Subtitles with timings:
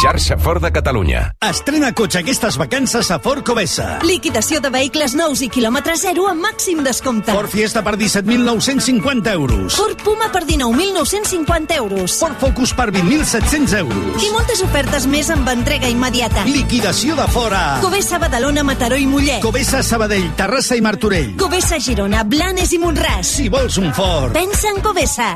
[0.00, 1.34] Xarxa Ford de Catalunya.
[1.44, 3.98] Estrena cotxe aquestes vacances a Ford Covesa.
[4.00, 7.34] Liquidació de vehicles nous i quilòmetre zero amb màxim descompte.
[7.36, 9.76] Ford Fiesta per 17.950 euros.
[9.76, 12.16] Ford Puma per 19.950 euros.
[12.16, 14.24] Ford Focus per 20.700 euros.
[14.24, 16.46] I moltes ofertes més amb entrega immediata.
[16.48, 17.62] Liquidació de fora.
[17.84, 19.44] Covesa Badalona, Mataró i Mollet.
[19.44, 21.36] Covesa Sabadell, Terrassa i Martorell.
[21.36, 23.36] Covesa Girona, Blanes i Montràs.
[23.36, 24.32] Si vols un Ford.
[24.32, 25.34] Pensa en Covesa.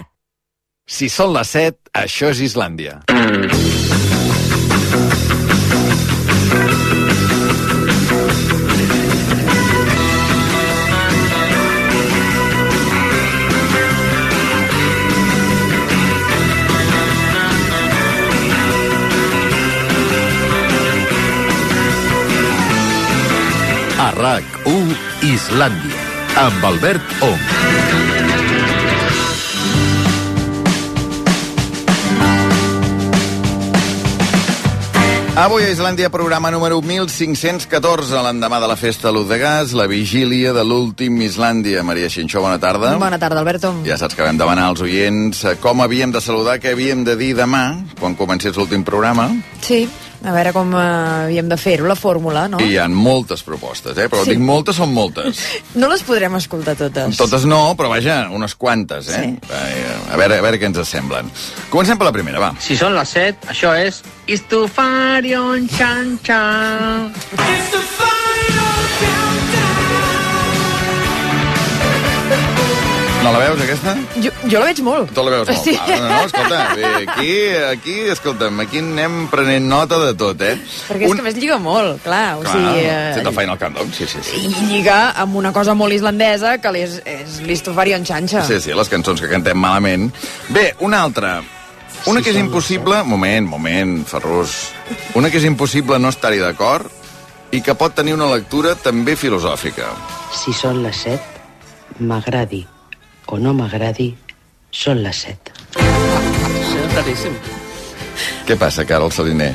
[0.89, 3.03] Si són les 7, això és Islàndia.
[3.13, 3.84] A
[24.15, 24.95] RAC1
[25.27, 26.03] Islàndia,
[26.39, 28.45] amb Albert Ong.
[35.35, 40.53] Avui a Islàndia, programa número 1514, l'endemà de la festa Luz de Gas, la vigília
[40.55, 41.83] de l'últim Islàndia.
[41.83, 42.95] Maria Xinxó, bona tarda.
[43.03, 43.75] Bona tarda, Alberto.
[43.83, 47.19] Ja saps que vam demanar als oients eh, com havíem de saludar, què havíem de
[47.19, 47.65] dir demà,
[47.99, 49.27] quan comencés l'últim programa.
[49.59, 49.89] Sí,
[50.25, 50.83] a veure com eh,
[51.27, 52.59] havíem de fer-ho, la fórmula, no?
[52.61, 54.09] I hi ha moltes propostes, eh?
[54.09, 54.31] Però Sí.
[54.35, 55.43] dic moltes, són moltes.
[55.81, 57.17] No les podrem escoltar totes.
[57.19, 59.21] Totes no, però vaja, unes quantes, eh?
[59.21, 59.53] Sí.
[59.53, 61.31] Eh, A veure, a veure què ens semblen.
[61.71, 62.53] Comencem per la primera, va.
[62.61, 68.04] Si són les 7, això és Istufarion Chan Chan.
[73.25, 73.95] No la veus, aquesta?
[74.21, 75.13] Jo, jo la veig molt.
[75.17, 75.61] Tu la veus molt.
[75.65, 75.73] Sí.
[75.81, 77.31] Ah, no, no, escolta, bé, aquí,
[77.71, 80.59] aquí, escolta'm, aquí anem prenent nota de tot, eh?
[80.91, 82.37] Perquè és que a més lliga molt, clar.
[82.37, 82.83] O Clar, sigui,
[83.17, 84.43] fent el eh, Final Countdown, sí, sí, sí.
[84.45, 88.45] I lliga amb una cosa molt islandesa, que és, és l'Istofarion Xanxa.
[88.51, 90.11] Sí, sí, les cançons que cantem malament.
[90.53, 91.39] Bé, una altra.
[92.11, 93.01] Una que és impossible...
[93.09, 94.59] Moment, moment, Ferrus.
[95.17, 96.93] Una que és impossible no estar-hi d'acord
[97.57, 99.89] i que pot tenir una lectura també filosòfica.
[100.37, 101.41] Si són les set,
[102.05, 102.67] m'agradi
[103.29, 104.13] o no m'agradi,
[104.75, 105.53] són les set.
[106.95, 107.37] Claríssim.
[108.47, 109.53] Què passa, Carol Saliner?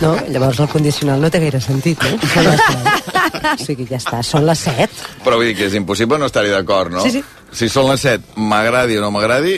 [0.00, 2.18] No, llavors el condicional no té gaire sentit, no?
[2.34, 3.14] Són les set.
[3.46, 4.92] O sigui, ja està, són les set.
[5.24, 7.04] Però vull dir que és impossible no estar-hi d'acord, no?
[7.06, 7.22] Sí, sí.
[7.56, 9.54] Si són les 7, m'agradi o no m'agradi,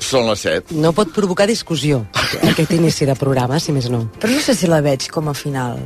[0.00, 0.78] són les 7.
[0.80, 2.04] No pot provocar discussió,
[2.40, 4.06] aquest inici de programa, si més no.
[4.22, 5.82] Però no sé si la veig com a final.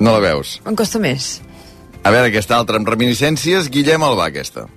[0.00, 0.60] No la veus?
[0.64, 1.36] Em costa més.
[2.06, 4.68] A veure, aquesta altra, amb reminiscències, Guillem Albà, aquesta.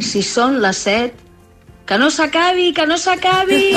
[0.00, 1.18] Si són les set,
[1.88, 3.74] que no s'acabi, que no s'acabi!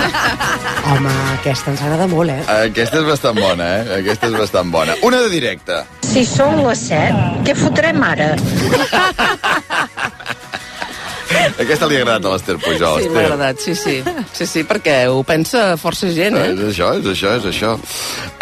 [0.90, 2.40] Home, aquesta ens agrada molt, eh?
[2.72, 4.00] Aquesta és bastant bona, eh?
[4.00, 4.98] Aquesta és bastant bona.
[5.06, 5.78] Una de directe.
[6.10, 7.14] Si són les set,
[7.46, 8.32] què fotrem ara?
[11.62, 13.02] Aquesta li ha agradat a l'Ester Pujol.
[13.02, 13.96] Sí, m'ha agradat, sí, sí.
[14.34, 16.54] Sí, sí, perquè ho pensa força gent, Eh, eh?
[16.58, 17.76] És això, és això, és això.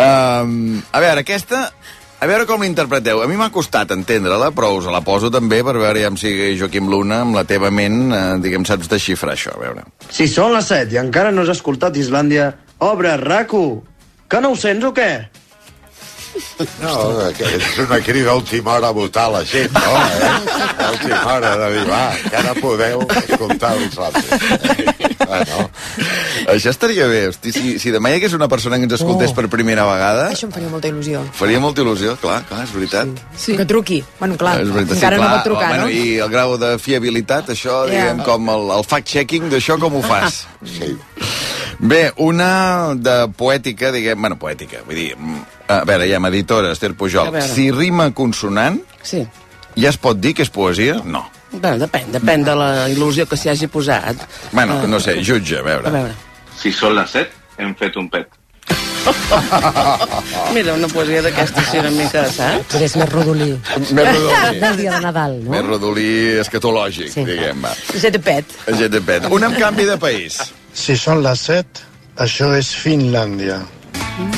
[0.01, 1.67] Um, a veure, aquesta...
[2.23, 3.19] A veure com l'interpreteu.
[3.19, 7.25] A mi m'ha costat entendre-la, però us la poso també per veure si Joaquim Luna,
[7.25, 9.83] amb la teva ment, eh, diguem, saps desxifrar això, a veure.
[10.07, 13.83] Si són les 7 i encara no has escoltat Islàndia, obre RACU.
[14.31, 15.11] Que no ho sents o què?
[16.83, 16.93] No,
[17.37, 19.81] que és una crida a última hora a votar la gent, no?
[19.81, 20.31] Eh?
[20.79, 25.17] A última hora de dir, va, que ara podeu escoltar els altres.
[25.23, 25.69] Bueno,
[26.53, 27.29] Això estaria bé.
[27.31, 29.37] Hosti, si, si demà hi hagués una persona que ens escoltés Oh.
[29.39, 31.23] per primera vegada, Això em faria molta il·lusió.
[31.33, 32.17] faria molta il·lusió.
[32.21, 33.09] Clar, clar, és veritat.
[33.37, 33.57] Sí.
[33.57, 34.03] Que truqui.
[34.19, 35.37] Bueno, clar, és veritat, encara sí, no clar.
[35.39, 35.91] pot trucar, bueno, no?
[35.91, 37.93] I el grau de fiabilitat, això, Ja.
[37.93, 40.47] diguem, com el, el fact-checking d'això, com ho fas?
[40.65, 40.97] sí.
[41.79, 46.95] Bé, una de poètica, diguem, bueno, poètica, vull dir, mm, a veure, ja, editora, Esther
[46.95, 49.27] Pujol, si rima consonant, Sí.
[49.77, 51.01] ja es pot dir que és poesia?
[51.05, 51.29] No.
[51.53, 54.17] Bé, depèn, depèn de la il·lusió que s'hi hagi posat.
[54.53, 54.87] Bueno, Ah.
[54.87, 55.89] no sé, jutge, a veure.
[55.89, 56.15] A veure.
[56.57, 58.29] Si són les 7, hem fet un pet.
[60.55, 62.69] Mira, una poesia d'aquesta, sí, una mica, saps?
[62.73, 63.59] Però és més rodolí.
[63.91, 64.61] Més rodolí.
[64.63, 65.51] Del dia de Nadal, no?
[65.51, 67.25] Més rodolí escatològic, Sí.
[67.25, 67.75] diguem, va.
[67.99, 68.45] Jet de pet.
[68.79, 69.27] Gent de pet.
[69.31, 70.39] Un amb canvi de país.
[70.75, 71.83] Si són les 7,
[72.25, 73.61] això és Finlàndia.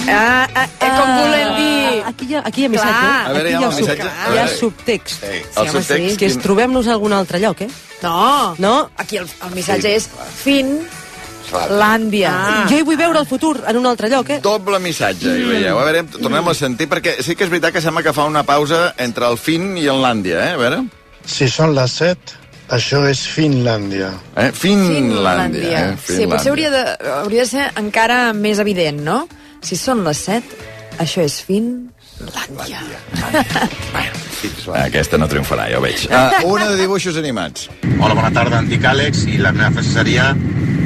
[0.09, 2.03] Ah, ah, eh, com volem dir...
[2.11, 3.01] Aquí hi ha, aquí hi ha missatge.
[3.01, 3.27] Clar.
[3.27, 4.11] A veure, aquí hi ha hi ha, el sub- missatge.
[4.35, 5.21] Hi ha subtext.
[5.21, 6.11] Sí, Sí, el home, subtext...
[6.11, 6.17] sí.
[6.21, 7.71] Que és trobem-nos a algun altre lloc, eh?
[8.03, 8.75] No, No?
[8.99, 10.09] aquí el, el missatge és
[10.43, 12.31] Finlàndia.
[12.35, 12.67] Ah.
[12.71, 14.41] Jo hi vull veure el futur en un altre lloc, eh?
[14.45, 15.79] Doble missatge, hi veieu.
[15.79, 18.43] A veure, tornem a sentir, perquè sí que és veritat que sembla que fa una
[18.47, 20.53] pausa entre el fin i el Làndia, eh?
[20.55, 20.83] A veure.
[21.25, 22.35] Si són les 7,
[22.73, 24.11] això és Finlàndia.
[24.41, 24.51] Eh?
[24.57, 25.91] Finlàndia.
[25.91, 25.97] Eh?
[26.07, 26.85] Sí, potser hauria de,
[27.21, 29.25] hauria de ser encara més evident, no?
[29.65, 30.61] Si són les 7,
[31.05, 32.83] això és Finlàndia.
[34.85, 36.07] Aquesta no triomfarà, ja ho veig.
[36.11, 37.69] Uh, una de dibuixos animats.
[37.99, 40.33] Hola, bona tarda, em dic Àlex i la meva frase seria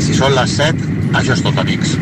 [0.02, 1.96] si són les 7, això és tot, amics.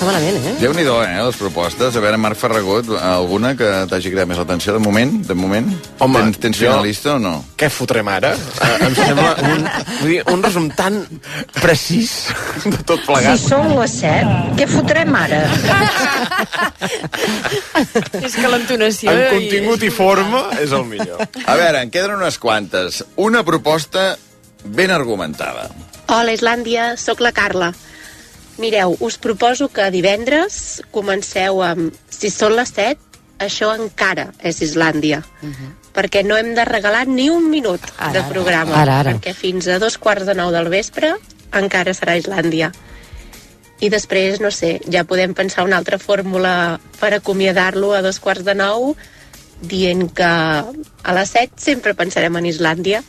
[0.00, 0.52] Està malament, eh?
[0.60, 1.94] Déu-n'hi-do, eh, les propostes.
[1.96, 5.12] A veure, Marc Ferragut, alguna que t'hagi cridat més l'atenció de moment?
[5.28, 5.68] De moment?
[6.00, 7.44] Home, tens, tens jo- finalista o no?
[7.60, 8.30] Què fotrem ara?
[8.32, 9.66] Eh, em sembla un,
[10.00, 10.96] vull dir, un resum tan
[11.60, 12.14] precís
[12.64, 13.36] de tot plegat.
[13.38, 15.42] Si són les 7, què fotrem ara?
[18.22, 19.12] És que l'entonació...
[19.12, 21.20] En contingut i forma és el millor.
[21.44, 23.04] A veure, en queden unes quantes.
[23.20, 24.14] Una proposta
[24.64, 25.68] ben argumentada.
[26.10, 27.72] Hola, Islàndia, sóc la Carla.
[28.60, 33.00] Mireu, us proposo que divendres comenceu amb Si són les 7,
[33.40, 35.22] això encara és Islàndia.
[35.96, 38.76] Perquè no hem de regalar ni un minut Ara, de programa.
[38.82, 39.14] Ara, ara.
[39.16, 41.14] Perquè fins a dos quarts de nou del vespre
[41.56, 42.70] encara serà Islàndia.
[43.80, 48.44] I després, no sé, ja podem pensar una altra fórmula per acomiadar-lo a dos quarts
[48.44, 48.92] de nou,
[49.60, 53.00] dient que a les 7 sempre pensarem en Islàndia.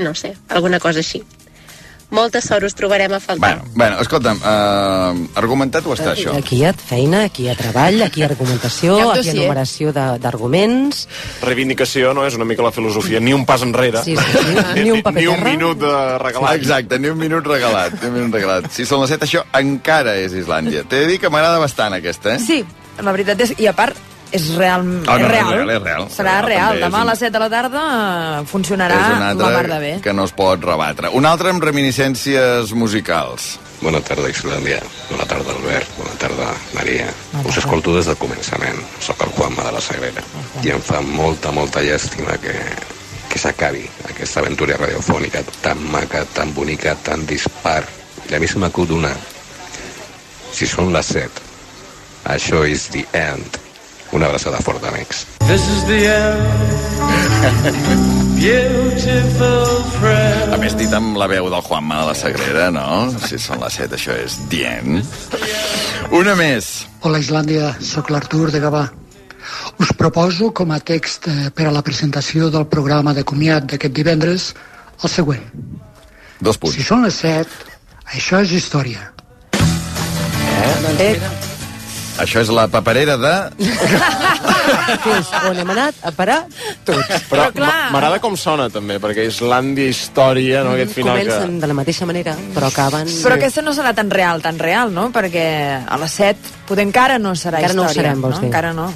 [0.00, 1.22] No sé, alguna cosa així.
[2.14, 3.40] Molta sort us trobarem a faltar.
[3.58, 6.36] Bueno, bueno escolta'm, uh, argumentat ho està, això?
[6.38, 9.26] Aquí hi ha feina, aquí hi ha treball, aquí hi ha argumentació, Hi ha aquí
[9.26, 11.08] hi ha enumeració de- d'arguments...
[11.42, 12.24] Reivindicació, no?
[12.26, 13.18] És una mica la filosofia.
[13.20, 14.04] Ni un pas enrere.
[14.06, 14.56] Sí, sí, sí.
[14.84, 15.50] Ni un paper Ni un terra.
[15.50, 16.54] minut de regalat.
[16.60, 17.98] Exacte, ni un minut regalat.
[18.00, 18.70] Ni un minut regalat.
[18.70, 20.84] Si són les 7, això encara és Islàndia.
[20.86, 22.38] T'he de dir que m'agrada bastant, aquesta, eh?
[22.38, 22.62] Sí,
[23.02, 23.56] la veritat és...
[23.58, 23.98] I a part,
[24.32, 24.80] és real.
[25.06, 25.52] Ah, no, és real.
[25.52, 26.08] és real, és real.
[26.10, 26.80] Serà Real, real.
[26.90, 27.82] Demà a un- les 7 de la tarda
[28.40, 30.00] eh, funcionarà és una la mar de bé.
[30.02, 31.08] que no es pot rebatre.
[31.12, 33.58] Un altre amb reminiscències musicals.
[33.80, 34.80] Bona tarda, Islàndia.
[35.10, 35.88] Bona tarda, Albert.
[35.98, 37.06] Bona tarda, Maria.
[37.44, 38.78] Us escolto des del començament.
[39.00, 40.22] Soc el Juanma de la Sagrera.
[40.64, 42.54] I em fa molta, molta llàstima que,
[43.28, 47.84] que s'acabi aquesta aventura radiofònica tan maca, tan bonica, tan dispar.
[48.30, 49.12] I a mi se m'acut una.
[50.56, 51.30] Si són les set,
[52.24, 53.58] això és the end.
[54.12, 55.26] Una abraçada forta, amics.
[55.46, 56.86] This is the end.
[58.38, 60.54] Beautiful friend.
[60.54, 63.08] A més, dit amb la veu del Juanma de la Sagrera, no?
[63.26, 65.00] Si són les 7, això és dient.
[66.14, 66.86] Una més.
[67.02, 68.84] Hola Islàndia, sóc l'Artur de Gavà.
[69.82, 73.94] Us proposo com a text eh, per a la presentació del programa de comiat d'aquest
[73.94, 74.52] divendres
[75.02, 75.42] el següent.
[76.40, 76.76] Dos punts.
[76.76, 77.74] Si són les 7,
[78.14, 79.10] això és història.
[81.00, 81.55] Eh?
[82.22, 83.32] Això és la paperera de...
[85.04, 86.38] Que és on hem anat a parar
[86.86, 87.10] tots.
[87.30, 87.66] Però, clar.
[87.68, 90.72] ma- m'agrada com sona, també, perquè Islàndia, història, no?
[90.78, 91.26] Aquest final que...
[91.28, 93.10] Comencen de la mateixa manera, però acaben...
[93.22, 95.10] Però aquesta no serà tan real, tan real, no?
[95.14, 95.46] Perquè
[95.84, 98.08] a les 7 poder encara no serà Encara no ho història.
[98.08, 98.48] serem, vols dir?
[98.50, 98.88] Encara no.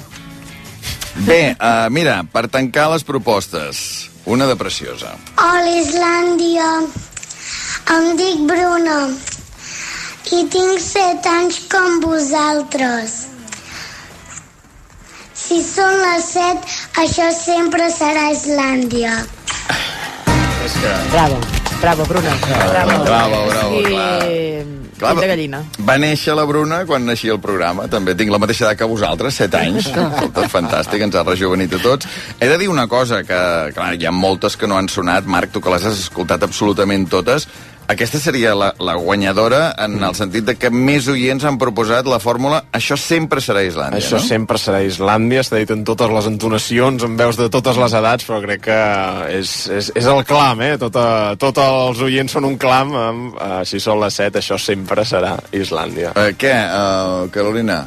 [1.27, 5.13] Bé, uh, mira, per tancar les propostes, una de preciosa.
[5.37, 6.69] Hola, Islàndia.
[7.91, 8.97] Em dic Bruna
[10.29, 13.15] i tinc set anys com vosaltres.
[15.41, 16.67] Si són les set,
[17.01, 19.15] això sempre serà Islàndia.
[20.61, 20.93] És que...
[21.15, 21.41] Bravo,
[21.81, 22.37] bravo, Bruna.
[22.45, 23.89] Bravo, bravo, bravo, I...
[23.89, 24.79] clar.
[25.01, 25.63] Clar, gallina.
[25.81, 27.87] Va néixer la Bruna quan naixia el programa.
[27.89, 29.89] També tinc la mateixa edat que vosaltres, 7 anys.
[29.89, 32.09] Escolta, fantàstic, ens ha rejuvenit a tots.
[32.37, 33.39] He de dir una cosa, que
[33.73, 35.25] clar, hi ha moltes que no han sonat.
[35.25, 37.47] Marc, tu que les has escoltat absolutament totes,
[37.91, 42.19] aquesta seria la, la guanyadora en el sentit de que més oients han proposat la
[42.23, 44.23] fórmula això sempre serà Islàndia, Això no?
[44.25, 48.27] sempre serà Islàndia, està dit en totes les entonacions, en veus de totes les edats,
[48.27, 48.79] però crec que
[49.37, 50.75] és, és, és el clam, eh?
[50.81, 51.05] Tota,
[51.41, 55.35] tots els oients són un clam, amb, uh, si són les 7, això sempre serà
[55.55, 56.15] Islàndia.
[56.15, 57.83] Uh, què, uh, Carolina?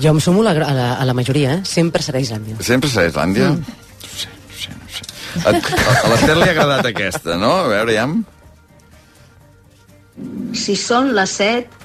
[0.00, 1.64] Jo em sumo a la, a la, a la majoria, eh?
[1.68, 2.58] Sempre serà Islàndia.
[2.64, 3.52] Sempre serà Islàndia?
[3.54, 3.82] Mm.
[4.04, 5.10] No sé, no sé, no sé.
[5.44, 7.58] A, a l'Ester li ha agradat aquesta, no?
[7.64, 8.08] A veure, ja...
[10.54, 11.83] Si són les 7,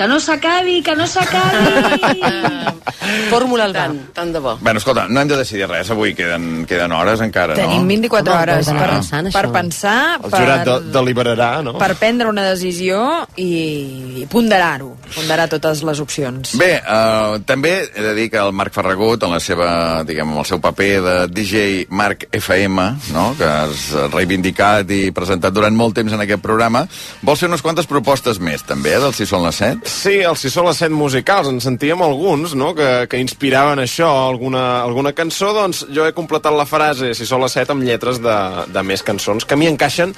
[0.00, 2.22] que no s'acabi, que no s'acabi.
[3.28, 4.54] Fórmula al tant, tant de bo.
[4.56, 7.90] Bueno, escolta, no hem de decidir res avui, queden, queden hores encara, Tenim no?
[7.90, 11.74] 24 Home, hores ho per, pensant, per pensar, El jurat de, per, deliberarà, no?
[11.76, 13.02] per prendre una decisió
[13.36, 16.54] i, i ponderar-ho, ponderar totes les opcions.
[16.60, 19.68] Bé, uh, també he de dir que el Marc Ferragut, en la seva,
[20.08, 25.76] diguem, el seu paper de DJ Marc FM, no?, que has reivindicat i presentat durant
[25.76, 26.86] molt temps en aquest programa,
[27.20, 29.89] vols fer unes quantes propostes més, també, eh, del Si són les 7?
[29.90, 34.08] Sí, els si són les set musicals, en sentíem alguns, no?, que, que inspiraven això,
[34.30, 38.20] alguna, alguna cançó, doncs jo he completat la frase si són les set amb lletres
[38.22, 38.36] de,
[38.70, 40.14] de més cançons que a mi encaixen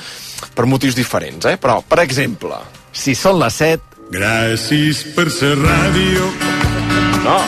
[0.55, 1.57] per motius diferents, eh?
[1.59, 2.61] Però, per exemple...
[2.93, 4.07] Si són les 7...
[4.13, 6.29] Gràcies per ser ràdio.
[7.25, 7.39] No.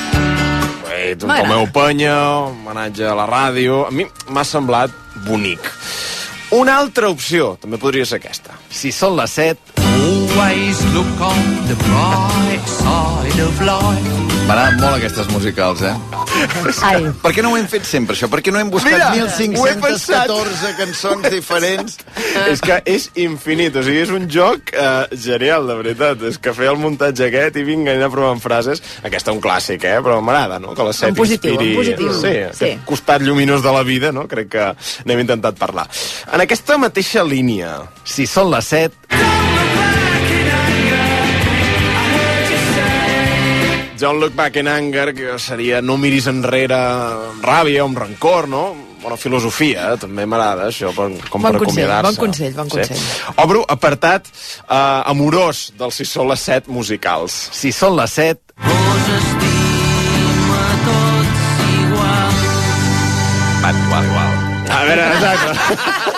[1.05, 1.45] Tu, M'agrada.
[1.45, 2.17] Tomeu Penya,
[2.49, 3.85] homenatge a la ràdio...
[3.91, 4.95] A mi m'ha semblat
[5.29, 5.69] bonic.
[6.57, 8.57] Una altra opció també podria ser aquesta.
[8.73, 10.24] Si són les 7...
[10.35, 14.11] Always look on the bright side of life.
[14.49, 15.93] M'agraden molt aquestes musicals, eh?
[16.85, 17.05] Ai.
[17.23, 18.27] Per què no ho hem fet sempre, això?
[18.33, 21.95] Per què no hem buscat Mira, ho he 1.514 cançons diferents?
[22.51, 26.27] és que és infinit, o sigui, és un joc eh, genial, de veritat.
[26.33, 28.83] És que fer el muntatge aquest i vinga, anar provant frases.
[29.07, 30.01] Aquesta és un clàssic, eh?
[30.05, 30.75] Però m'agrada, no?
[30.75, 31.71] Que la set En positiu, inspiri...
[31.71, 32.19] en positiu.
[32.19, 32.73] Sí, Sí.
[32.91, 34.27] costat lluminós de la vida, no?
[34.29, 34.67] Crec que
[35.07, 35.87] n'hem intentat parlar.
[36.33, 37.79] En aquesta mateixa línia...
[38.05, 39.73] Si són les 7...
[43.99, 48.49] Don't Look Back in Anger, que seria No miris enrere amb ràbia o amb rancor,
[48.51, 48.65] no?
[49.05, 49.99] Bona filosofia, eh?
[50.01, 52.09] també m'agrada això, per, com Bon per consell, acomiadar-se.
[52.09, 53.05] bon consell, bon consell.
[53.45, 57.37] Obro apartat eh, amorós dels Si són les set musicals.
[57.53, 58.41] Si són les 7...
[63.65, 64.31] Igual, igual, igual.
[64.71, 66.11] A veure, exacte.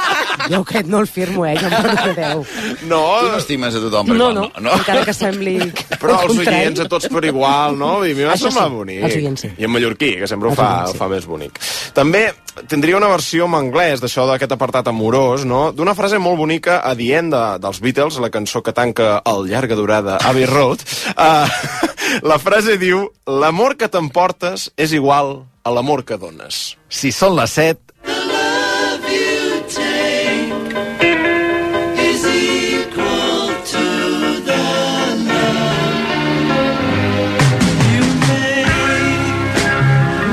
[0.51, 1.57] Jo aquest no el firmo, eh?
[1.59, 2.45] Ja em perdoneu.
[2.87, 5.57] No, Tu no estimes a tothom per No, igual, no, encara que sembli
[6.03, 7.93] Però el els oients a tots per igual, no?
[8.07, 9.03] I a mi m'ha semblat sí, bonic.
[9.09, 9.53] els oients sí.
[9.57, 11.61] I en mallorquí, que sempre ho fa, oients ho fa més bonic.
[11.97, 12.27] També
[12.71, 15.71] tindria una versió en anglès d'això d'aquest apartat amorós, no?
[15.77, 19.47] D'una frase molt bonica a The End de, dels Beatles, la cançó que tanca el
[19.51, 20.85] llarga durada Abbey Road.
[21.17, 21.47] Uh,
[22.31, 26.77] la frase diu L'amor que t'emportes és igual a l'amor que dones.
[26.89, 27.86] Si són les 7...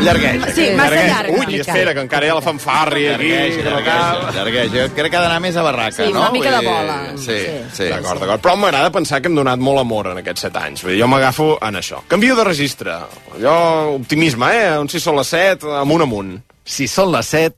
[0.04, 0.52] Llargueja.
[0.54, 1.34] Sí, massa llarga.
[1.40, 3.30] Ui, espera, que encara hi ha la fanfàrria aquí.
[3.64, 4.70] Llargueja, llargueja.
[4.74, 6.20] Jo crec que ha d'anar més a barraca, Sí, no?
[6.22, 6.98] una mica Vull de bola.
[7.18, 7.40] Sí,
[7.78, 7.90] sí.
[7.92, 8.42] D'acord, d'acord.
[8.44, 10.84] Però m'agrada pensar que hem donat molt amor en aquests set anys.
[10.84, 12.02] Vull dir, jo m'agafo en això.
[12.12, 12.98] Canvio de registre.
[13.38, 13.58] Allò,
[13.96, 14.72] optimisme, eh?
[14.78, 16.36] On si són les set, amunt, amunt.
[16.64, 17.56] Si són les 7...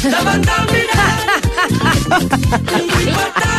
[0.00, 1.20] Davant del mirall.
[2.80, 3.46] Vull petar-ho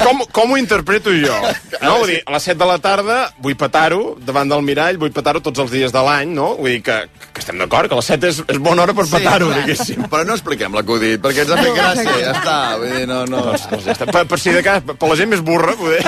[0.00, 1.34] Com, com ho interpreto jo?
[1.82, 1.98] No?
[2.00, 5.42] Vull dir, a les 7 de la tarda vull petar-ho davant del mirall, vull petar-ho
[5.44, 6.54] tots els dies de l'any, no?
[6.60, 6.96] Vull dir que,
[7.34, 9.62] que estem d'acord, que a les 7 és, és bona hora per petar-ho, clar.
[9.62, 10.06] diguéssim.
[10.12, 12.56] Però no expliquem l'acudit, perquè ens ha fet gràcia, ja està.
[12.80, 13.42] Vull dir, no, no.
[13.50, 14.08] Doncs, doncs ja està.
[14.12, 16.00] Per, per si de cas, per la gent més burra, poder.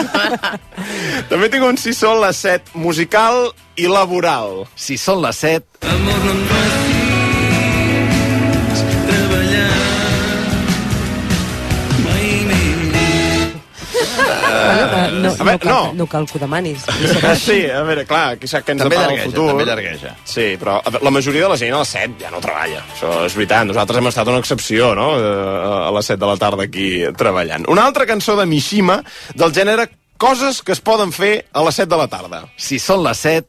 [1.33, 4.64] També tinc un si són les 7 musical i laboral.
[4.76, 5.85] Si són les 7...
[5.93, 6.91] Amor, no em
[14.62, 15.92] Bueno, eh, no, a veure, no, cal, no.
[16.00, 16.85] no cal que ho demanis.
[17.42, 19.47] Sí, a veure, clar, qui sap què ens També depara el futur.
[19.52, 20.14] també llargueja.
[20.25, 22.83] Sí, però veure, la majoria de la gent a les 7 ja no treballa.
[22.95, 23.66] Això és veritat.
[23.71, 26.88] Nosaltres hem estat una excepció, no?, Eh, a les 7 de la tarda aquí
[27.19, 27.66] treballant.
[27.69, 29.02] Una altra cançó de Mishima
[29.35, 29.88] del gènere
[30.19, 32.45] coses que es poden fer a les 7 de la tarda.
[32.57, 33.49] Si són les 7...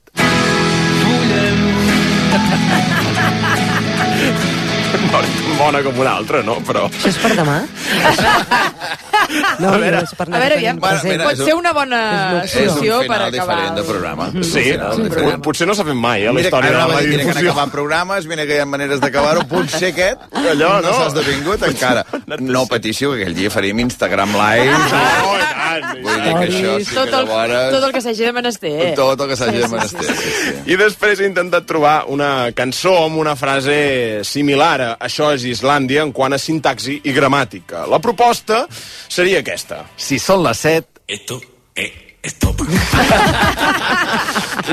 [5.57, 6.57] Bona com una altra, no?
[6.67, 6.87] Però...
[6.89, 7.59] Això és per demà?
[9.59, 11.73] No, A veure, és per A veure, aviam, Bueno, mira, pot és un- ser una
[11.73, 11.99] bona
[12.43, 13.55] És un solució per final acabar...
[13.57, 14.29] diferent de programa.
[14.31, 15.43] Sí, És un final no, diferent.
[15.43, 17.27] potser no s'ha fet mai, eh, la Mira, història de la dir, mira que han
[17.27, 17.51] difusió.
[17.51, 20.93] acabat programes, mira que hi ha maneres d'acabar-ho, potser aquest Allò, no, no.
[20.93, 22.05] s'ha esdevingut encara.
[22.43, 24.73] No patíssiu, que aquell dia faríem Instagram Live.
[24.93, 27.71] No, i tant, i Vull dir que això sí tot, que el, llavors...
[27.73, 28.93] tot el que s'hagi de menester.
[28.95, 30.03] Tot el que s'hagi de menester.
[30.03, 30.53] Sí, sí.
[30.73, 36.03] I després he intentat trobar una cançó amb una frase similar a Això és Islàndia
[36.03, 37.87] en quant a sintaxi i gramàtica.
[37.89, 39.85] La proposta seria aquesta.
[39.97, 40.87] Si són les 7...
[41.07, 41.41] Esto
[41.75, 41.91] es
[42.23, 42.61] stop.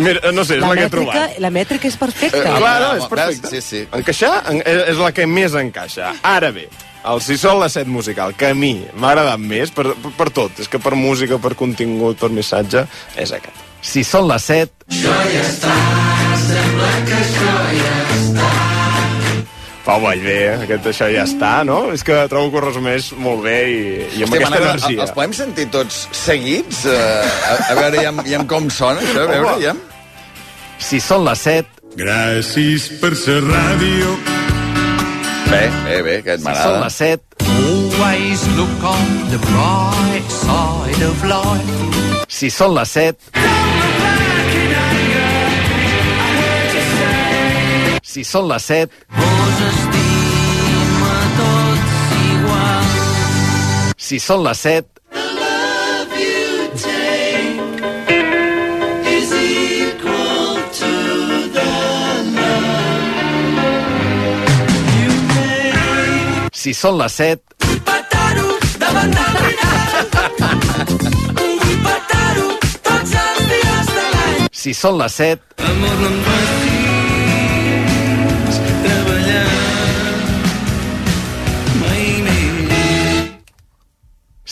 [0.00, 1.14] Mira, no sé, és la, que he trobat.
[1.16, 2.38] mètrica, la mètrica és perfecta.
[2.44, 3.48] Eh, clar, no, és perfecte.
[3.50, 3.80] Sí, sí.
[3.96, 6.12] Encaixar en- és és la que més encaixa.
[6.22, 6.68] Ara bé,
[7.10, 10.28] el Si són les set musical, que a mi m'ha agradat més, per, per, per
[10.30, 12.84] tot, és que per música, per contingut, per missatge,
[13.16, 13.56] és aquest.
[13.82, 14.70] Si són les 7...
[14.90, 14.98] Fa
[18.36, 18.59] molt
[19.86, 20.56] bé, eh?
[20.64, 21.92] aquest això ja està, no?
[21.92, 23.78] És que trobo que ho resumeix molt bé i,
[24.20, 25.02] i amb Hòstia, aquesta m'agrada- energia.
[25.02, 26.84] Els podem sentir tots seguits?
[26.84, 26.92] Uh,
[27.48, 29.74] a, a veure, ja, ja com sona això, a veure, ja.
[30.78, 31.66] Si són les 7...
[31.96, 34.12] Gràcies per ser ràdio.
[35.50, 36.84] Bé, bé, bé, aquest Si són m'agrada.
[36.84, 37.20] les 7...
[37.60, 42.26] Always look on the bright side of life.
[42.28, 43.99] Si són les 7...
[48.10, 48.90] Si són les 7...
[49.22, 52.88] Us estima tots igual.
[54.06, 54.98] Si són les 7...
[59.12, 60.90] Is equal to
[61.54, 61.68] the
[66.64, 67.38] Si són les 7...
[67.92, 68.48] petar-ho
[68.82, 69.38] davant del.
[71.38, 72.50] Vull petar-ho
[72.90, 74.44] tots els dies de l'any.
[74.50, 75.62] Si són les 7...
[75.70, 76.79] Amor, no em facis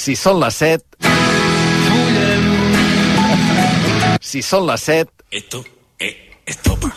[0.08, 1.08] Si són les 7...
[4.24, 5.12] Si són les 7...
[5.36, 5.60] Esto
[6.00, 6.14] es
[6.48, 6.88] estopa.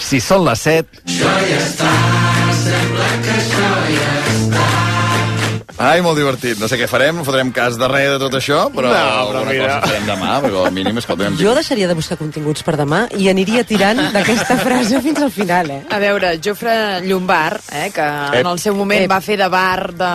[0.00, 1.04] Si són les 7...
[1.04, 1.92] Això ja està,
[2.62, 4.93] sembla que això ja està.
[5.78, 6.58] Ai, molt divertit.
[6.60, 9.20] No sé què farem, no fotrem cas de res de tot això, però, No, però
[9.24, 9.66] alguna mira.
[9.80, 11.36] cosa farem demà, perquè al mínim, escolta'm...
[11.40, 15.70] Jo deixaria de buscar continguts per demà i aniria tirant d'aquesta frase fins al final,
[15.70, 15.80] eh?
[15.90, 18.40] A veure, Jofre Llombard, eh, que Ep.
[18.42, 19.10] en el seu moment Ep.
[19.10, 20.12] va fer de bar de,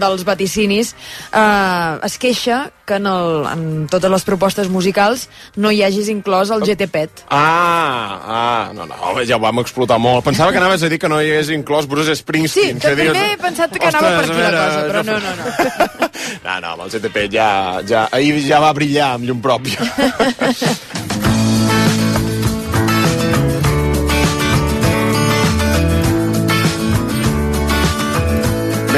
[0.00, 0.94] dels vaticinis,
[1.32, 5.26] eh, es queixa que en, el, en totes les propostes musicals
[5.60, 7.24] no hi hagis inclòs el GTPET.
[7.28, 8.96] Ah, ah, no, no,
[9.28, 10.24] ja ho vam explotar molt.
[10.26, 12.80] Pensava que anaves a dir que no hi hagués inclòs Bruce Sí, Springsteen.
[12.80, 15.36] que que dius- també he pensat que anava per aquí la cosa, però no, no,
[15.36, 16.08] no.
[16.44, 17.48] No, no, amb el GTP ja,
[17.88, 19.78] ja, ahir ja va brillar amb llum pròpia.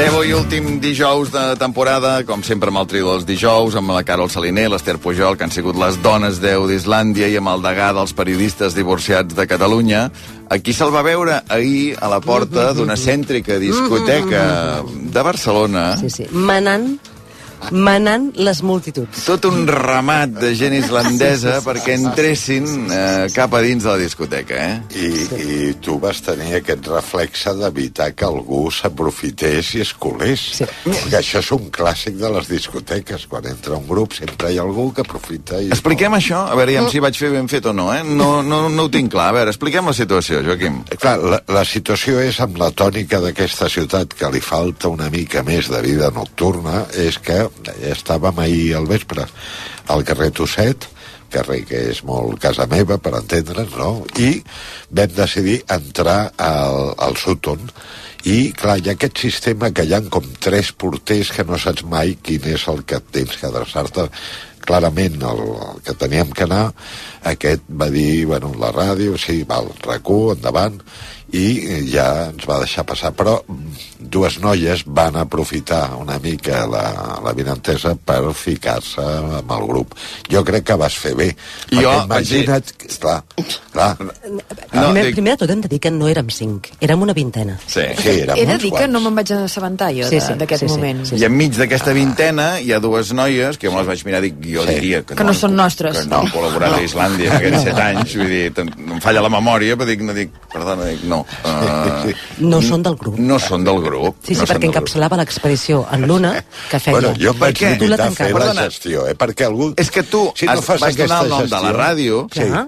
[0.01, 4.01] Bé, avui últim dijous de temporada, com sempre amb el trio dels dijous, amb la
[4.01, 7.91] Carol Saliner, l'Ester Pujol, que han sigut les dones 10 d'Islàndia, i amb el degà
[7.93, 10.07] dels periodistes divorciats de Catalunya.
[10.49, 14.41] Aquí se'l va veure ahir a la porta d'una cèntrica discoteca
[14.89, 15.91] de Barcelona.
[16.01, 16.25] Sí, sí.
[16.33, 16.95] Manant,
[17.69, 19.25] manant les multituds.
[19.27, 24.57] Tot un ramat de gent islandesa perquè entressin eh, cap a dins de la discoteca,
[24.57, 24.79] eh?
[24.97, 30.43] I, I tu vas tenir aquest reflexe d'evitar que algú s'aprofités i es colés.
[30.61, 30.67] Sí.
[30.87, 33.27] Perquè això és un clàssic de les discoteques.
[33.31, 35.69] Quan entra un grup sempre hi ha algú que aprofita i...
[35.71, 38.01] Expliquem això, a veure, si vaig fer ben fet o no, eh?
[38.07, 39.29] No, no, no ho tinc clar.
[39.31, 40.81] A veure, expliquem la situació, Joaquim.
[40.97, 45.45] Clar, la, la situació és amb la tònica d'aquesta ciutat que li falta una mica
[45.47, 47.43] més de vida nocturna, és que
[47.91, 49.27] estàvem ahir al vespre
[49.91, 50.87] al carrer Tosset,
[51.31, 53.91] carrer que és molt casa meva, per entendre'ns, no?
[54.19, 54.41] I
[54.91, 57.71] vam decidir entrar al, al Sutton
[58.27, 61.85] i, clar, hi ha aquest sistema que hi ha com tres porters que no saps
[61.89, 64.09] mai quin és el que tens que adreçar-te
[64.61, 65.41] clarament el,
[65.71, 66.67] el que teníem que anar.
[67.31, 70.77] Aquest va dir, bueno, la ràdio sí, val, RAC1, endavant
[71.31, 73.37] i ja ens va deixar passar però
[73.99, 78.99] dues noies van aprofitar una mica la, la vinentesa per ficar-se
[79.39, 79.93] amb el grup
[80.31, 81.29] jo crec que vas fer bé
[81.71, 83.21] jo dir- imagina't, clar,
[83.71, 87.01] clar No, primer, dic- primer de tot hem de dir que no érem cinc, érem
[87.03, 87.57] una vintena.
[87.67, 87.81] Sí.
[88.05, 91.05] He de dir que no me'n vaig assabentar jo Sí, sí, d'aquest sí, sí, moment.
[91.09, 94.21] sí, I enmig d'aquesta vintena hi ha dues noies que jo me les vaig mirar
[94.23, 94.75] i dic, jo Sí.
[94.75, 95.97] diria que, Que no han- són nostres.
[95.99, 99.29] que no han col·laborat a Islàndia en aquests set anys, vull dir, em falla la
[99.29, 101.20] memòria, però dic, no dic, perdona, dic, no.
[101.43, 103.17] Uh, No són del grup.
[103.19, 104.17] no són del grup.
[104.25, 106.33] Sí, sí, no perquè encapçalava l'expedició en Luna,
[106.69, 106.97] que feia...
[106.99, 107.75] Bueno, jo vaig què?
[107.79, 109.15] Tu la limitar a fer la gestió, eh?
[109.15, 109.71] perquè algú...
[109.77, 111.81] És que tu si no has- fas vas donar aquesta el nom de la gestió-
[111.81, 112.45] ràdio, Sí.
[112.49, 112.67] Clar.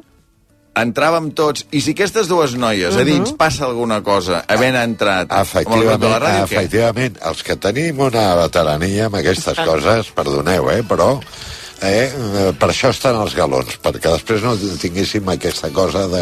[0.73, 5.51] entràvem tots, i si aquestes dues noies a dins passa alguna cosa, havent entrat amb
[5.59, 6.55] el grup de la Efectivament, ràdio, què?
[6.57, 11.19] efectivament, els que tenim una veterania amb aquestes coses, perdoneu, eh, però
[11.83, 16.21] eh, eh, per això estan els galons, perquè després no tinguéssim aquesta cosa de,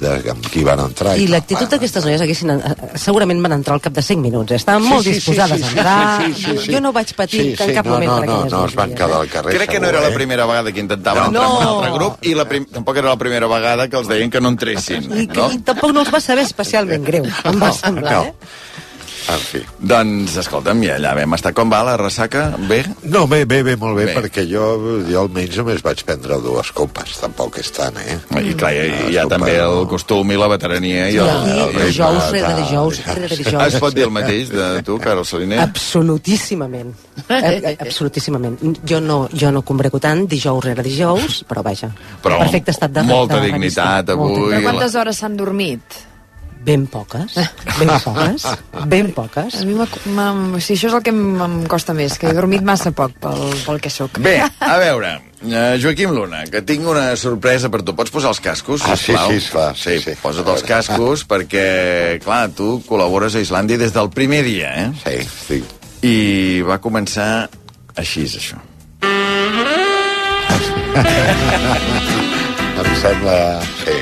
[0.00, 1.16] de amb qui van entrar.
[1.18, 1.34] I tal.
[1.36, 4.52] l'actitud d'aquestes noies haguessin, eh, segurament van entrar al cap de 5 minuts.
[4.52, 4.60] eh?
[4.62, 6.30] Estaven molt disposades a entrar.
[6.68, 8.64] Jo no vaig patir Sí, que en sí, cap no, moment no, per no, no
[8.66, 9.56] es van quedar al carrer.
[9.58, 11.42] Crec que no era la primera vegada que intentaven No.
[11.42, 12.66] entrar en un altre grup i la prim...
[12.70, 15.08] tampoc era la primera vegada que els deien que no entressin.
[15.12, 15.50] I, No?
[15.50, 18.22] I tampoc no els va saber especialment greu, em va semblar, no.
[18.30, 18.34] eh?
[19.30, 19.60] En fi.
[19.78, 22.48] Doncs, escolta'm, i allà vam estar com va la ressaca?
[22.68, 22.80] Bé?
[23.06, 24.14] No, bé, bé, bé, molt bé, Bé.
[24.18, 24.64] perquè jo,
[25.06, 28.18] jo almenys només vaig prendre dues copes, tampoc és tant, eh?
[28.42, 31.56] I clar, hi, hi ha també el costum i la veterania i I, el, i,
[31.62, 31.86] el ritme.
[31.92, 33.62] dijous rere dijous rere dijous.
[33.68, 35.60] Es pot dir el mateix de tu, Carol Saliner?
[35.62, 36.94] Absolutíssimament.
[37.28, 38.58] Eh, eh, Absolutíssimament.
[38.88, 41.92] Jo no, jo no combrego tant dijous rere dijous, però vaja.
[42.22, 44.50] Però perfecte estat de molta de dignitat avui.
[44.50, 45.82] Però quantes hores s'han dormit?
[46.62, 47.34] Ben poques,
[47.80, 48.44] ben poques,
[48.86, 49.54] ben poques.
[49.58, 49.74] A mi
[50.62, 53.80] sí, això és el que em, costa més, que he dormit massa poc pel, pel
[53.82, 54.14] que sóc.
[54.22, 55.10] Bé, a veure,
[55.42, 57.96] eh, Joaquim Luna, que tinc una sorpresa per tu.
[57.98, 60.16] Pots posar els cascos, Ah, sí, sí, esclar, sí, sí, sí.
[60.22, 64.94] posa't els cascos, perquè, clar, tu col·labores a Islàndia des del primer dia, eh?
[65.02, 65.58] Sí, sí.
[66.06, 66.14] I
[66.62, 67.48] va començar
[67.98, 68.54] així, això.
[72.82, 73.58] Em sembla...
[73.82, 73.98] Sí.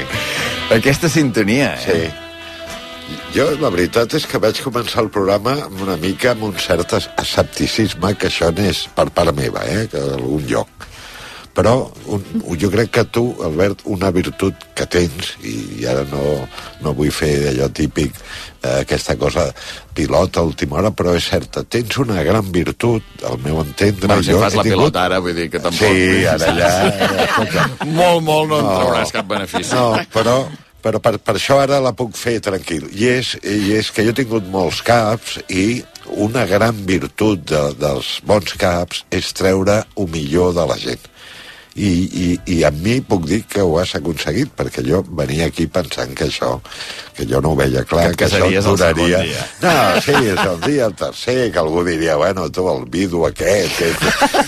[0.77, 1.79] Aquesta sintonia, eh?
[1.89, 2.29] Sí.
[3.35, 6.93] Jo, la veritat és que vaig començar el programa amb una mica amb un cert
[6.99, 10.69] es- escepticisme, que això n'és per part meva, eh, que d'algun lloc.
[11.55, 12.25] Però un,
[12.59, 16.47] jo crec que tu, Albert, una virtut que tens, i ara no,
[16.83, 18.15] no vull fer allò típic,
[18.63, 19.49] eh, aquesta cosa
[19.95, 24.07] pilota a última hora, però és certa, tens una gran virtut, al meu entendre.
[24.07, 25.87] Bueno, si jo fas la pilota ara, vull dir que tampoc...
[25.87, 26.73] Sí, ara ja...
[27.55, 28.75] ja molt, molt no en No.
[28.81, 29.75] trauràs cap benefici.
[29.75, 30.39] No, però,
[30.83, 32.89] però per, per això ara la puc fer tranquil.
[32.93, 35.83] I és, I és que jo he tingut molts caps i
[36.21, 41.09] una gran virtut de, dels bons caps és treure un millor de la gent.
[41.71, 45.69] I, i, i amb mi puc dir que ho has aconseguit, perquè jo venia aquí
[45.71, 46.57] pensant que això,
[47.15, 49.21] que jo no ho veia clar, Que que, això duraria...
[49.63, 53.79] No, sí, és el dia el tercer, que algú diria, bueno, tu, el vidu aquest,
[53.79, 53.93] que,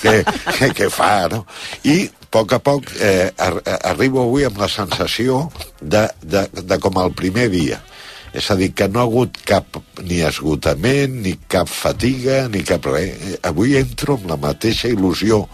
[0.02, 0.16] que,
[0.58, 1.44] que, que fa, no?
[1.86, 3.60] I a poc a poc eh, ar
[3.92, 5.46] arribo avui amb la sensació
[5.80, 7.80] de, de, de com el primer dia.
[8.32, 12.88] És a dir, que no ha hagut cap ni esgotament, ni cap fatiga, ni cap
[12.88, 13.12] res.
[13.12, 15.44] Eh, Avui entro amb la mateixa il·lusió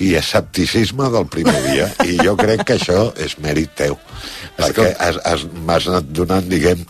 [0.00, 3.98] i escepticisme del primer dia i jo crec que això és mèrit teu
[4.60, 6.82] perquè has, has, m'has anat donant, diguem,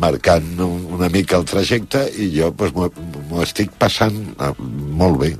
[0.00, 5.30] marcant un, una mica el trajecte i jo pues, m'ho estic passant eh, molt bé.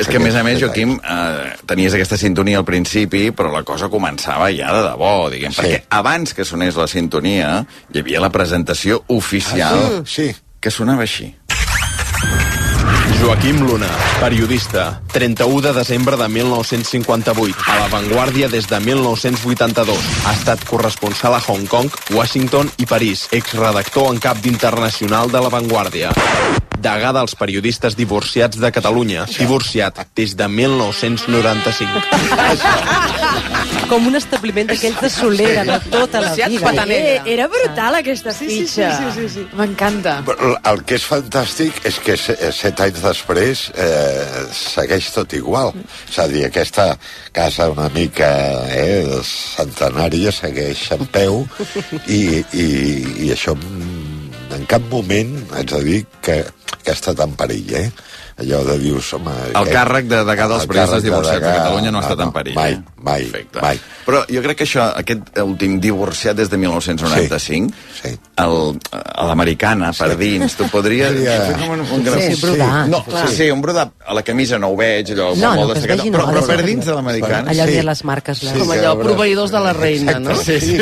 [0.00, 3.62] És que, a més a més, Joaquim, eh, tenies aquesta sintonia al principi, però la
[3.68, 5.62] cosa començava ja de debò, diguem, Sí.
[5.62, 7.60] perquè abans que sonés la sintonia,
[7.94, 10.32] hi havia la presentació oficial, Ah, sí?
[10.60, 11.30] que sonava així.
[13.26, 13.88] Joaquim Luna,
[14.20, 19.98] periodista, 31 de desembre de 1958, a La Vanguardia des de 1982.
[20.26, 25.48] Ha estat corresponsal a Hong Kong, Washington i París, exredactor en cap d'Internacional de La
[25.50, 26.12] Vanguardia.
[26.76, 31.90] Degà dels periodistes divorciats de Catalunya, divorciat des de 1995.
[33.90, 36.84] Com un establiment d'aquells de solera de tota la vida.
[36.90, 38.88] Eh, era brutal aquesta Sí, sí, fitxa.
[38.98, 40.22] sí, sí, sí, M'encanta.
[40.26, 43.15] Però El que és fantàstic és que se- set anys després
[43.74, 45.72] eh, segueix tot igual.
[46.08, 46.88] És a dir, aquesta
[47.32, 48.28] casa una mica
[48.68, 51.44] eh, centenària segueix en peu
[52.06, 52.68] i, i,
[53.26, 53.56] i això
[54.56, 56.42] en cap moment haig de dir que,
[56.82, 57.88] que ha estat en perill, eh?
[58.36, 59.32] Allò de dius, home...
[59.56, 62.02] El eh, càrrec de degà dels el periodistes de divorciats de degà, Catalunya no ha
[62.04, 62.56] estat no, en perill.
[62.58, 62.96] Mai, eh?
[63.06, 63.62] mai, Perfecte.
[63.64, 63.78] mai.
[64.04, 68.12] Però jo crec que això, aquest últim divorciat des de 1995, sí.
[68.44, 68.56] el,
[68.92, 71.16] a l'americana, per dins, tu podries...
[71.16, 73.22] Seria- fer com un, un gran- Sí, brodat, No, clar.
[73.30, 73.94] sí, sí, un brodat.
[74.04, 76.34] A la camisa no ho veig, allò, No, molt no, que es vegi, però, no,
[76.34, 77.54] però de per dins de l'americana...
[77.54, 77.72] Allà sí.
[77.72, 78.42] hi ha les marques.
[78.44, 78.58] Les...
[78.60, 80.36] Com allò, proveïdors de la reina, no?
[80.36, 80.76] Sí, sí.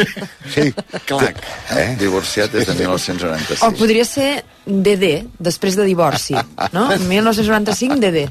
[0.57, 0.67] Sí.
[1.07, 1.39] Clac,
[1.79, 1.95] eh?
[2.03, 3.63] divorciat des de 1995.
[3.63, 6.37] O podria ser DD, després de divorci,
[6.73, 6.89] no?
[7.13, 8.29] 1995, DD.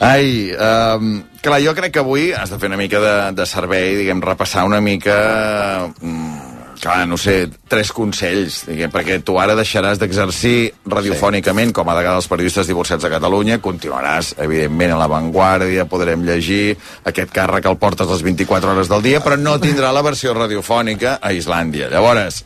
[0.00, 3.92] Ai, um, clar, jo crec que avui has de fer una mica de, de servei,
[4.00, 5.92] diguem, repassar una mica...
[6.00, 6.48] Mm,
[6.80, 12.14] clar, no sé, tres consells, diguem, perquè tu ara deixaràs d'exercir radiofònicament com a degà
[12.16, 18.08] dels periodistes divorciats de Catalunya, continuaràs, evidentment, a l'avantguàrdia, podrem llegir, aquest càrrec el portes
[18.08, 21.92] les 24 hores del dia, però no tindrà la versió radiofònica a Islàndia.
[21.92, 22.40] Llavors,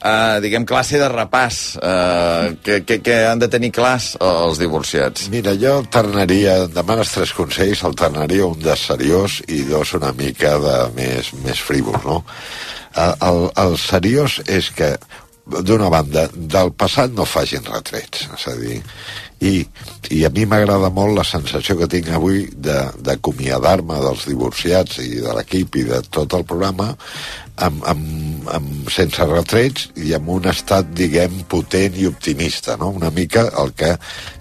[0.00, 1.76] Uh, diguem, classe de repàs.
[1.76, 5.26] Uh, que, que, que han de tenir clars els divorciats?
[5.28, 10.54] Mira, jo alternaria, em demanes tres consells, alternaria un de seriós i dos una mica
[10.62, 12.22] de més, més frívol, no?
[12.96, 14.94] El, el, el seriós és que,
[15.68, 18.80] d'una banda, del passat no facin retrets, és a dir,
[19.40, 19.52] i,
[20.16, 25.20] i a mi m'agrada molt la sensació que tinc avui de- d'acomiadar-me dels divorciats i
[25.22, 26.90] de l'equip i de tot el programa
[27.60, 32.90] amb, amb, amb, sense retrets i amb un estat, diguem, potent i optimista, no?
[32.96, 33.92] Una mica el que,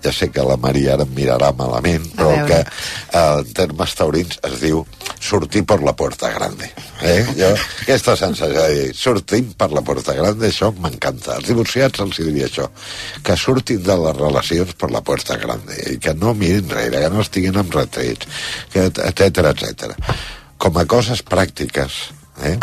[0.03, 3.95] ja sé que la Maria ara em mirarà malament, però el que eh, en termes
[3.99, 4.83] taurins es diu
[5.19, 6.71] sortir per la porta grande.
[7.03, 7.19] Eh?
[7.37, 7.51] Jo,
[7.83, 11.37] aquesta sensació de dir, sortim per la porta grande, això m'encanta.
[11.37, 12.69] Als divorciats els diria això,
[13.25, 17.13] que surtin de les relacions per la porta grande i que no mirin enrere, que
[17.13, 18.27] no estiguin amb retrets,
[18.73, 19.95] etc etc.
[20.59, 21.99] Com a coses pràctiques,
[22.43, 22.57] eh?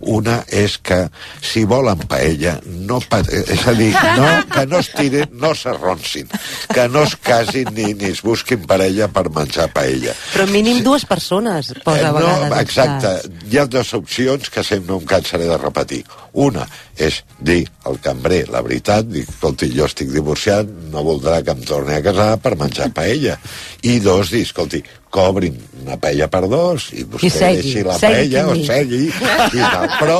[0.00, 1.08] Una és que
[1.42, 3.18] si volen paella, no pa...
[3.26, 6.28] és a dir, no, que no es tiren, no s'arronsin,
[6.70, 10.14] que no es casin ni, ni es busquin parella per menjar paella.
[10.34, 12.60] Però mínim dues persones, posa Eh, no, vegades.
[12.62, 13.32] exacte.
[13.50, 16.04] Hi ha dues opcions que sempre no em cansaré de repetir.
[16.38, 16.62] Una
[16.94, 21.62] és dir al cambrer la veritat, dir, escolti, jo estic divorciat, no voldrà que em
[21.66, 23.34] torni a casar per menjar paella.
[23.82, 27.96] I dos, dir, escolti, cobrin una paella per dos i vostè I segui, deixi la
[27.98, 29.88] segui paella o segui i tal.
[29.98, 30.18] Però,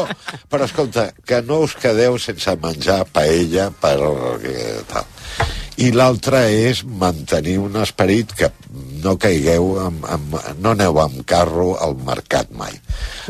[0.48, 3.96] però escolta, que no us quedeu sense menjar paella per
[4.42, 5.08] eh, tal.
[5.78, 8.48] I l'altre és mantenir un esperit que
[9.02, 12.76] no caigueu, amb, amb, no aneu amb carro al mercat mai.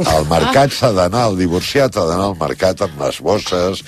[0.05, 3.83] Al mercat s'ha d'anar, el divorciat ha d'anar al mercat amb les bosses,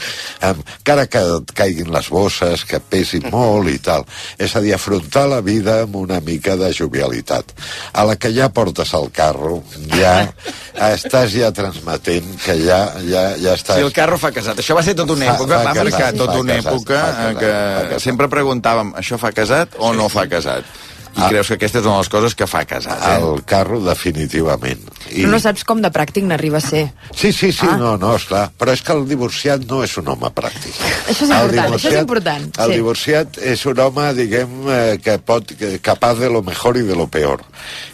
[0.47, 4.07] amb, encara que et caiguin les bosses, que pesin molt i tal.
[4.39, 7.55] És a dir, afrontar la vida amb una mica de jovialitat.
[7.93, 9.61] A la que ja portes el carro,
[9.95, 10.15] ja
[10.91, 13.81] estàs ja transmetent que ja, ja, ja estàs...
[13.81, 14.61] Si el carro fa casat.
[14.63, 17.75] Això va ser tota una època, fa va marcar fa tota una època en casat,
[17.81, 18.07] fa casat.
[18.07, 20.69] sempre preguntàvem això fa casat o no fa casat?
[21.17, 23.17] I creus que aquesta és una de les coses que fa casat, eh?
[23.21, 24.83] El carro, definitivament.
[25.11, 25.25] I...
[25.25, 26.85] Però no saps com de pràctic n'arriba a ser.
[27.15, 27.77] Sí, sí, sí, Ah.
[27.81, 28.51] no, no, esclar.
[28.59, 30.77] Però és que el divorciat no és un home pràctic.
[31.11, 32.79] Això és important, això és important, El sí.
[32.79, 36.95] divorciat és un home, diguem, eh, que pot, que, capaç de lo mejor i de
[36.97, 37.43] lo peor.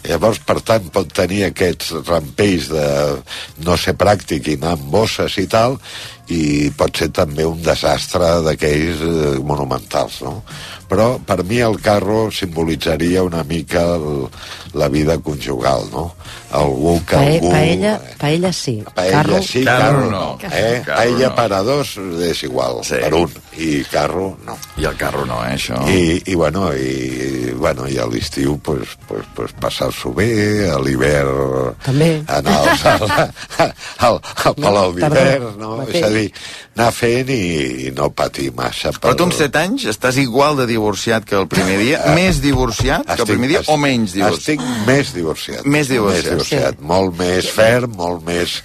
[0.07, 2.87] Llavors, per tant, pot tenir aquests rampells de
[3.65, 5.79] no ser pràctic i anar amb bosses i tal,
[6.29, 10.41] i pot ser també un desastre d'aquells eh, monumentals, no?
[10.87, 14.29] Però per mi el carro simbolitzaria una mica el,
[14.77, 16.13] la vida conjugal, no?
[16.51, 17.49] Algú que Pa algú...
[17.51, 18.77] paella, paella sí.
[18.95, 20.19] Paella Carro, sí, Carro carro, no.
[20.41, 20.49] no.
[20.51, 20.81] Eh?
[20.85, 21.35] Carro Paella no.
[21.35, 22.95] para dos és igual, Sí.
[23.01, 23.31] per un.
[23.57, 24.55] I carro, no.
[24.77, 25.79] I el carro no, eh, això.
[25.89, 31.73] I, i bueno, i, bueno, i a l'estiu pues, pues, pues passar-s'ho bé, a l'hivern
[31.83, 32.21] També.
[32.27, 33.09] anar al,
[33.57, 35.71] al, al, al Palau perdó, d'hivern, no?
[35.81, 35.97] mateix.
[35.97, 36.27] És a dir,
[36.77, 37.41] anar fent i,
[37.87, 38.91] i no patir massa.
[38.93, 39.01] Per...
[39.07, 42.03] Però tu amb 7 anys estàs igual de divorciat que el primer dia?
[42.19, 44.37] Més divorciat que el primer dia o menys divorciat?
[44.37, 45.65] Estic més divorciat.
[45.65, 46.23] Més divorciat.
[46.23, 46.79] Més divorciat.
[46.91, 48.57] Molt més ferm, molt més...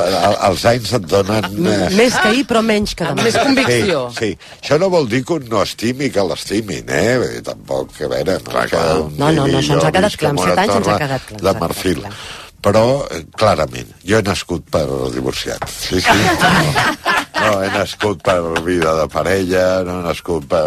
[0.00, 1.46] El- Els anys et donen...
[1.66, 3.24] eh, Més que ahir, però menys que demà.
[3.26, 4.02] Més convicció.
[4.16, 4.52] Sí, sí.
[4.62, 7.40] Això no vol dir que un no estimi que l'estimin, eh?
[7.46, 8.38] Tampoc, a veure...
[8.40, 8.98] No, Clar, que clar.
[9.18, 11.40] No, no, no, això ens ha quedat clar, amb set anys ens ha quedat clar,
[11.46, 12.00] De marfil.
[12.04, 12.14] clar.
[12.60, 14.84] Però, eh, clarament, jo he nascut per
[15.14, 15.64] divorciat.
[15.70, 16.18] Sí, sí.
[17.40, 20.64] No, he nascut per vida de parella, no he nascut per,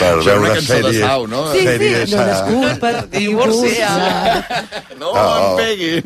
[0.00, 0.98] per Això veure sèries...
[1.04, 1.44] Sau, no?
[1.52, 3.94] Sí, sí, sèries no he a- nascut per divorciar.
[4.98, 5.26] No, No.
[5.38, 6.02] em peguin.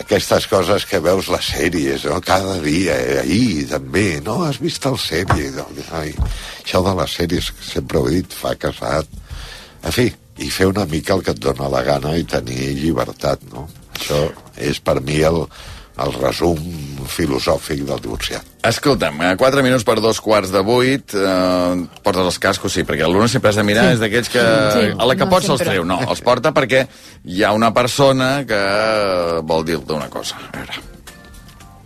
[0.00, 2.20] aquestes coses que veus les sèries, no?
[2.24, 3.18] cada dia, eh?
[3.22, 4.40] ahir també, no?
[4.46, 5.50] Has vist el sèrie?
[5.56, 5.66] No?
[5.98, 6.12] Ai,
[6.64, 9.08] això de les sèries, sempre ho he dit, fa casat.
[9.86, 10.08] En fi,
[10.42, 13.66] i fer una mica el que et dóna la gana i tenir llibertat, no?
[13.96, 14.26] Això
[14.60, 15.44] és per mi el,
[16.04, 16.58] el resum
[17.08, 18.44] filosòfic del divorciat.
[18.66, 23.06] Escolta'm, a 4 minuts per dos quarts de vuit, eh, portes els cascos, sí, perquè
[23.08, 23.92] l'una sempre has de mirar, Sí.
[23.94, 24.42] és d'aquells que
[24.74, 25.74] Sí, a la que no pots se'ls sempre.
[25.76, 25.84] treu.
[25.84, 26.86] No, els porta perquè
[27.24, 30.36] hi ha una persona que vol dir-te una cosa.
[30.36, 30.72] A veure.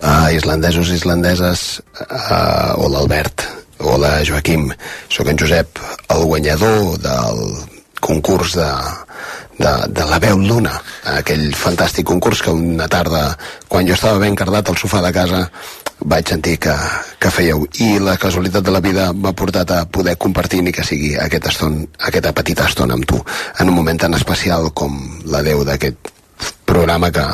[0.02, 3.42] uh, islandesos i islandeses, uh, hola Albert,
[3.78, 4.70] hola Joaquim,
[5.08, 7.68] sóc en Josep, el guanyador del
[8.00, 8.66] concurs de,
[9.60, 10.72] de, de la veu Luna,
[11.18, 13.36] aquell fantàstic concurs que una tarda,
[13.68, 15.46] quan jo estava ben cardat al sofà de casa,
[16.00, 16.74] vaig sentir que,
[17.20, 20.84] que fèieu i la casualitat de la vida m'ha portat a poder compartir ni que
[20.86, 24.96] sigui aquesta, estona, aquesta petita estona amb tu en un moment tan especial com
[25.28, 26.08] la Déu d'aquest
[26.64, 27.26] programa que,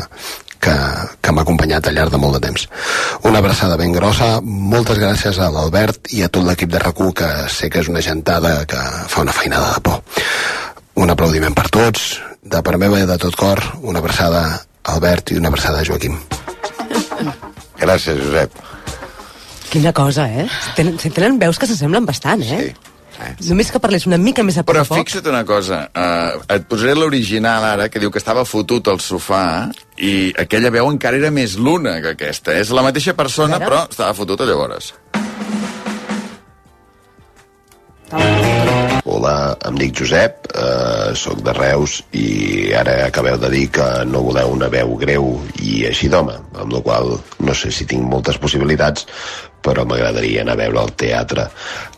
[0.58, 0.74] que,
[1.22, 2.66] que m'ha acompanyat al llarg de molt de temps.
[3.28, 7.32] Una abraçada ben grossa, moltes gràcies a l'Albert i a tot l'equip de rac que
[7.52, 10.02] sé que és una gentada que fa una feinada de por.
[10.96, 15.34] Un aplaudiment per tots, de part meva i de tot cor, una abraçada a Albert
[15.34, 16.16] i una abraçada a Joaquim.
[17.82, 18.56] Gràcies, Josep.
[19.70, 20.46] Quina cosa, eh?
[20.76, 22.70] Tenen, tenen veus que s'assemblen bastant, eh?
[22.70, 23.48] Sí.
[23.48, 24.98] Només que parlés una mica més a poc Però a poc.
[25.00, 29.70] fixa't una cosa, uh, et posaré l'original ara, que diu que estava fotut al sofà,
[29.96, 32.56] i aquella veu encara era més luna que aquesta.
[32.56, 34.92] És la mateixa persona, A però estava fotuta llavors.
[39.06, 44.24] Hola, em dic Josep, eh, sóc de Reus i ara acabeu de dir que no
[44.26, 45.28] voleu una veu greu
[45.62, 49.06] i així d'home, amb la qual no sé si tinc moltes possibilitats,
[49.66, 51.48] però m'agradaria anar a veure al teatre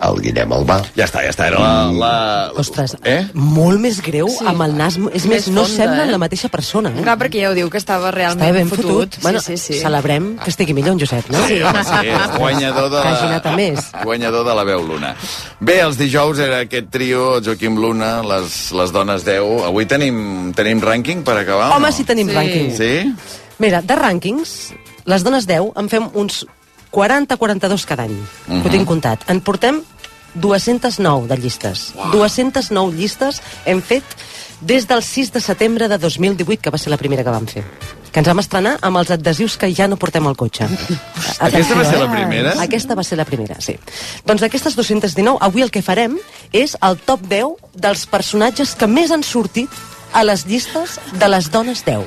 [0.08, 0.78] el Guillem Albà.
[0.96, 1.72] Ja està, ja està, era la...
[1.92, 2.12] la...
[2.58, 3.20] Ostres, Eh?
[3.34, 4.46] molt més greu, sí.
[4.48, 4.96] amb el nas...
[5.12, 6.12] És més, Més no fonda, semblen eh?
[6.16, 7.02] la mateixa persona, eh?
[7.04, 8.88] Clar, perquè ja ho diu, que estava realment Estava ben fotut.
[8.88, 9.18] fotut.
[9.26, 9.80] Bueno, sí, sí, sí.
[9.84, 11.44] celebrem que estigui millor en Josep, no?
[11.46, 13.30] Sí, home, sí, guanyador de Que hagi la...
[13.34, 13.90] anat a més.
[14.04, 15.12] Guanyador de la veu Luna.
[15.60, 19.66] Bé, els dijous era aquest trio, Joaquim Luna, les, les dones 10.
[19.68, 21.70] Avui tenim, tenim rànquing per acabar?
[21.72, 21.94] o Home, no?
[21.94, 22.36] sí tenim Sí.
[22.38, 22.70] rànquing.
[22.76, 23.34] Sí?
[23.58, 24.54] Mira, de rànquings,
[25.10, 26.44] les dones 10 en fem uns
[26.92, 28.16] 40-42 cada any, uh
[28.48, 28.60] Mhm.
[28.62, 28.66] -huh.
[28.66, 29.20] ho tinc comptat.
[29.30, 29.82] En portem
[30.34, 31.92] 209 de llistes.
[31.94, 32.10] Wow.
[32.12, 34.04] 209 llistes hem fet
[34.60, 37.64] des del 6 de setembre de 2018, que va ser la primera que vam fer.
[38.12, 40.64] Que ens vam estrenar amb els adhesius que ja no portem al cotxe.
[41.40, 42.54] Aquesta va ser la primera?
[42.60, 43.78] Aquesta va ser la primera, sí.
[44.26, 46.18] Doncs d'aquestes 219, avui el que farem
[46.52, 49.70] és el top 10 dels personatges que més han sortit
[50.12, 52.02] a les llistes de les dones 10.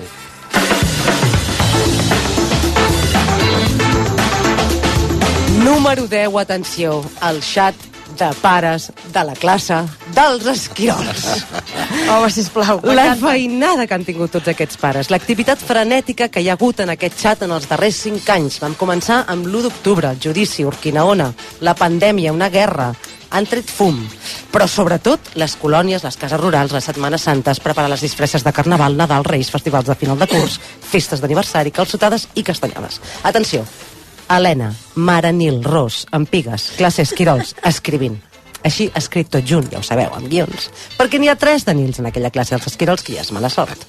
[5.63, 7.75] Número 10, atenció, el xat
[8.17, 9.77] de pares de la classe
[10.15, 11.45] dels esquirols.
[12.11, 12.81] Home, sisplau.
[12.83, 16.89] La feinada que han tingut tots aquests pares, l'activitat frenètica que hi ha hagut en
[16.95, 18.57] aquest xat en els darrers 5 anys.
[18.63, 21.29] Vam començar amb l'1 d'octubre, el judici, Urquinaona,
[21.61, 22.89] la pandèmia, una guerra,
[23.31, 24.01] han tret fum.
[24.51, 28.97] Però sobretot les colònies, les cases rurals, les setmanes santes, preparar les disfresses de carnaval,
[28.97, 30.59] Nadal, Reis, festivals de final de curs,
[30.91, 32.99] festes d'aniversari, calçotades i castanyades.
[33.23, 33.63] Atenció,
[34.31, 38.21] Helena, Mare Nil, Ros, Empigues, classe Esquirols, escrivint.
[38.63, 40.69] Així, escrit tot junt, ja ho sabeu, amb guions.
[40.99, 43.49] Perquè n'hi ha tres de Nils en aquella classe dels esquirols, que ja és mala
[43.49, 43.87] sort.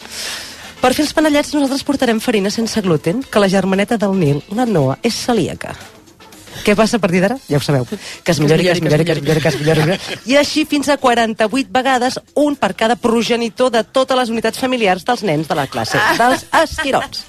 [0.80, 4.66] Per fer els panellets nosaltres portarem farina sense gluten, que la germaneta del Nil, la
[4.66, 5.76] Noa, és celíaca.
[6.62, 7.36] Què passa a partir d'ara?
[7.48, 7.86] Ja ho sabeu.
[8.24, 9.84] Que es millori, que es millori, que es millori, que es millori.
[9.92, 10.18] que.
[10.32, 15.04] I així fins a 48 vegades, un per cada progenitor de totes les unitats familiars
[15.04, 17.24] dels nens de la classe, dels esquirols.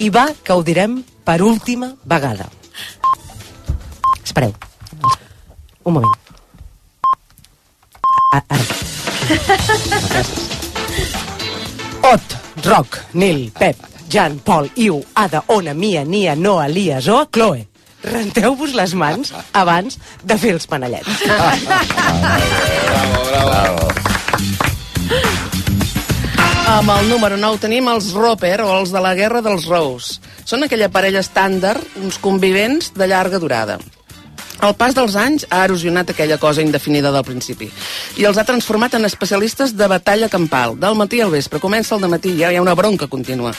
[0.00, 2.48] I va, que ho direm per última vegada.
[4.24, 4.54] Espereu.
[5.84, 6.16] Un moment.
[8.34, 8.64] A- Ara.
[12.12, 13.76] Ot, Roc, Nil, Pep,
[14.08, 17.66] Jan, Pol, Iu, Ada, Ona, Mia, Nia, Noa, Lia, Zoa, Chloe.
[18.02, 21.20] Renteu-vos les mans abans de fer els panellets.
[22.88, 23.92] Bravo, bravo.
[26.70, 30.20] Amb el número 9 tenim els Roper, o els de la Guerra dels Rous.
[30.46, 33.80] Són aquella parella estàndard, uns convivents de llarga durada.
[34.62, 37.66] El pas dels anys ha erosionat aquella cosa indefinida del principi
[38.22, 40.78] i els ha transformat en especialistes de batalla campal.
[40.78, 43.50] Del matí al vespre, comença el matí i ja hi ha una bronca contínua.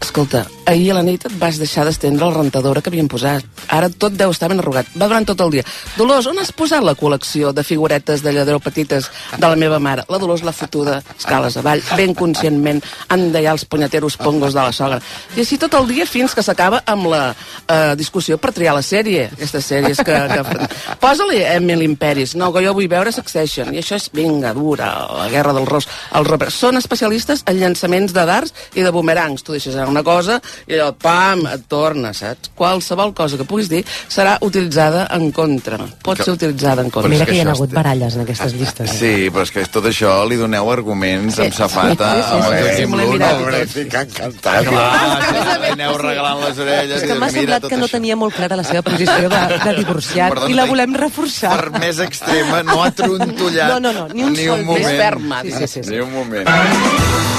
[0.00, 3.44] Escolta, ahir a la nit et vas deixar d'estendre la rentadora que havien posat.
[3.72, 4.88] Ara tot deu estar ben arrugat.
[4.96, 5.64] Va durant tot el dia.
[5.96, 10.06] Dolors, on has posat la col·lecció de figuretes de lladró petites de la meva mare?
[10.08, 14.72] La Dolors l'ha fotuda escales avall, ben conscientment, han d'allà els punyeteros pongos de la
[14.72, 15.00] sogra.
[15.36, 18.84] I així tot el dia fins que s'acaba amb la eh, discussió per triar la
[18.84, 19.28] sèrie.
[19.36, 20.18] Aquestes sèries que...
[20.32, 20.68] que...
[21.04, 22.34] Posa-li Emily in Paris.
[22.38, 23.74] No, que jo vull veure Succession.
[23.74, 25.88] I això és, vinga, dura, la guerra del ros.
[26.18, 29.44] Els són especialistes en llançaments de dards i de boomerangs.
[29.44, 32.52] Tu deixes anar una cosa i allò, pam, et torna, saps?
[32.58, 35.78] Qualsevol cosa que puguis dir serà utilitzada en contra.
[36.04, 37.10] Pot ser utilitzada en contra.
[37.12, 38.94] Mira que hi ha hagut baralles en aquestes llistes.
[38.94, 38.98] Eh?
[38.98, 42.12] Sí, però és que tot això li doneu arguments amb safata.
[42.14, 44.68] Sí, sí, sí, sí, sí, que encantat.
[44.68, 46.96] Clar, sí, aneu regalant les orelles.
[47.02, 49.42] És que i m'ha mira semblat que no tenia molt clara la seva posició de,
[49.64, 51.54] de divorciat Perdona, i la volem reforçar.
[51.56, 54.86] Per més extrema, no ha trontollat No, no, no, ni un ni sol un moment.
[54.86, 55.42] més ferma.
[55.42, 55.90] Sí, sí, sí, sí.
[55.90, 57.37] Ni un moment.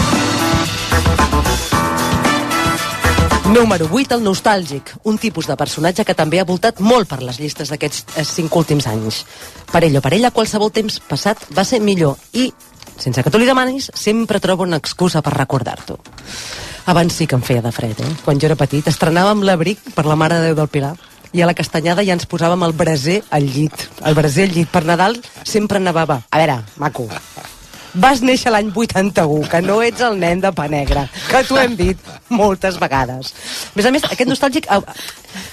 [3.50, 7.40] Número 8, el nostàlgic, un tipus de personatge que també ha voltat molt per les
[7.42, 9.24] llistes d'aquests eh, cinc últims anys.
[9.72, 12.52] Per ell o per ella, qualsevol temps passat va ser millor i,
[13.02, 15.98] sense que tu li demanis, sempre trobo una excusa per recordar-t'ho.
[16.94, 18.14] Abans sí que em feia de fred, eh?
[18.22, 20.94] Quan jo era petit, estrenàvem l'abric per la Mare de Déu del Pilar
[21.34, 23.90] i a la castanyada ja ens posàvem el braser al llit.
[24.06, 24.70] El braser al llit.
[24.70, 26.22] Per Nadal sempre nevava.
[26.30, 27.10] A veure, maco,
[27.94, 31.76] vas néixer l'any 81, que no ets el nen de pa negre, que t'ho hem
[31.80, 33.34] dit moltes vegades.
[33.74, 34.70] A més a més, aquest nostàlgic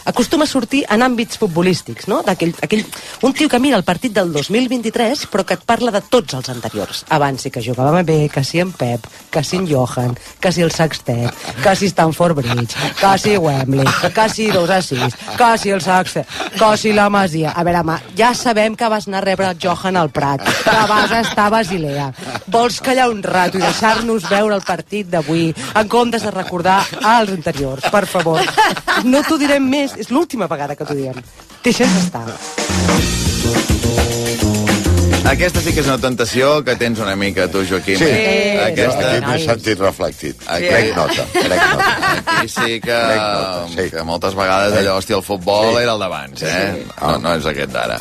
[0.07, 2.22] acostuma a sortir en àmbits futbolístics, no?
[2.27, 2.85] D'aquell, aquell,
[3.27, 6.49] un tio que mira el partit del 2023, però que et parla de tots els
[6.53, 7.05] anteriors.
[7.12, 10.62] Abans sí que jugàvem bé, que si en Pep, que si en Johan, que si
[10.62, 15.51] el Sextet, que si Stanford Bridge, que si Wembley, que si 2 a 6, que
[15.59, 17.53] si el Sextet, que si la Masia.
[17.53, 20.79] A veure, home, ja sabem que vas anar a rebre el Johan al Prat, que
[20.88, 22.12] vas estar a Basilea.
[22.46, 27.31] Vols callar un rato i deixar-nos veure el partit d'avui en comptes de recordar als
[27.35, 28.42] anteriors, per favor.
[29.05, 31.22] No t'ho direm més, és l'última vegada que t'ho diem.
[31.64, 32.27] Deixa'ns estar.
[35.27, 37.99] Aquesta sí que és una tentació que tens una mica, tu, Joaquim.
[37.99, 38.11] Sí?
[38.62, 39.09] Aquesta...
[39.17, 40.45] aquí m'he sentit reflectit.
[40.47, 41.89] Aquí- Prenc nota, prenc nota.
[42.37, 43.89] Aquí sí que, nota, sí.
[43.91, 45.83] que moltes vegades allò, hòstia, el futbol Sí.
[45.83, 46.53] era el d'abans, eh?
[46.77, 46.87] Sí.
[47.03, 47.99] No, no és aquest d'ara.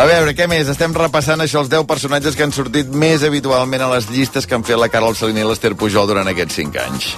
[0.00, 0.68] A veure, què més?
[0.70, 4.54] Estem repassant això, els 10 personatges que han sortit més habitualment a les llistes que
[4.58, 7.08] han fet la Carol Salini i l'Ester Pujol durant aquests 5 anys.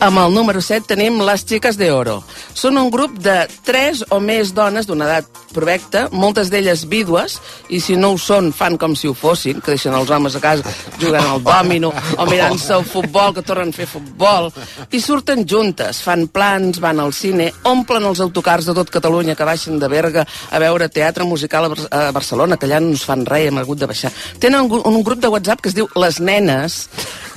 [0.00, 2.22] Amb el número 7 tenim les Xiques de Oro.
[2.54, 7.80] Són un grup de 3 o més dones d'una edat provecta, moltes d'elles vídues, i
[7.84, 10.66] si no ho són, fan com si ho fossin, que deixen els homes a casa
[10.98, 14.50] jugant al dòmino o mirant-se el futbol, que tornen a fer futbol,
[14.90, 19.46] i surten juntes, fan plans, van al cine, omplen els autocars de tot Catalunya que
[19.46, 23.04] baixen de Berga a veure teatre musical a Bar- a Barcelona, que allà no ens
[23.06, 24.10] fan res, hem hagut de baixar.
[24.42, 26.88] Tenen un, un grup de WhatsApp que es diu Les Nenes,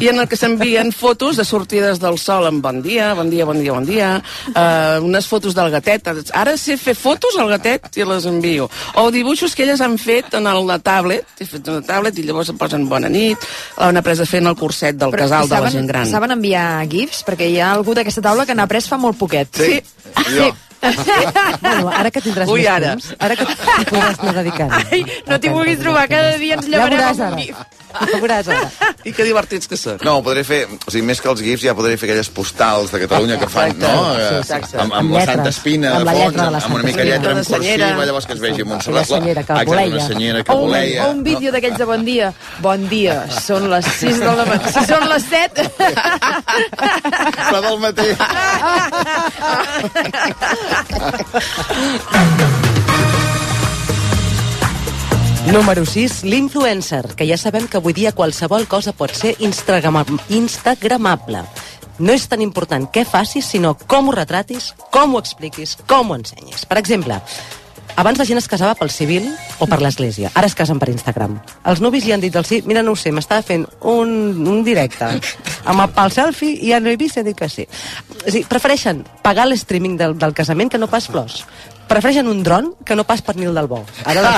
[0.01, 3.45] i en el que s'envien fotos de sortides del sol amb bon dia, bon dia,
[3.47, 4.09] bon dia, bon dia,
[4.51, 6.09] uh, unes fotos del gatet.
[6.35, 8.67] Ara sé fer fotos al gatet i les envio.
[8.99, 12.23] O dibuixos que elles han fet en el, la tablet, he fet una tablet i
[12.23, 13.37] llavors em posen bona nit,
[13.77, 16.07] l'han après a fer en el curset del casal i de la saben- gent gran.
[16.09, 17.23] Saben enviar gifs?
[17.27, 19.49] Perquè hi ha algú d'aquesta taula que n'ha après fa molt poquet.
[19.51, 19.81] Sí.
[20.27, 20.51] sí.
[20.81, 22.89] Bueno, ara que tindràs Ui, més ara.
[22.93, 23.55] temps, ara que t'hi
[23.89, 24.71] podràs anar dedicant.
[24.91, 27.55] Ai, no t'hi vulguis trobar, cada dia ens Ja llevarem veuràs amb un gif.
[27.95, 28.67] Ja veuràs ara.
[29.07, 29.95] I que divertits que són.
[30.03, 32.99] No, podré fer, o sigui, més que els gifs, ja podré fer aquelles postals de
[33.05, 33.87] Catalunya que fan, no?
[33.87, 33.93] sí,
[34.25, 34.75] Eh, exacte.
[34.77, 36.83] Amb, amb, Amb la Santa Espina amb de la lletra de la amb, amb una
[36.89, 39.03] mica lletra en De cursiva, llavors que es vegi Montserrat.
[39.05, 39.93] Aquella senyera que Exacte, voleia.
[39.95, 40.99] una senyera que voleia.
[41.05, 42.33] o un vídeo d'aquells de bon dia.
[42.61, 44.67] Bon dia, són les 6 del matí.
[44.75, 45.63] Si són les 7...
[47.55, 48.09] La del matí.
[55.51, 61.43] Número 6, l'influencer, que ja sabem que avui dia qualsevol cosa pot ser instagrama- instagramable.
[62.01, 66.17] No és tan important què facis, sinó com ho retratis, com ho expliquis, com ho
[66.17, 66.65] ensenyis.
[66.65, 67.21] Per exemple,
[67.95, 69.27] abans la gent es casava pel civil
[69.59, 70.31] o per l'església.
[70.35, 71.37] Ara es casen per Instagram.
[71.65, 74.11] Els nuvis li han dit al sí, mira, no ho sé, m'estava fent un,
[74.47, 75.07] un directe
[75.65, 77.67] amb el, pel selfie i ja no he vist he dit que sí.
[78.25, 81.45] O sigui, prefereixen pagar l'streaming del, del casament que no pas flors.
[81.85, 83.83] Prefereixen un dron que no pas pernil del bo.
[84.09, 84.31] Ara la...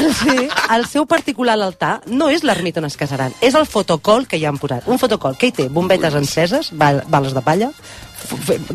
[0.00, 3.66] el, sí, el seu particular a l'altar no és l'ermita on es casaran, és el
[3.68, 4.88] fotocol que hi han posat.
[4.88, 7.68] Un fotocol que hi té bombetes enceses, ba- bales de palla,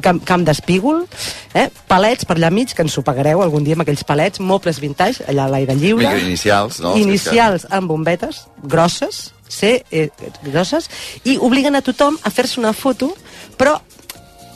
[0.04, 1.04] camp, camp d'espígol,
[1.54, 1.68] eh?
[1.89, 5.26] palets per allà mig, que ens ho pagareu algun dia amb aquells palets, mobles vintage,
[5.28, 6.08] allà a l'aire lliure.
[6.08, 6.96] Micro inicials, no?
[7.00, 10.10] Inicials amb bombetes grosses, sí, eh,
[10.50, 10.89] grosses,
[11.24, 13.14] i obliguen a tothom a fer-se una foto,
[13.58, 13.78] però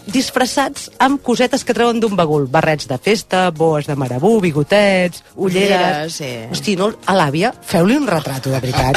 [0.07, 2.47] disfressats amb cosetes que treuen d'un bagul.
[2.51, 5.71] Barrets de festa, boes de marabú, bigotets, ulleres...
[5.71, 6.31] Ulleres, sí.
[6.51, 8.95] Hosti, no, a l'àvia, feu-li un retrato, de veritat.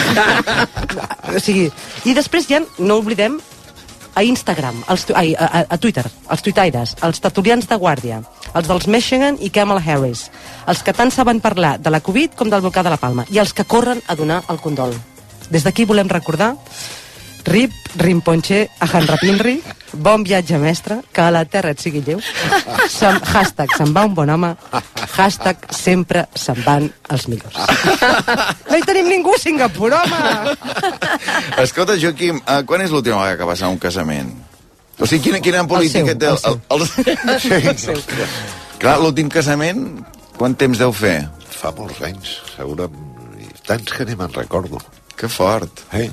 [1.35, 1.67] o sigui,
[2.07, 3.41] I després ja, no oblidem,
[4.21, 4.83] a Instagram,
[5.15, 8.21] ai, a, a, a Twitter, els tuitaires, els tertulians de guàrdia,
[8.53, 10.27] els dels Michigan i Kamala Harris,
[10.69, 13.41] els que tant saben parlar de la Covid com del volcà de la Palma, i
[13.41, 14.93] els que corren a donar el condol.
[15.51, 16.53] Des d'aquí volem recordar
[17.45, 19.57] Rip, Rimponche, Ahanrapinri,
[19.93, 22.21] bon viatge mestre, que a la terra et sigui lleu,
[22.91, 24.53] Sem, hashtag se'n va un bon home,
[25.17, 27.57] hashtag sempre se'n van els millors.
[28.69, 30.55] No hi tenim ningú a Singapur, home!
[31.65, 34.31] Escolta, Joaquim, uh, quan és l'última vegada que vas a un casament?
[35.01, 36.29] O sigui, quina, quina política seu, té...
[36.29, 36.61] el seu.
[36.69, 38.41] el, el, sí.
[38.81, 39.87] Clar, l'últim casament,
[40.37, 41.23] quant temps deu fer?
[41.61, 43.09] Fa molts anys, segurament.
[43.67, 44.81] Tants que ni me'n recordo.
[45.17, 45.85] Que fort.
[45.97, 46.09] Eh?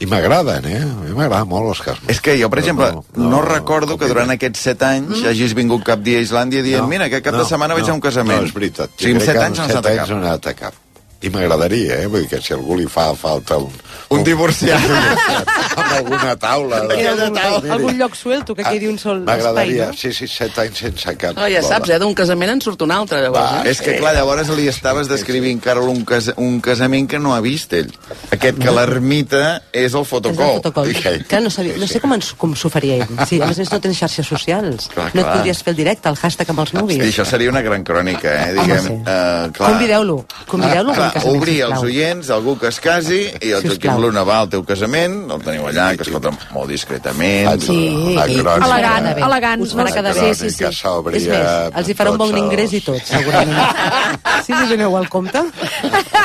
[0.00, 0.80] I m'agraden, eh?
[0.80, 2.08] A mi m'agraden molt els casaments.
[2.08, 5.26] És que jo, per exemple, no, no, no recordo que durant aquests set anys Mm.
[5.28, 8.00] hagis vingut cap dia a Islàndia dient mira, aquest cap de setmana vaig a un
[8.00, 8.40] casament.
[8.40, 8.88] No, és veritat.
[8.96, 10.74] O sigui, en set anys no set anat no anat a cap.
[11.20, 12.06] I m'agradaria, eh?
[12.08, 13.68] Vull dir que si algú li fa falta un...
[14.16, 14.80] Un divorciat.
[15.76, 15.92] amb
[16.30, 16.80] alguna taula.
[16.86, 17.00] De...
[17.00, 19.96] I algun, algun lloc suelto que quedi un sol espai, M'agradaria, no?
[19.96, 21.38] sí, sí, set anys sense cap.
[21.38, 21.98] Oh, ja saps, eh?
[22.02, 23.40] D'un casament en surt un altre, llavors.
[23.40, 23.70] Va, eh?
[23.72, 27.40] És que, clar, llavors li estaves descrivint, Carol, un, cas, un casament que no ha
[27.44, 27.90] vist ell.
[28.30, 30.54] Aquest que l'ermita és el És el fotocol.
[30.60, 30.92] fotocol.
[31.28, 33.14] Clar, no, sabia, no sé com, ens, com s'ho faria ell.
[33.28, 34.88] Sí, a més a més no tens xarxes socials.
[34.94, 35.36] Clar, no et clar.
[35.38, 37.00] podries fer el directe, el hashtag amb els nuvis.
[37.00, 38.52] Hosti, això seria una gran crònica, eh?
[38.58, 38.96] Diguem, sí.
[39.00, 39.72] uh, clar.
[39.74, 40.18] Convideu-lo,
[40.50, 43.66] convideu-lo a un clar, casament, obrir els oients, algú que es casi, i el.
[43.70, 46.19] Joaquim Luna va al teu casament, el teniu allà, que escolta
[46.54, 47.62] molt discretament.
[47.62, 48.66] Sí, La i- crònica.
[48.66, 49.62] Elegant, elegant.
[49.62, 50.64] Us farà quedar bé, sí, sí.
[50.72, 53.56] sòbria, És més, els hi farà un bon ingrés i tot, segurament.
[54.44, 55.42] Si li doneu el compte,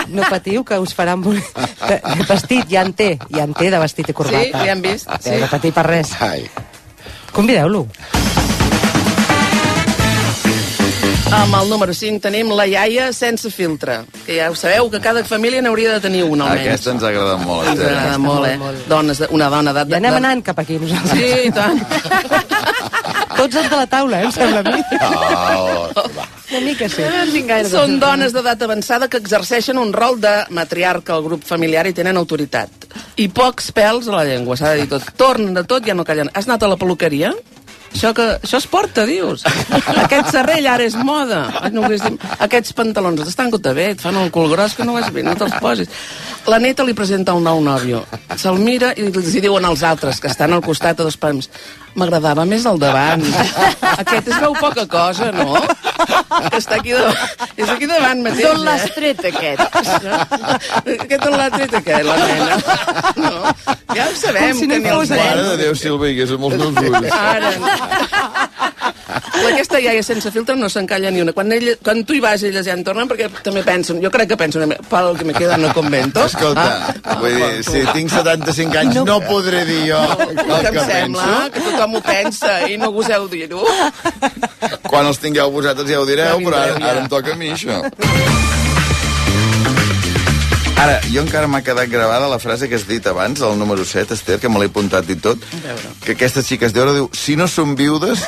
[0.07, 1.35] no patiu, que us farà un bon...
[1.35, 4.43] De, de vestit, ja en té, ja en té de vestit i corbata.
[4.43, 5.29] Sí, ja hem vist, Sí.
[5.29, 5.41] sí.
[5.41, 6.15] No patir per res.
[6.21, 6.47] Ai,
[7.35, 7.85] Convideu-lo.
[11.34, 15.23] Amb el número 5 tenim la iaia sense filtre, que ja ho sabeu que cada
[15.26, 16.67] família n'hauria de tenir una, almenys.
[16.67, 17.69] Aquesta ens agrada molt.
[17.71, 18.84] Ens agrada molt, eh?
[18.89, 19.95] Dones de, una dona d'edat...
[19.95, 21.17] Ja anem anant cap aquí, nosaltres.
[21.17, 21.82] Sí, i tant.
[23.39, 24.84] Tots els de la taula, eh, em sembla a mi.
[25.09, 26.28] oh, va.
[26.51, 27.03] Una mica sí.
[27.71, 32.21] Són dones d'edat avançada que exerceixen un rol de matriarca al grup familiar i tenen
[32.21, 32.88] autoritat.
[33.19, 35.09] I pocs pèls a la llengua, s'ha de dir tot.
[35.17, 36.30] Tornen de tot, ja no callen.
[36.34, 37.34] Has anat a la peluqueria?
[37.95, 39.45] Això, que, això es porta, dius.
[40.03, 41.45] Aquest serrell ara és moda.
[41.71, 42.11] No ho.
[42.43, 45.37] Aquests pantalons t'estan gota bé, et fan el cul gros que no vas bé, no
[45.39, 45.87] te'ls posis.
[46.51, 48.03] La neta li presenta un nou nòvio.
[48.35, 51.47] Se'l mira i els hi diuen als altres, que estan al costat a dos pams.
[51.95, 53.23] M'agradava més el davant.
[54.03, 55.55] Aquest es veu poca cosa, no?
[55.55, 57.15] Que està aquí davant.
[57.55, 58.91] És aquí davant mateix, D'on l'has eh?
[58.97, 59.63] tret, aquest?
[60.83, 62.59] Aquest on l'ha tret, aquest, la nena?
[63.23, 63.33] No.
[63.95, 65.21] Ja ho sabem, Com si no que hi ni els fos, eh?
[65.23, 67.15] Mare de Déu, Silva, i és amb els meus ulls.
[67.15, 67.53] Ara.
[69.45, 71.31] Aquesta iaia sense filtre no s'encalla ni una.
[71.36, 74.29] Quan, ell, quan tu hi vas, elles ja en tornen, perquè també pensen, jo crec
[74.33, 76.25] que pensen, pel que me queda no convento.
[76.25, 76.65] Escolta,
[77.05, 77.15] Ah.
[77.21, 81.23] vull dir, si tinc 75 anys no, podré dir jo el que que em sembla
[81.23, 81.51] penso.
[81.53, 83.63] que tothom ho pensa i no goseu dir-ho.
[84.89, 87.51] Quan els tingueu vosaltres ja ho direu, Ja però ara, ara em toca a mi,
[87.53, 87.81] això.
[90.76, 94.13] Ara, jo encara m'ha quedat gravada la frase que has dit abans, el número 7,
[94.13, 95.39] Esther, que me l'he apuntat i tot,
[96.03, 98.19] que aquestes xiques d'hora diu, si no són viudes,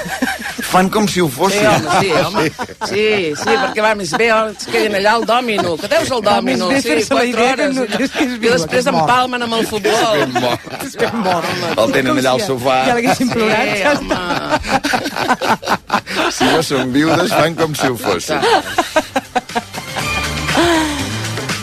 [0.69, 1.67] fan com si ho Sí, fossin.
[1.67, 2.45] home, sí, home.
[2.87, 5.75] Sí, sí, perquè va més bé, oh, es queden allà al dòmino.
[5.81, 6.71] Que deus al dòmino?
[6.81, 7.75] Sí, quatre hores.
[7.75, 9.03] no- que és que és I viu, després que és mort.
[9.09, 10.17] empalmen amb el futbol.
[10.87, 11.45] És que mort.
[11.83, 12.79] El tenen allà al sofà.
[12.87, 13.67] Ja l'haguessin plorat.
[13.75, 14.15] Sí, Ja home.
[16.31, 18.39] Si no són viudes, fan com si ho fossin.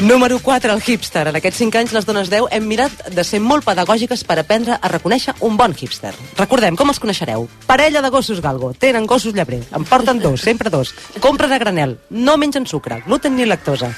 [0.01, 1.29] Número 4, el hipster.
[1.29, 4.75] En aquests 5 anys, les dones 10 hem mirat de ser molt pedagògiques per aprendre
[4.75, 6.11] a reconèixer un bon hipster.
[6.35, 7.47] Recordem, com els coneixereu?
[7.69, 8.73] Parella de gossos galgo.
[8.75, 9.63] Tenen gossos llebrer.
[9.71, 10.97] En porten dos, sempre dos.
[11.23, 11.99] Compren a granel.
[12.11, 13.95] No mengen sucre, gluten ni lactosa.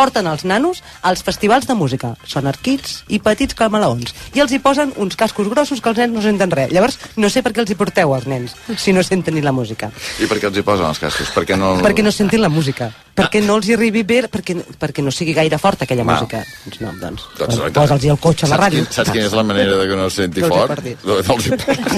[0.00, 2.14] Porten els nanos als festivals de música.
[2.24, 4.14] Són arquits i petits camaleons.
[4.34, 6.72] I els hi posen uns cascos grossos que els nens no senten res.
[6.72, 9.52] Llavors, no sé per què els hi porteu als nens, si no senten ni la
[9.52, 9.90] música.
[10.22, 11.28] I per què els hi posen els cascos?
[11.36, 11.74] Perquè no...
[11.84, 12.88] Perquè no sentin la música.
[13.20, 16.16] Perquè no els hi arribi bé, perquè, perquè no sigui gaire forta aquella Val.
[16.22, 16.40] música.
[16.64, 18.84] Doncs no, doncs, Doncs, doncs posa'ls al cotxe a la saps ràdio.
[18.86, 20.80] Quin, saps quina és la manera de que no es senti Dels fort?
[20.80, 21.94] De- Dels hipertits.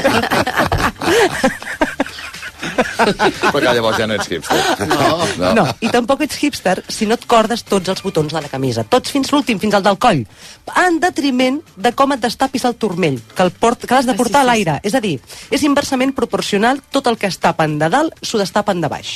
[2.63, 4.89] Perquè llavors ja no ets hipster.
[4.93, 5.53] No.
[5.57, 8.85] no, i tampoc ets hipster si no et cordes tots els botons de la camisa,
[8.89, 10.25] tots fins l'últim, fins al del coll,
[10.85, 14.43] en detriment de com et destapis el turmell, que el port, que l'has de portar
[14.43, 14.79] a l'aire.
[14.87, 15.19] És a dir,
[15.51, 19.15] és inversament proporcional tot el que es tapen de dalt s'ho destapen de baix.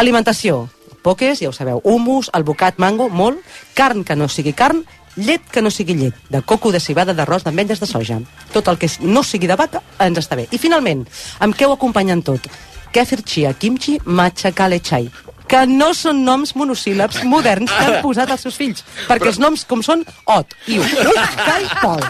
[0.00, 0.68] Alimentació,
[1.02, 3.40] poques, ja ho sabeu, humus, albocat, mango, molt,
[3.74, 4.84] carn que no sigui carn,
[5.16, 8.20] llet que no sigui llet, de coco, de cibada, d'arròs, d'ametlles, de soja.
[8.52, 10.46] Tot el que no sigui de vaca ens està bé.
[10.50, 11.06] I finalment,
[11.40, 12.46] amb què ho acompanyen tot?
[12.92, 15.10] Kefir chia, kimchi, matcha, kale chai
[15.50, 19.64] que no són noms monosíl·labs moderns que han posat als seus fills, perquè els noms
[19.66, 22.04] com són Ot, Iu, Kai, Pol.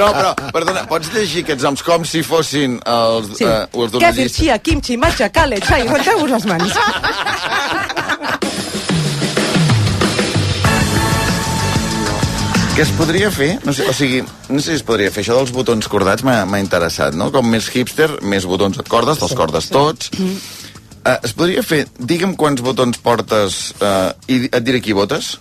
[0.00, 3.44] No, però, perdona, pots llegir aquests noms com si fossin els, Sí.
[3.44, 6.72] eh, els Kefir, chia, kimchi, matcha, kale, chai, renteu-vos les mans.
[12.72, 13.50] Què es podria fer?
[13.68, 15.20] No sé, o sigui, no sé si es podria fer.
[15.26, 17.26] Això dels botons cordats m'ha m'ha interessat, no?
[17.34, 20.08] Com més hipster, més botons et cordes, te'ls cordes tots.
[20.16, 25.34] Uh, es podria fer, digue'm quants botons portes uh, i et diré qui votes?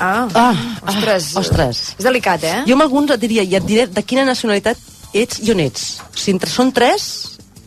[0.00, 0.54] Ah, Ah,
[0.86, 1.32] ostres.
[1.36, 1.78] ah, ostres.
[1.98, 2.56] És delicat, eh?
[2.66, 4.78] Jo amb alguns et diria, i et diré de quina nacionalitat
[5.14, 5.86] ets i on ets.
[6.14, 7.06] Si entre són tres,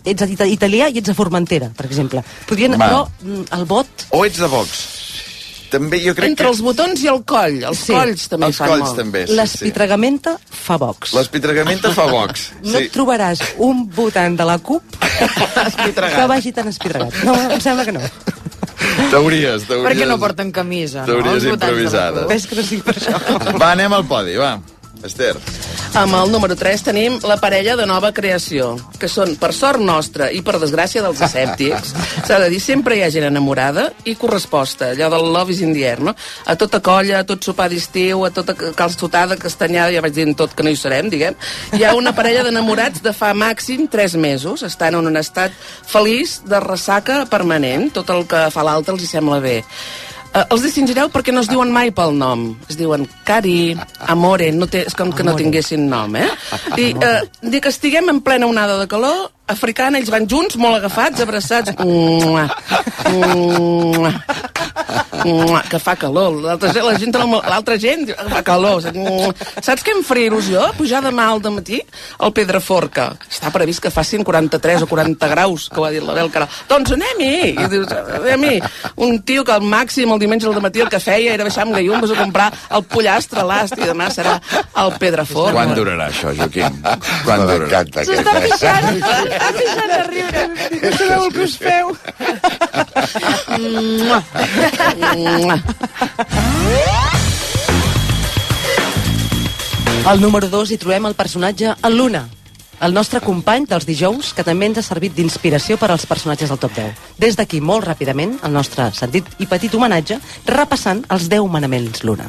[0.03, 2.23] ets ita- italià i ets a Formentera, per exemple.
[2.47, 2.87] Podrien, Va.
[2.87, 4.07] però mm, el vot...
[4.11, 4.83] O ets de Vox?
[5.72, 6.51] També jo crec Entre que...
[6.51, 7.61] els botons i el coll.
[7.69, 7.93] Els Sí.
[7.95, 8.97] colls també Els fan colls molt.
[8.99, 9.38] també, sí, sí.
[9.39, 11.13] L'espitregamenta fa Vox.
[11.15, 12.49] L'espitregamenta fa Vox.
[12.67, 14.84] No et trobaràs un votant de la CUP
[15.95, 17.15] que vagi tan espitregat.
[17.24, 18.01] No, em sembla que no.
[19.11, 19.86] Teories, teories.
[19.88, 21.13] Perquè no porten camisa, no?
[21.13, 22.28] Teories improvisades.
[22.28, 23.15] Ves que no sigui per això.
[23.61, 24.55] Va, anem al podi, va.
[25.05, 25.35] Esther.
[25.97, 30.29] Amb el número 3 tenim la parella de nova creació, que són, per sort nostra
[30.31, 31.91] i per desgràcia dels escèptics,
[32.27, 35.73] s'ha de dir, sempre hi ha gent enamorada i corresposta, allò del love is in
[35.75, 36.13] the air, no?
[36.45, 40.55] A tota colla, a tot sopar d'estiu, a tota calçotada, castanyada, ja vaig dir tot
[40.55, 41.35] que no hi serem, diguem,
[41.75, 45.51] hi ha una parella d'enamorats de fa màxim 3 mesos, estan en un estat
[45.91, 49.59] feliç de ressaca permanent, tot el que fa l'altre els hi sembla bé.
[50.32, 52.45] Uh, els distingireu perquè no es diuen mai pel nom.
[52.71, 53.75] Es diuen Cari,
[54.13, 56.29] Amore, no té, és com que no tinguessin nom, eh?
[56.79, 60.79] I uh, dir que estiguem en plena onada de calor, africana, ells van junts, molt
[60.79, 61.75] agafats, abraçats.
[61.84, 62.45] Mua,
[63.11, 64.13] mua,
[65.69, 66.38] que fa calor.
[66.43, 67.15] L'altra gent, la gent,
[67.49, 68.82] l'altra gent fa calor.
[69.61, 70.67] Saps què em faria il·lusió?
[70.78, 71.82] Pujar demà al matí
[72.19, 73.11] al Pedraforca.
[73.30, 76.49] Està previst que facin 43 o 40 graus, que ho ha dit la Bel Caral.
[76.69, 77.55] Doncs anem-hi!
[77.55, 78.61] I dius, anem-hi!
[79.03, 81.76] Un tio que al màxim el diumenge al matí el que feia era baixar amb
[81.76, 84.38] gallumbes a comprar el pollastre l'ast i demà serà
[84.74, 85.55] al Pedraforca.
[85.57, 86.82] Quan durarà això, Joaquim?
[87.26, 87.84] Quan durarà?
[87.91, 90.41] S'està pixant, s'està pixant de riure.
[90.82, 91.86] No sabeu el que us feu.
[100.05, 102.30] Al número 2 hi trobem el personatge el Luna,
[102.82, 106.59] el nostre company dels dijous, que també ens ha servit d'inspiració per als personatges del
[106.62, 106.95] top 10.
[107.22, 110.18] Des d'aquí, molt ràpidament, el nostre sentit i petit homenatge,
[110.49, 112.26] repassant els 10 manaments Luna.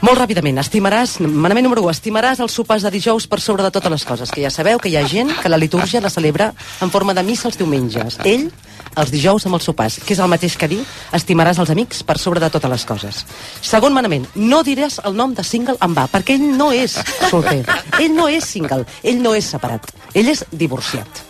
[0.00, 3.92] Molt ràpidament, estimaràs, manament número 1, estimaràs els sopars de dijous per sobre de totes
[3.92, 6.90] les coses, que ja sabeu que hi ha gent que la litúrgia la celebra en
[6.90, 8.16] forma de missa els diumenges.
[8.24, 8.48] Ell,
[8.96, 10.80] els dijous amb els sopars, que és el mateix que dir
[11.16, 13.24] estimaràs els amics per sobre de totes les coses.
[13.60, 16.98] Segon manament, no diràs el nom de single en va, perquè ell no és
[17.30, 17.62] solter,
[17.98, 21.24] ell no és single, ell no és separat, ell és divorciat.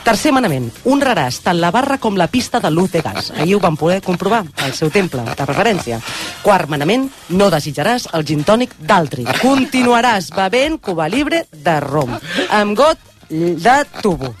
[0.00, 3.30] Tercer manament, honraràs tant la barra com la pista de luz de gas.
[3.36, 6.00] Ahir ho vam poder comprovar, al seu temple, de referència.
[6.42, 7.04] Quart manament,
[7.36, 9.26] no desitjaràs el gin tònic d'altri.
[9.42, 12.16] Continuaràs bevent Cuba Libre de rom,
[12.48, 14.34] amb got de tubo.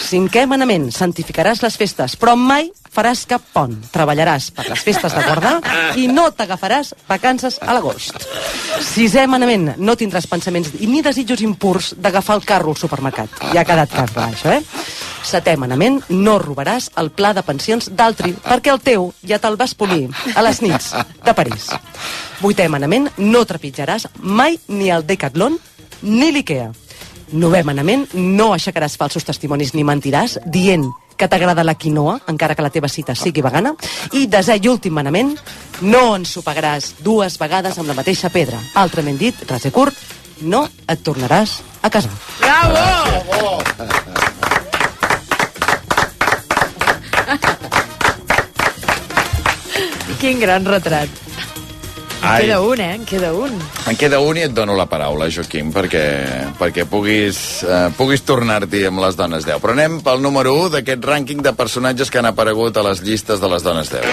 [0.00, 3.76] Cinquè manament, santificaràs les festes, però mai faràs cap pont.
[3.92, 5.58] Treballaràs per les festes de guardar
[6.00, 8.16] i no t'agafaràs vacances a l'agost.
[8.80, 13.38] Sisè manament, no tindràs pensaments ni desitjos impurs d'agafar el carro al supermercat.
[13.52, 14.62] Ja ha quedat clar, això, eh?
[15.30, 19.76] Setè manament, no robaràs el pla de pensions d'altri, perquè el teu ja te'l vas
[19.76, 21.68] polir a les nits de París.
[22.40, 25.60] Vuitè manament, no trepitjaràs mai ni el Decathlon
[26.02, 26.70] ni l'Ikea.
[27.32, 30.88] Novè manament, no aixecaràs falsos testimonis ni mentiràs dient
[31.20, 33.74] que t'agrada la quinoa, encara que la teva cita sigui vegana.
[34.16, 35.36] I desè i últim manament,
[35.84, 38.58] no ensopegaràs dues vegades amb la mateixa pedra.
[38.80, 39.94] Altrament dit, res i curt,
[40.42, 42.10] no et tornaràs a casar.
[42.40, 43.60] Bravo!
[50.20, 51.29] Quin gran retrat.
[52.22, 52.42] En Ai.
[52.44, 52.94] queda un, eh?
[52.94, 53.54] En queda un.
[53.88, 56.02] En queda un i et dono la paraula, Joaquim, perquè,
[56.58, 59.56] perquè puguis, eh, puguis tornar-t'hi amb les dones 10.
[59.62, 63.40] Però anem pel número 1 d'aquest rànquing de personatges que han aparegut a les llistes
[63.40, 64.04] de les dones 10.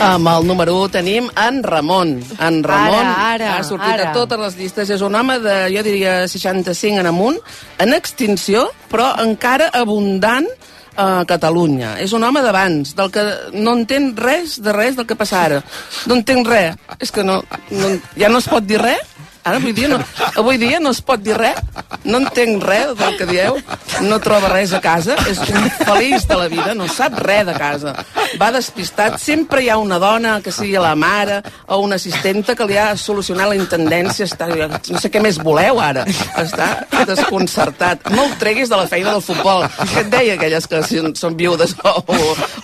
[0.00, 2.14] Amb el número 1 tenim en Ramon.
[2.40, 4.10] En Ramon Ara, ara, ha sortit ara.
[4.10, 4.90] a totes les llistes.
[4.90, 7.36] És un home de, jo diria, 65 en amunt,
[7.78, 10.48] en extinció, però encara abundant
[10.96, 11.96] a Catalunya.
[12.02, 13.24] És un home d'abans, del que
[13.54, 15.62] no entén res de res del que passa ara.
[16.10, 16.76] No entenc res.
[16.98, 19.16] És que no, no, ja no es pot dir res?
[19.40, 19.96] Ara, avui dia, no,
[20.36, 21.56] avui dia no es pot dir res.
[22.04, 23.56] No entenc res del que dieu.
[24.04, 25.16] No troba res a casa.
[25.30, 26.74] És un feliç de la vida.
[26.76, 27.94] No sap res de casa.
[28.40, 29.18] Va despistat.
[29.20, 32.94] Sempre hi ha una dona, que sigui la mare o una assistenta, que li ha
[32.96, 34.24] solucionat la intendència.
[34.24, 36.06] Està, no sé què més voleu ara.
[36.40, 36.70] Està
[37.08, 38.08] desconcertat.
[38.14, 39.66] No el treguis de la feina del futbol.
[39.92, 42.18] Què et deia aquelles que si són viudes o, o,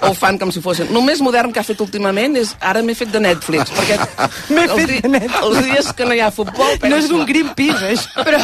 [0.09, 0.89] o fan com si fossin.
[0.97, 3.71] El més modern que ha fet últimament és ara m'he fet de Netflix.
[3.77, 4.01] Perquè
[4.57, 5.43] M'he els, fet di- de Netflix.
[5.45, 6.77] els dies que no hi ha futbol...
[6.87, 8.25] No és un Greenpeace, això.
[8.25, 8.41] Però...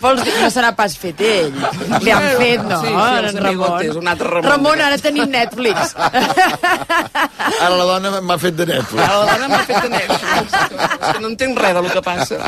[0.00, 1.52] Vols dir, no serà pas fet ell.
[2.04, 2.80] Li han fet, no?
[2.82, 3.46] Sí, sí, en Ramon.
[3.46, 4.50] amigotes, un altre Ramon.
[4.50, 5.94] Ramon, ara tenim Netflix.
[7.60, 9.02] Ara la dona m'ha fet de Netflix.
[9.04, 10.56] Ara la dona m'ha fet de Netflix.
[10.56, 12.40] És que no entenc res del que passa.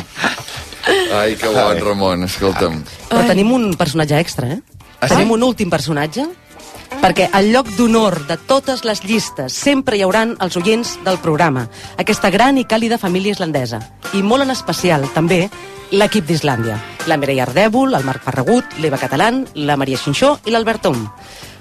[1.18, 2.82] Ai, que bon, Ramon, escolta'm.
[3.10, 4.60] Però tenim un personatge extra, eh?
[5.00, 5.14] Ah, sí?
[5.14, 6.24] Tenim un últim personatge,
[7.02, 11.66] perquè al lloc d'honor de totes les llistes sempre hi hauran els oients del programa,
[12.00, 13.82] aquesta gran i càlida família islandesa.
[14.16, 15.44] I molt en especial, també,
[15.92, 16.78] l'equip d'Islàndia.
[17.06, 21.06] La Mireia Ardèvol, el Marc Ferragut, l'Eva Catalán, la Maria Xinxó i l'Albert Tom.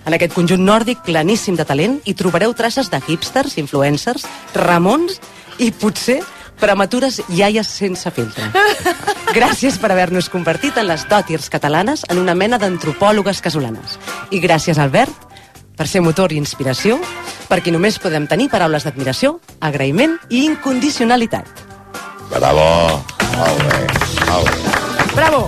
[0.08, 4.26] En aquest conjunt nòrdic planíssim de talent hi trobareu traces de hipsters, influencers,
[4.56, 5.20] ramons
[5.60, 6.22] i potser
[6.60, 8.50] prematures iaies sense filtre.
[9.38, 14.00] Gràcies per haver-nos convertit en les dòtirs catalanes en una mena d'antropòlogues casolanes.
[14.32, 15.28] I gràcies, Albert,
[15.78, 16.98] per ser motor i inspiració,
[17.52, 21.46] per qui només podem tenir paraules d'admiració, agraïment i incondicionalitat.
[22.32, 23.17] Bravo.
[23.38, 23.80] Molt bé,
[24.28, 25.08] molt bé.
[25.16, 25.48] Bravo!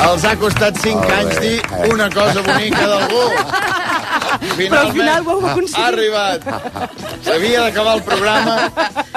[0.00, 1.16] Els ha costat 5 Molt bé.
[1.18, 3.24] anys dir una cosa bonica d'algú.
[4.56, 5.76] Però al final ho heu aconseguit.
[5.76, 6.46] Ha arribat.
[7.26, 8.54] S'havia d'acabar el programa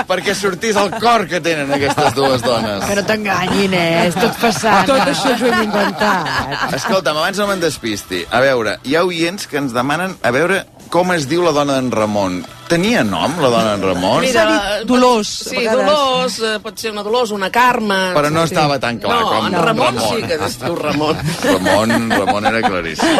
[0.10, 2.84] perquè sortís el cor que tenen aquestes dues dones.
[2.90, 4.08] Que no t'enganyin, eh?
[4.10, 4.84] És tot passant.
[4.90, 6.74] Tot això ens ho hem inventat.
[6.80, 8.26] Escolta'm, abans no me'n despisti.
[8.30, 11.78] A veure, hi ha oients que ens demanen a veure com es diu la dona
[11.80, 12.42] d'en Ramon.
[12.70, 14.26] Tenia nom, la dona d'en Ramon?
[14.34, 15.64] S'ha dit Dolors, Sí.
[15.68, 18.00] Dolors, eh, pot ser una Dolors, una Carme...
[18.16, 18.54] Però no sí.
[18.54, 20.22] estava tan clar no, com en Ramon, Ramon.
[20.22, 21.18] sí que es diu Ramon.
[21.50, 23.20] Ramon, Ramon era claríssim.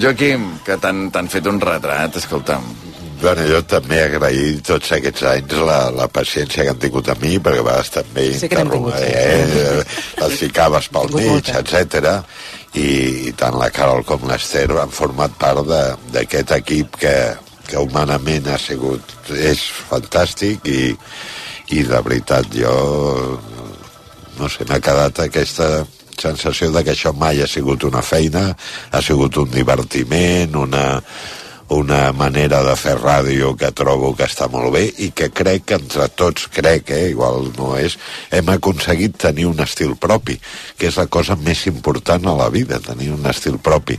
[0.00, 2.64] Joaquim, que t'han fet un retrat, escolta'm.
[3.22, 7.36] Bueno, jo també agrair tots aquests anys la, la paciència que han tingut a mi,
[7.38, 9.12] perquè a vegades també Sí tingut, sí.
[9.14, 9.84] eh,
[10.18, 12.16] les ficaves pel mig, etc.
[12.78, 15.66] I, tant la Carol com l'Ester han format part
[16.14, 17.16] d'aquest equip que,
[17.68, 19.16] que humanament ha sigut...
[19.32, 20.94] És fantàstic i,
[21.76, 22.72] i de veritat jo
[24.38, 25.84] no sé, m'ha quedat aquesta
[26.18, 28.52] sensació de que això mai ha sigut una feina,
[28.90, 30.84] ha sigut un divertiment, una,
[31.72, 35.78] una manera de fer ràdio que trobo que està molt bé i que crec que
[35.80, 37.96] entre tots, crec, eh, igual no és,
[38.30, 40.38] hem aconseguit tenir un estil propi,
[40.78, 43.98] que és la cosa més important a la vida, tenir un estil propi.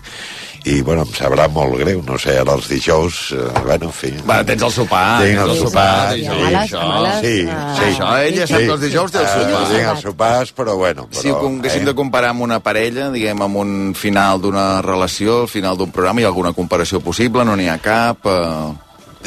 [0.63, 4.11] I, bueno, em sabrà molt greu, no sé, ara els dijous, eh, bueno, en fi...
[4.23, 5.19] Va, tens el sopar.
[5.19, 6.83] Tinc el tens sopar, sí, sí, males, això.
[6.87, 7.87] males, sí, ah, sí.
[7.89, 9.65] Això, ella sap que els dijous té el Eh, sopar.
[9.73, 11.07] Tinc els sopars, però bueno...
[11.11, 11.89] Però, Si ho haguéssim eh?
[11.89, 16.23] de comparar amb una parella, diguem, amb un final d'una relació, al final d'un programa,
[16.23, 17.43] hi ha alguna comparació possible?
[17.43, 18.23] No n'hi ha cap?
[18.23, 18.73] Eh...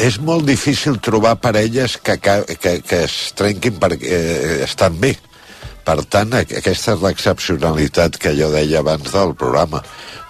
[0.08, 5.14] és molt difícil trobar parelles que, que, que, que es trenquin perquè eh, estan bé.
[5.86, 9.82] Per tant, aqu- aquesta és l'excepcionalitat que jo deia abans del programa.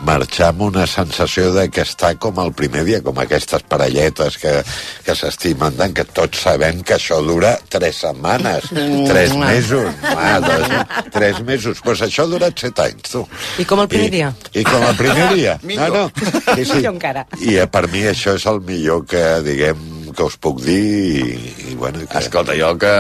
[0.05, 4.53] Marxar amb una sensació de que està com el primer dia, com aquestes parelletes que,
[5.07, 8.69] que s'estimen tant, que tots sabem que això dura tres setmanes,
[9.09, 9.89] tres mesos.
[10.05, 11.65] Doncs, tres mesos.
[11.79, 13.25] Doncs pues això ha durat set anys, tu.
[13.59, 14.35] I com el primer dia?
[14.53, 15.57] I com el primer dia.
[15.65, 16.05] No, no.
[16.53, 16.85] Sí, sí.
[16.85, 17.25] Encara.
[17.41, 19.81] I eh, per mi això és el millor que, diguem,
[20.17, 21.37] que us puc dir i,
[21.71, 22.19] i bueno, que...
[22.19, 22.93] Escolta, jo el que,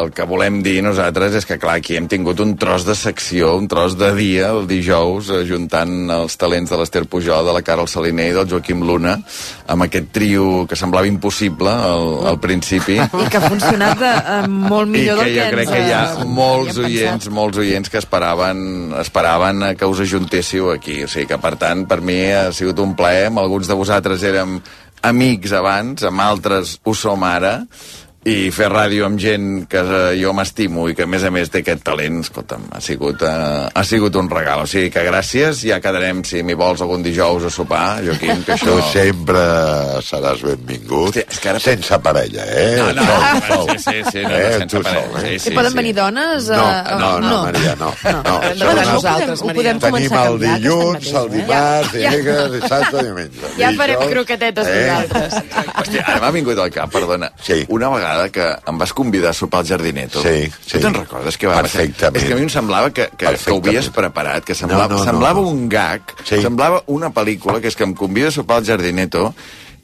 [0.00, 3.54] el que volem dir nosaltres és que, clar, aquí hem tingut un tros de secció,
[3.58, 7.88] un tros de dia, el dijous, ajuntant els talents de l'Ester Pujol, de la Carol
[7.90, 9.16] Saliner i del Joaquim Luna,
[9.70, 12.98] amb aquest trio que semblava impossible al, al principi.
[13.24, 15.74] I que ha funcionat de, eh, molt I millor que del jo que crec ens,
[15.74, 18.64] que hi ha eh, molts oients, molts oients que esperaven,
[19.00, 21.02] esperaven que us ajuntéssiu aquí.
[21.04, 23.28] O sigui que, per tant, per mi ha sigut un plaer.
[23.30, 24.58] Amb alguns de vosaltres érem
[25.04, 27.58] amics abans, amb altres ho som ara,
[28.24, 31.50] i fer ràdio amb gent que eh, jo m'estimo i que a més a més
[31.52, 34.62] té aquest talent, escolta'm, ha sigut, eh, ha sigut un regal.
[34.64, 38.54] O sigui que gràcies, ja quedarem si m'hi vols algun dijous a sopar, Joaquim, que
[38.56, 38.72] això...
[38.78, 39.42] Tu sempre
[40.06, 41.60] seràs benvingut, Hòstia, és que ara...
[41.60, 42.78] sense parella, eh?
[42.80, 43.74] No, no, Sol, no, sol.
[43.76, 44.52] sí, sí, sí, no, no, eh?
[44.56, 45.36] sense tu parella, sol, eh?
[45.38, 46.48] sí, I poden venir dones?
[46.48, 47.92] No, eh, no, no, Maria, no.
[48.08, 48.22] no.
[48.24, 48.72] no no.
[48.94, 49.60] nosaltres, ho Maria.
[49.60, 51.34] podem Tenim el canviar dilluns, el eh?
[51.36, 52.14] dimarts, Ja, ja.
[52.16, 53.52] dimecres, dissabte, diumenge.
[53.60, 54.80] Ja farem croquetetes eh?
[54.88, 55.38] nosaltres.
[55.74, 57.28] Hòstia, ara m'ha vingut al cap, perdona.
[57.44, 57.60] Sí.
[57.68, 60.22] Una vegada que em vas convidar a sopar al Jardineto.
[60.22, 60.72] Sí, sí.
[60.78, 61.56] Tu te'n recordes que va?
[61.62, 62.16] Perfectament.
[62.20, 64.98] És que a mi em semblava que, que, que ho havies preparat, que semblava, No,
[64.98, 65.48] no, semblava no.
[65.48, 66.40] un gag, Sí.
[66.42, 69.34] semblava una pel·lícula, que és que em convida a sopar al Jardineto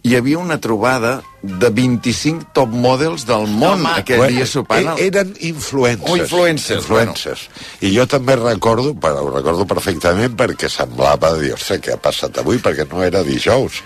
[0.02, 4.90] hi havia una trobada de 25 top models del món Home, aquell bueno, dia sopant.
[4.98, 6.10] e- Eren influencers.
[6.10, 7.46] Oh, influencers, influencers.
[7.80, 12.38] I jo també recordo, però ho recordo perfectament perquè semblava dir, ostres, què ha passat
[12.42, 12.58] avui?
[12.60, 13.80] Perquè no era dijous.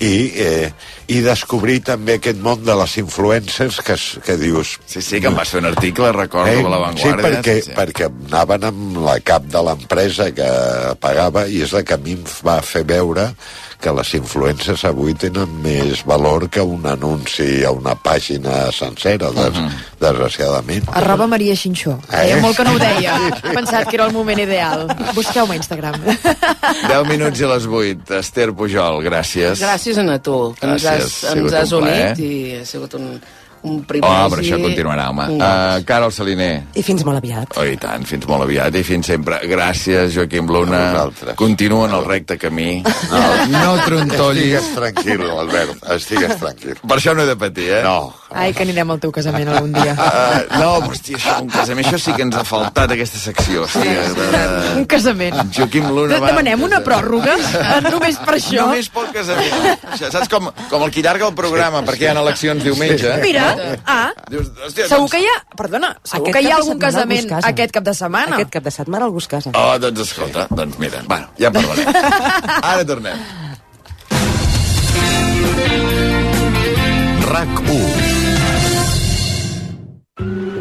[0.00, 0.72] I, eh,
[1.12, 4.78] i descobrir també aquest món de les influencers que, que dius...
[4.88, 7.24] Sí, sí, que em vas fer un article, recordo, a La Sí, Vanguardia.
[7.42, 7.74] perquè, sí, sí.
[7.76, 10.48] perquè anaven amb la cap de l'empresa que
[11.00, 13.34] pagava i és la que a mi em va fer veure
[13.80, 19.58] que les influències avui tenen més valor que un anunci a una pàgina sencera, des,
[20.00, 20.88] desgraciadament.
[21.00, 21.96] Arroba Maria Xinxó.
[22.10, 22.16] Eh?
[22.16, 23.16] Feia molt que no ho deia.
[23.42, 24.86] He pensat que era el moment ideal.
[25.16, 25.98] Busqueu-me a Instagram.
[26.04, 28.16] 10 minuts i les 8.
[28.20, 29.60] Esther Pujol, gràcies.
[29.62, 32.10] Gràcies a tu, que ens Gràcies, has, ens has un plaer.
[32.14, 33.12] unit i ha sigut un,
[33.62, 34.24] un privilegi.
[34.24, 35.26] Oh, però això continuarà, home.
[35.36, 36.52] Uh, Carol Saliner.
[36.74, 37.56] I fins molt aviat.
[37.60, 39.40] Oh, i tant, fins molt aviat i fins sempre.
[39.50, 40.82] Gràcies, Joaquim Luna.
[41.40, 42.80] Continua en el recte camí.
[43.10, 44.56] No, no trontollis.
[44.60, 46.80] Estigues tranquil, Albert, estigues tranquil.
[46.80, 47.82] Per això no he de patir, eh?
[47.84, 48.12] No.
[48.30, 49.92] Ai, que anirem al teu casament algun dia.
[49.96, 53.66] Uh, no, però hòstia, això, un casament, això sí que ens ha faltat aquesta secció.
[53.70, 54.28] Sí, de,
[54.78, 55.36] Un casament.
[55.56, 56.30] Joaquim Luna va...
[56.30, 57.36] demanem una pròrroga
[57.90, 58.68] només per això.
[58.70, 59.86] Només pel casament.
[60.00, 63.16] Saps com, com el que llarga el programa perquè hi ha eleccions diumenge?
[63.24, 63.49] Mira,
[63.86, 65.12] ah, Dius, hòstia, segur doncs...
[65.14, 65.36] que hi ha...
[65.60, 67.52] Perdona, segur Aquest que hi ha algun casament casa.
[67.52, 68.38] aquest cap de setmana.
[68.38, 69.54] Aquest cap de setmana algú es casa.
[69.54, 71.86] Oh, doncs escolta, doncs mira, bueno, ja en parlarem.
[72.72, 73.26] Ara tornem.
[77.30, 77.99] RAC 1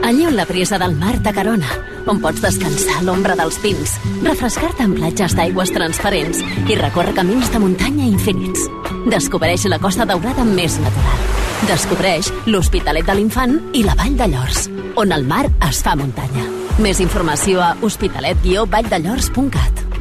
[0.09, 1.69] Allí on la brisa del mar t'acarona,
[2.09, 3.91] on pots descansar a l'ombra dels pins,
[4.25, 8.65] refrescar-te en platges d'aigües transparents i recórrer camins de muntanya infinits.
[9.05, 11.21] Descobreix la Costa Daurada més natural.
[11.69, 14.65] Descobreix l'Hospitalet de l'Infant i la Vall de Llors,
[14.97, 16.49] on el mar es fa muntanya.
[16.81, 19.98] Més informació a hospitalet-valldellors.cat.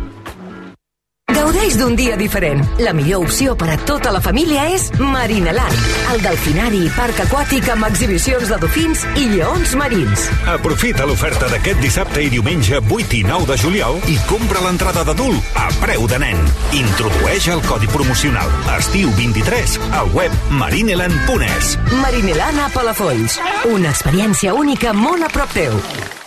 [1.39, 2.65] Gaudeix d'un dia diferent.
[2.83, 7.69] La millor opció per a tota la família és Marineland, el delfinari i parc aquàtic
[7.77, 10.27] amb exhibicions de dofins i lleons marins.
[10.51, 15.55] Aprofita l'oferta d'aquest dissabte i diumenge 8 i 9 de juliol i compra l'entrada d'adult
[15.55, 16.43] a preu de nen.
[16.83, 21.77] Introdueix el codi promocional Estiu 23 al web marineland.es.
[22.03, 23.39] Marineland a Palafolls.
[23.71, 26.18] Una experiència única molt a prop teu.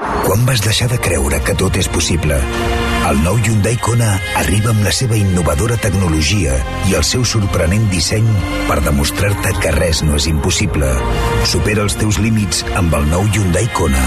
[0.00, 2.36] Quan vas deixar de creure que tot és possible?
[3.08, 6.54] El nou Hyundai Kona arriba amb la seva innovadora tecnologia
[6.90, 8.28] i el seu sorprenent disseny
[8.68, 10.92] per demostrar-te que res no és impossible.
[11.48, 14.06] Supera els teus límits amb el nou Hyundai Kona.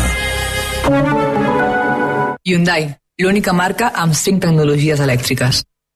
[2.43, 2.89] Hyundai,
[3.19, 5.63] l'única marca amb 5 tecnologies elèctriques.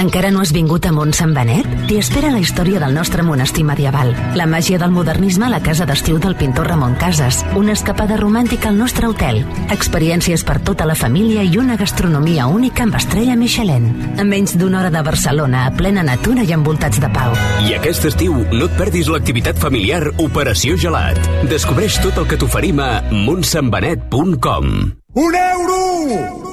[0.00, 1.66] Encara no has vingut a Mont Sant Benet?
[1.84, 5.84] T'hi espera la història del nostre monestir medieval, la màgia del modernisme a la casa
[5.84, 10.96] d'estiu del pintor Ramon Casas, una escapada romàntica al nostre hotel, experiències per tota la
[10.96, 13.90] família i una gastronomia única amb estrella Michelin.
[14.16, 17.36] A menys d'una hora de Barcelona, a plena natura i envoltats de pau.
[17.68, 21.20] I aquest estiu no et perdis l'activitat familiar Operació Gelat.
[21.52, 24.72] Descobreix tot el que t'oferim a montsanbenet.com.
[25.12, 25.82] Un euro!
[26.00, 26.49] Un euro!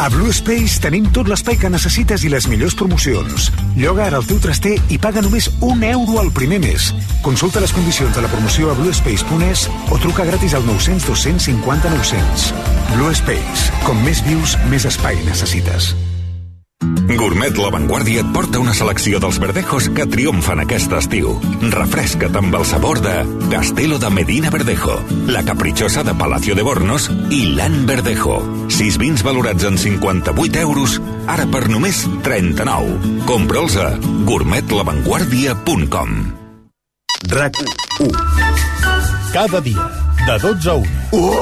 [0.00, 3.50] A Blue Space tenim tot l'espai que necessites i les millors promocions.
[3.76, 6.88] Lloga ara el teu traster i paga només un euro al primer mes.
[7.20, 12.52] Consulta les condicions de la promoció a bluespace.es o truca gratis al 900 250 900.
[12.94, 13.68] Blue Space.
[13.84, 15.92] Com més vius, més espai necessites.
[17.16, 21.34] Gourmet La Vanguardia et porta una selecció dels verdejos que triomfen aquest estiu.
[21.74, 23.12] Refresca't amb el sabor de
[23.52, 24.96] Castelo de Medina Verdejo,
[25.28, 28.38] la caprichosa de Palacio de Bornos i l'An Verdejo.
[28.72, 33.24] Sis vins valorats en 58 euros, ara per només 39.
[33.28, 33.98] Compra'ls a
[34.30, 36.10] gourmetlavanguardia.com
[37.28, 37.54] RAC
[38.00, 38.10] 1
[39.34, 39.90] Cada dia,
[40.24, 41.34] de 12 a 1.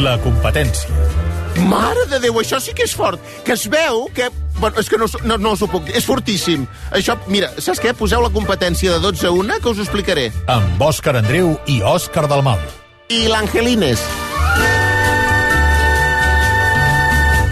[0.00, 1.19] La competència.
[1.58, 3.20] Mare de Déu, això sí que és fort.
[3.44, 4.30] Que es veu que...
[4.60, 5.96] Bueno, és que no, no, no us ho puc dir.
[5.96, 6.66] És fortíssim.
[6.96, 7.94] Això, mira, saps què?
[7.96, 10.28] Poseu la competència de 12 a 1, que us ho explicaré.
[10.52, 12.60] Amb Òscar Andreu i Òscar Dalmau.
[13.10, 14.04] I l'Angelines.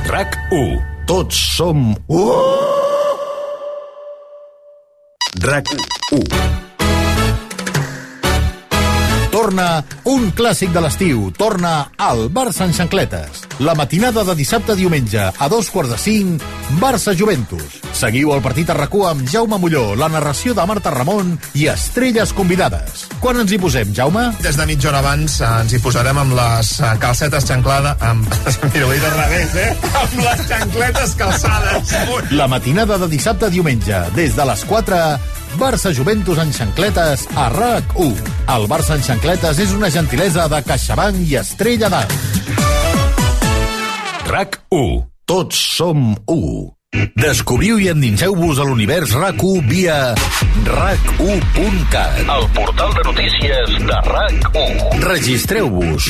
[0.09, 0.79] RAC 1.
[1.09, 2.23] Tots som u.
[5.45, 5.77] RAC
[6.13, 6.68] 1.
[9.39, 11.29] Torna un clàssic de l'estiu.
[11.39, 13.45] Torna al Barça en xancletes.
[13.63, 16.43] La matinada de dissabte a diumenge a dos quarts de cinc,
[16.81, 17.77] Barça-Juventus.
[17.95, 22.35] Seguiu el partit a rac amb Jaume Molló, la narració de Marta Ramon i estrelles
[22.35, 23.07] convidades.
[23.23, 24.27] Quan ens hi posem, Jaume?
[24.43, 27.95] Des de mitja hora abans eh, ens hi posarem amb les eh, calcetes xanclada...
[28.11, 28.27] Amb...
[28.75, 29.71] Mira, ho he dit al revés, eh?
[30.03, 31.99] Amb les xancletes calçades.
[32.35, 35.03] La matinada de dissabte a diumenge, des de les 4,
[35.59, 38.15] Barça-Juventus en xancletes a RAC1.
[38.55, 42.17] El Barça en xancletes és una gentilesa de CaixaBank i Estrella d'Am.
[44.31, 45.05] RAC 1.
[45.29, 46.41] Tots som u.
[47.19, 49.97] Descobriu i endinseu-vos a l'univers RAC1 via
[50.65, 52.23] rac1.cat.
[52.25, 55.01] El portal de notícies de RAC 1.
[55.05, 56.09] Registreu-vos.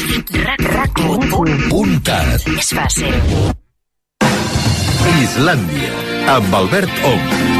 [0.68, 2.50] RAC1.cat.
[2.54, 3.16] És fàcil.
[5.18, 5.94] Islàndia,
[6.36, 7.57] amb Albert Ong.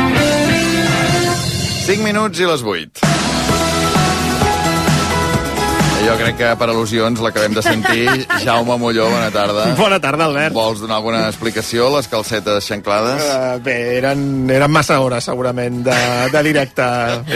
[1.88, 3.06] 5 minuts i les 8.
[6.04, 8.02] Jo crec que per al·lusions l'acabem de sentir.
[8.44, 9.70] Jaume Molló, bona tarda.
[9.78, 10.52] Bona tarda, Albert.
[10.52, 13.24] Vols donar alguna explicació, les calcetes xanclades?
[13.24, 14.20] Uh, bé, eren,
[14.52, 15.96] eren massa hores, segurament, de,
[16.34, 16.88] de directe.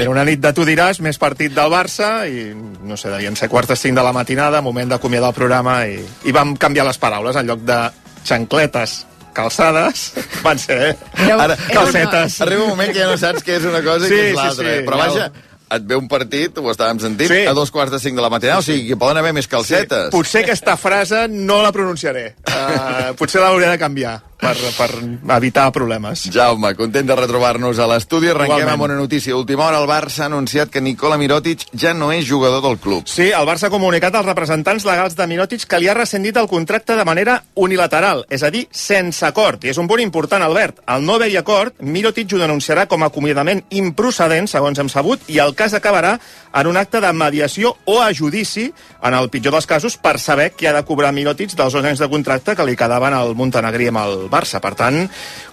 [0.03, 3.49] Era una nit de tu diràs, més partit del Barça, i no sé, devien ser
[3.49, 5.97] quarts de cinc de la matinada, moment d'acomiadar el programa, i,
[6.29, 7.41] i vam canviar les paraules.
[7.41, 7.81] En lloc de
[8.29, 9.01] xancletes
[9.33, 10.12] calçades,
[10.43, 10.97] van ser
[11.39, 12.41] Ara, calcetes.
[12.45, 14.37] Arriba un moment que ja no saps què és una cosa Sí, i què és
[14.37, 14.68] sí, l'altra.
[14.68, 14.85] sí, eh?
[14.87, 15.30] Però ja vaja,
[15.72, 17.47] et ve un partit, ho estàvem sentint, Sí.
[17.49, 20.11] a dos quarts de cinc de la matinada, o sigui que poden haver més calcetes.
[20.12, 22.35] Potser aquesta frase no la pronunciaré.
[22.47, 24.90] Uh, potser l'hauré de canviar per, per
[25.36, 26.26] evitar problemes.
[26.34, 28.32] Jaume, content de retrobar-nos a l'estudi.
[28.32, 28.74] Arrenquem Igualment.
[28.74, 29.36] amb una notícia.
[29.36, 33.07] Última hora, el Barça ha anunciat que Nicola Mirotic ja no és jugador del club.
[33.07, 36.51] Sí, el Barça ha comunicat als representants legals de Mirotic que li ha rescindit el
[36.51, 39.62] contracte de manera unilateral, és a dir, sense acord.
[39.64, 40.82] I és un punt important, Albert.
[40.86, 45.38] Al no haver-hi acord, Mirotic ho denunciarà com a acomiadament improcedent, segons hem sabut, i
[45.38, 46.16] el cas acabarà
[46.53, 48.72] en un acte de mediació o a judici,
[49.03, 52.03] en el pitjor dels casos, per saber qui ha de cobrar Mirotic dels dos anys
[52.03, 54.61] de contracte que li quedaven al Montenegrí amb el Barça.
[54.64, 55.05] Per tant,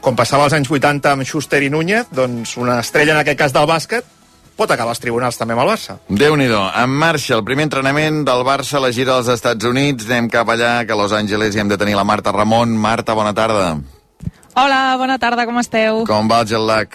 [0.02, 3.56] com passava als anys 80 amb Schuster i Núñez, doncs una estrella en aquest cas
[3.56, 4.16] del bàsquet
[4.60, 5.98] pot acabar als tribunals també amb el Barça.
[6.10, 10.06] déu nhi En marxa el primer entrenament del Barça a la gira als Estats Units.
[10.06, 12.76] Anem cap allà, que a Los Angeles hi hem de tenir la Marta Ramon.
[12.76, 13.78] Marta, bona tarda.
[14.56, 16.04] Hola, bona tarda, com esteu?
[16.06, 16.88] Com va el jet lag?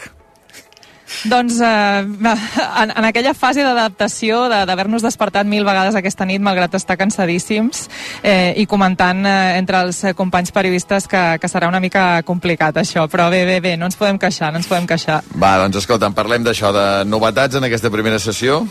[1.25, 6.75] Doncs eh, en, en aquella fase d'adaptació, de- d'haver-nos despertat mil vegades aquesta nit, malgrat
[6.75, 7.89] estar cansadíssims,
[8.23, 13.07] eh, i comentant eh, entre els companys periodistes que, que serà una mica complicat això,
[13.09, 15.23] però bé, bé, bé, no ens podem queixar, no ens podem queixar.
[15.39, 18.65] Va, doncs escolta, parlem d'això, de novetats en aquesta primera sessió.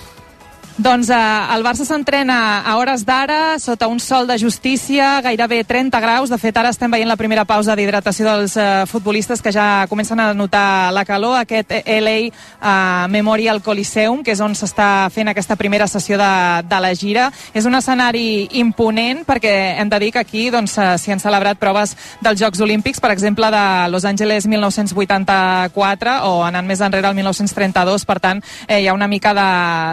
[0.73, 1.15] Doncs eh,
[1.53, 6.31] el Barça s'entrena a hores d'ara, sota un sol de justícia, gairebé 30 graus.
[6.33, 10.19] De fet, ara estem veient la primera pausa d'hidratació dels eh, futbolistes que ja comencen
[10.19, 11.37] a notar la calor.
[11.37, 16.31] Aquest LA eh, Memorial Coliseum, que és on s'està fent aquesta primera sessió de,
[16.65, 17.27] de la gira.
[17.53, 21.61] És un escenari imponent perquè hem de dir que aquí doncs, eh, s'hi han celebrat
[21.61, 21.93] proves
[22.25, 23.63] dels Jocs Olímpics, per exemple, de
[23.93, 28.09] Los Angeles 1984 o anant més enrere al 1932.
[28.09, 29.47] Per tant, eh, hi ha una mica de,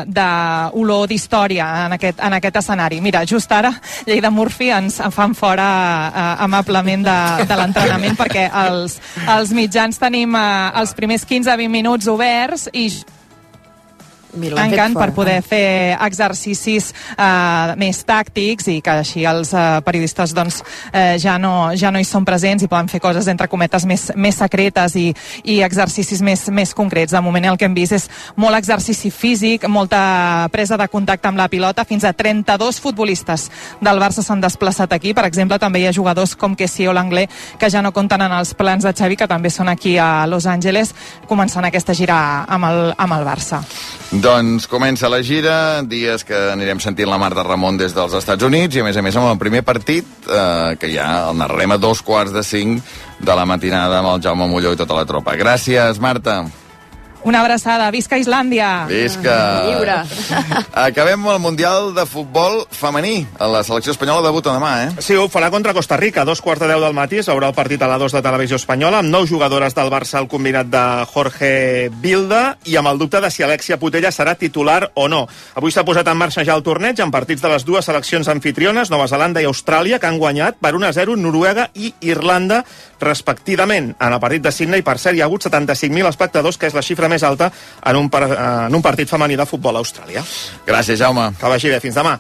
[0.09, 0.29] de
[0.73, 3.01] olor d'història en, aquest, en aquest escenari.
[3.05, 3.73] Mira, just ara
[4.07, 5.69] Lleida Murphy ens en fan fora
[6.09, 8.99] eh, amablement de, de l'entrenament perquè els,
[9.29, 10.45] els mitjans tenim eh,
[10.81, 12.89] els primers 15-20 minuts oberts i
[14.39, 20.35] Mira, tancant per poder fer exercicis eh, més tàctics i que així els eh, periodistes
[20.37, 20.61] doncs,
[20.93, 24.09] eh, ja, no, ja no hi són presents i poden fer coses entre cometes més,
[24.15, 25.09] més secretes i,
[25.45, 27.15] i exercicis més, més concrets.
[27.17, 28.07] De moment el que hem vist és
[28.39, 33.49] molt exercici físic, molta presa de contacte amb la pilota, fins a 32 futbolistes
[33.83, 35.15] del Barça s'han desplaçat aquí.
[35.17, 37.27] Per exemple, també hi ha jugadors com Kessie o l'Anglè
[37.59, 40.47] que ja no compten en els plans de Xavi, que també són aquí a Los
[40.47, 40.95] Angeles,
[41.27, 43.65] començant aquesta gira amb el, amb el Barça.
[44.21, 48.77] Doncs comença la gira, dies que anirem sentint la Marta Ramon des dels Estats Units
[48.77, 51.81] i a més a més amb el primer partit eh, que ja el narrarem a
[51.81, 52.85] dos quarts de cinc
[53.17, 55.39] de la matinada amb el Jaume Molló i tota la tropa.
[55.41, 56.43] Gràcies, Marta.
[57.25, 57.91] Una abraçada.
[57.93, 58.87] Visca Islàndia!
[58.89, 59.37] Visca!
[59.69, 59.97] Lliure.
[60.89, 63.27] Acabem el Mundial de Futbol femení.
[63.37, 65.05] La selecció espanyola debuta demà, eh?
[65.05, 67.21] Sí, ho farà contra Costa Rica, a dos quarts de deu del matí.
[67.21, 70.31] S'haurà el partit a la 2 de Televisió Espanyola, amb nou jugadores del Barça al
[70.33, 75.07] combinat de Jorge Bilda i amb el dubte de si Alexia Putella serà titular o
[75.13, 75.27] no.
[75.61, 78.89] Avui s'ha posat en marxa ja el torneig amb partits de les dues seleccions anfitriones,
[78.89, 82.63] Nova Zelanda i Austràlia, que han guanyat per 1-0 Noruega i Irlanda,
[83.01, 83.93] respectivament.
[84.01, 86.85] En el partit de Sydney, per cert, hi ha hagut 75.000 espectadors, que és la
[86.87, 90.25] xifra més alta en un, par en un partit femení de futbol a Austràlia.
[90.67, 91.31] Gràcies, Jaume.
[91.41, 91.83] Que vagi bé.
[91.83, 92.19] Fins demà.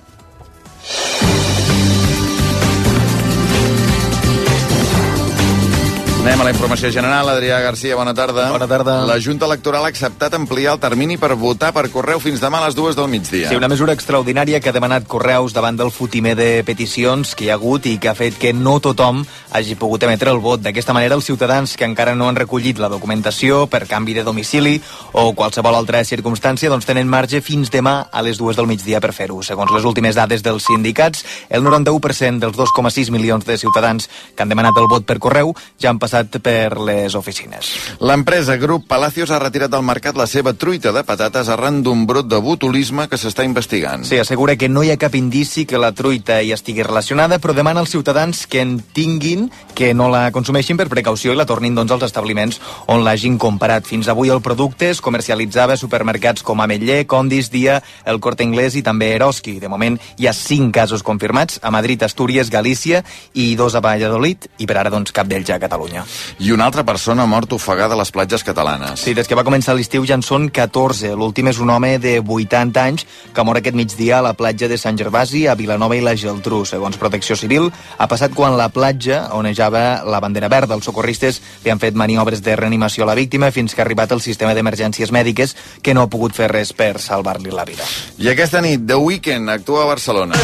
[6.20, 7.30] Anem a la informació general.
[7.32, 8.50] Adrià Garcia, bona tarda.
[8.52, 8.98] Bona tarda.
[9.08, 12.66] La Junta Electoral ha acceptat ampliar el termini per votar per correu fins demà a
[12.66, 13.48] les dues del migdia.
[13.48, 17.48] Sí, una mesura extraordinària que ha demanat Correus davant del fotimer de peticions que hi
[17.48, 19.22] ha hagut i que ha fet que no tothom
[19.56, 20.60] hagi pogut emetre el vot.
[20.60, 24.76] D'aquesta manera, els ciutadans que encara no han recollit la documentació per canvi de domicili
[25.16, 29.14] o qualsevol altra circumstància doncs tenen marge fins demà a les dues del migdia per
[29.16, 29.40] fer-ho.
[29.40, 34.52] Segons les últimes dades dels sindicats, el 91% dels 2,6 milions de ciutadans que han
[34.52, 36.09] demanat el vot per correu ja han passat
[36.42, 37.70] per les oficines.
[38.00, 42.28] L'empresa Grup Palacios ha retirat del mercat la seva truita de patates arran d'un brot
[42.28, 44.04] de botulisme que s'està investigant.
[44.04, 47.54] Sí, assegura que no hi ha cap indici que la truita hi estigui relacionada, però
[47.56, 51.74] demana als ciutadans que en tinguin, que no la consumeixin per precaució i la tornin
[51.74, 53.86] doncs, als establiments on l'hagin comparat.
[53.86, 58.76] Fins avui el producte es comercialitzava a supermercats com Ametller, Condis, Dia, El Corte Inglés
[58.76, 59.58] i també Eroski.
[59.60, 63.04] De moment hi ha cinc casos confirmats a Madrid, Astúries, Galícia
[63.34, 65.99] i dos a Valladolid i per ara doncs cap d'ells ja a Catalunya.
[66.38, 69.00] I una altra persona ha mort ofegada a les platges catalanes.
[69.00, 71.14] Sí, des que va començar l'estiu ja en són 14.
[71.18, 74.78] L'últim és un home de 80 anys que mor aquest migdia a la platja de
[74.78, 76.64] Sant Gervasi, a Vilanova i la Geltrú.
[76.68, 80.74] Segons Protecció Civil, ha passat quan la platja onejava la bandera verda.
[80.74, 84.12] Els socorristes li han fet maniobres de reanimació a la víctima fins que ha arribat
[84.12, 87.86] el sistema d'emergències mèdiques que no ha pogut fer res per salvar-li la vida.
[88.18, 90.38] I aquesta nit, The Weeknd actua a Barcelona.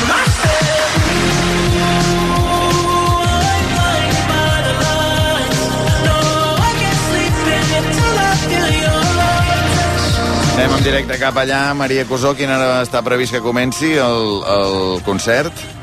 [10.87, 11.75] Directe cap allà.
[11.75, 15.76] Maria Cosó, quina hora està previst que comenci el, el concert?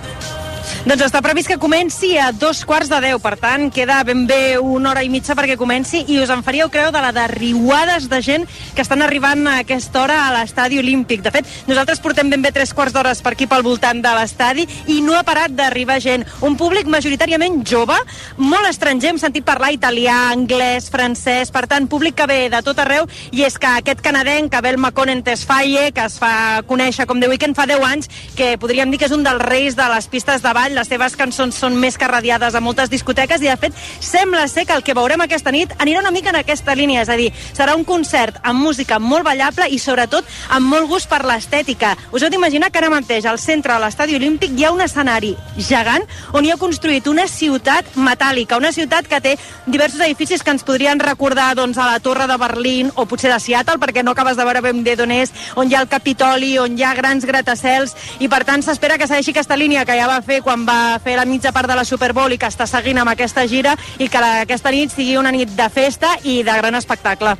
[0.84, 4.57] Doncs està previst que comenci a dos quarts de deu, per tant, queda ben bé
[4.59, 8.09] una hora i mitja perquè comenci i us en faríeu creu de la de riuades
[8.11, 8.43] de gent
[8.75, 11.21] que estan arribant a aquesta hora a l'estadi olímpic.
[11.23, 14.65] De fet, nosaltres portem ben bé tres quarts d'hores per aquí pel voltant de l'estadi
[14.91, 16.25] i no ha parat d'arribar gent.
[16.43, 17.95] Un públic majoritàriament jove,
[18.43, 22.84] molt estranger, hem sentit parlar italià, anglès, francès, per tant, públic que ve de tot
[22.84, 27.31] arreu i és que aquest canadenc, Abel Maconen Tesfaye, que es fa conèixer com The
[27.31, 30.43] Weeknd fa 10 anys, que podríem dir que és un dels reis de les pistes
[30.43, 33.78] de ball, les seves cançons són més que radiades a moltes discoteques i, de fet,
[34.03, 37.09] sembla ser que el que veurem aquesta nit anirà una mica en aquesta línia, és
[37.09, 41.24] a dir, serà un concert amb música molt ballable i, sobretot, amb molt gust per
[41.28, 41.93] l'estètica.
[42.11, 45.34] Us heu d'imaginar que ara mateix al centre de l'estadi olímpic hi ha un escenari
[45.57, 50.53] gegant on hi ha construït una ciutat metàl·lica, una ciutat que té diversos edificis que
[50.53, 54.13] ens podrien recordar doncs, a la Torre de Berlín o potser de Seattle, perquè no
[54.15, 56.93] acabes de veure ben bé d'on és, on hi ha el Capitoli, on hi ha
[56.97, 60.62] grans gratacels, i per tant s'espera que segueixi aquesta línia que ja va fer quan
[60.68, 63.45] va fer la mitja part de la Super Bowl i que està seguint amb aquesta
[63.47, 67.36] gira i que la, aquesta nit sigui una nit de festa i de gran espectacle.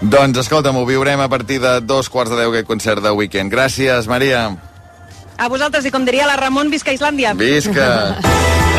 [0.00, 3.52] Doncs escolta'm, ho viurem a partir de dos quarts de deu aquest concert de weekend.
[3.52, 4.48] Gràcies, Maria.
[5.36, 7.34] A vosaltres, i com diria la Ramon, visca Islàndia.
[7.38, 7.90] Visca.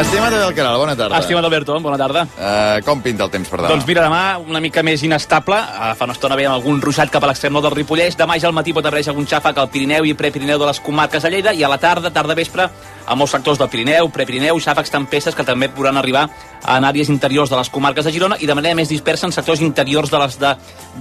[0.00, 1.18] Estimat Alcaral, bona tarda.
[1.20, 2.22] Estimat Alberto, bona tarda.
[2.24, 3.68] Uh, com pinta el temps per demà?
[3.74, 5.58] Doncs mira, demà una mica més inestable.
[5.60, 8.16] Uh, fa una estona veiem algun ruixat cap a l'extrem nord del Ripollès.
[8.16, 11.20] Demà ja al matí pot aparèixer algun xàfec al Pirineu i Prepirineu de les comarques
[11.20, 12.70] de Lleida i a la tarda, tarda vespre,
[13.04, 16.30] a molts sectors del Pirineu, Prepirineu, xàfecs tempestes que també podran arribar
[16.64, 19.60] en àrees interiors de les comarques de Girona i de manera més dispersa en sectors
[19.60, 20.54] interiors de les de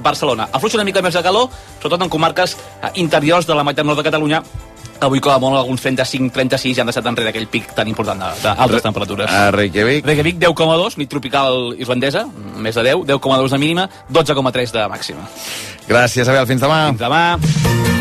[0.03, 0.49] Barcelona.
[0.51, 1.47] Afluixa una mica més de calor,
[1.79, 4.43] sobretot en comarques uh, interiors de la meitat nord de Catalunya,
[4.99, 8.83] Avui, com a molt, alguns 35-36 ja han deixat enrere aquell pic tan important d'altes
[8.83, 9.31] temperatures.
[9.31, 10.03] A Reykjavik?
[10.07, 12.25] Reykjavik 10,2, nit tropical islandesa,
[12.59, 15.29] més de 10, 10,2 de mínima, 12,3 de màxima.
[15.87, 16.45] Gràcies, Abel.
[16.51, 16.83] Fins demà.
[16.91, 17.98] Fins demà.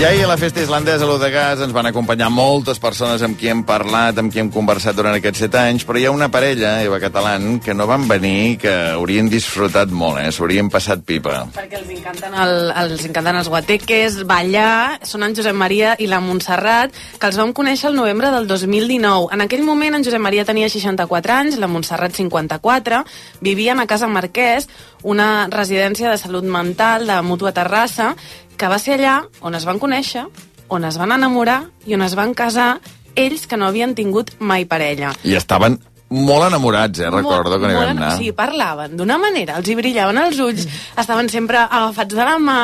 [0.00, 3.50] I ahir a la festa islandesa a l'Odegas ens van acompanyar moltes persones amb qui
[3.52, 6.70] hem parlat, amb qui hem conversat durant aquests set anys, però hi ha una parella,
[6.80, 10.32] Eva Catalán, que no van venir, que haurien disfrutat molt, eh?
[10.32, 11.42] S'haurien passat pipa.
[11.52, 16.24] Perquè els encanten, el, els encanten els guateques, ballar, són en Josep Maria i la
[16.24, 19.34] Montserrat, que els vam conèixer el novembre del 2019.
[19.36, 23.04] En aquell moment en Josep Maria tenia 64 anys, la Montserrat 54,
[23.44, 24.72] vivien a Casa Marquès,
[25.04, 28.14] una residència de salut mental de Mútua Terrassa,
[28.60, 30.26] que va ser allà on es van conèixer,
[30.68, 32.74] on es van enamorar i on es van casar
[33.18, 35.14] ells que no havien tingut mai parella.
[35.24, 35.80] I estaven
[36.10, 37.08] molt enamorats, eh?
[37.10, 38.12] Recordo que n'hi vam anar.
[38.18, 40.66] Sí, parlaven d'una manera, els hi brillaven els ulls,
[40.98, 42.60] estaven sempre agafats de la mà,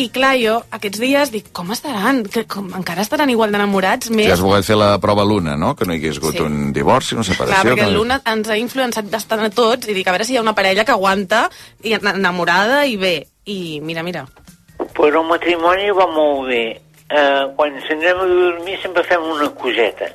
[0.00, 2.22] i clar, jo aquests dies dic, com estaran?
[2.30, 4.08] Que, com, encara estaran igual d'enamorats?
[4.08, 4.30] Si Més...
[4.32, 5.74] has volgut fer la prova Luna, no?
[5.76, 6.44] Que no hi hagués hagut Sí.
[6.46, 7.72] un divorci, una Clar, separació...
[7.74, 7.90] perquè que...
[7.96, 10.54] l'una ens ha influenciat bastant a tots i dic, a veure si hi ha una
[10.54, 11.48] parella que aguanta
[11.82, 13.16] i enamorada i bé.
[13.50, 14.24] I mira, mira.
[15.00, 16.64] Pues el matrimoni va molt bé.
[17.08, 20.10] Uh, quan anem a dormir sempre fem una coseta,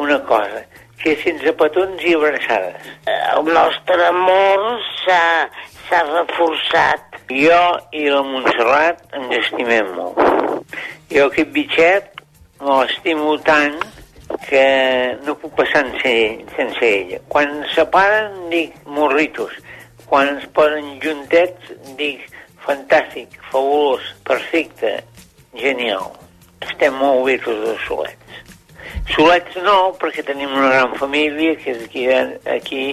[0.00, 0.62] una cosa,
[1.02, 2.86] que és sense petons i abraçades.
[3.12, 4.64] El nostre amor
[5.02, 7.20] s'ha reforçat.
[7.28, 7.60] Jo
[7.92, 10.72] i la Montserrat ens estimem molt.
[11.12, 12.24] Jo aquest bitxet
[12.62, 13.76] me l'estimo tant
[14.48, 14.64] que
[15.26, 17.20] no puc passar sense, ell, sense ella.
[17.28, 19.52] Quan ens separen dic morritos.
[20.08, 22.24] Quan ens posen juntets dic
[22.64, 24.96] fantàstic, fabulós, perfecte,
[25.54, 26.12] genial.
[26.64, 28.40] Estem molt bé tots dos solets.
[29.12, 32.06] Solets no, perquè tenim una gran família que és aquí,
[32.48, 32.84] aquí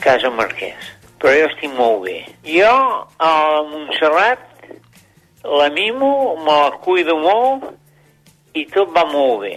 [0.00, 0.94] Casa Marquès.
[1.18, 2.20] Però jo estic molt bé.
[2.46, 2.74] Jo,
[3.18, 3.32] a
[3.66, 4.44] Montserrat,
[5.42, 7.66] la mimo, me la cuido molt
[8.54, 9.56] i tot va molt bé.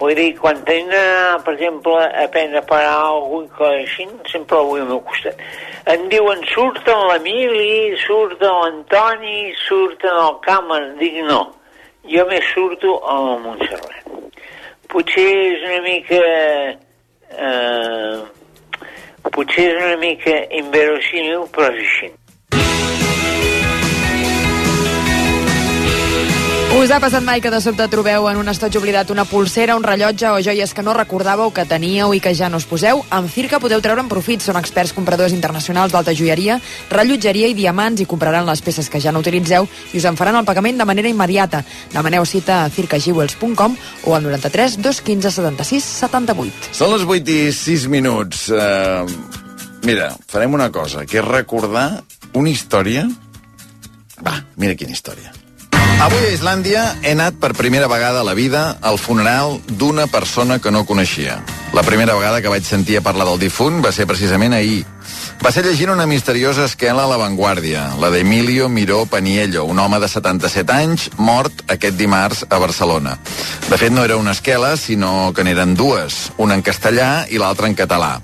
[0.00, 4.58] Vull dir, quan tenim, d'anar, per exemple, a aprendre a parar alguna cosa així, sempre
[4.58, 5.40] la vull al meu costat.
[5.86, 10.96] Em diuen, surten l'Emili, surten l'Antoni, surten el Cameron.
[10.98, 11.44] Dic, no,
[12.10, 14.40] jo més surto a la Montserrat.
[14.90, 16.18] Potser és una mica...
[17.46, 18.18] Eh,
[19.30, 22.10] potser és una mica inverosímil, però és així.
[26.74, 29.84] Us ha passat mai que de sobte trobeu en un estoig oblidat una pulsera, un
[29.86, 33.04] rellotge o joies que no recordàveu que teníeu i que ja no us poseu?
[33.14, 34.42] Amb Circa podeu treure'n profit.
[34.42, 36.58] Són experts compradors internacionals d'alta joieria,
[36.90, 40.40] rellotgeria i diamants i compraran les peces que ja no utilitzeu i us en faran
[40.40, 41.62] el pagament de manera immediata.
[41.94, 46.74] Demaneu cita a circajewels.com o al 93 215 76 78.
[46.74, 48.48] Són les 8 i 6 minuts.
[48.50, 49.06] Uh,
[49.86, 51.88] mira, farem una cosa, que és recordar
[52.34, 53.06] una història...
[54.16, 55.35] Va, mira quina història.
[55.96, 60.58] Avui a Islàndia he anat per primera vegada a la vida al funeral d'una persona
[60.60, 61.38] que no coneixia.
[61.72, 64.84] La primera vegada que vaig sentir a parlar del difunt va ser precisament ahir.
[65.44, 70.08] Va ser llegint una misteriosa esquela a l'avantguàrdia, la d'Emilio Miró Paniello, un home de
[70.08, 73.18] 77 anys, mort aquest dimarts a Barcelona.
[73.68, 77.68] De fet, no era una esquela, sinó que n'eren dues, una en castellà i l'altra
[77.68, 78.16] en català.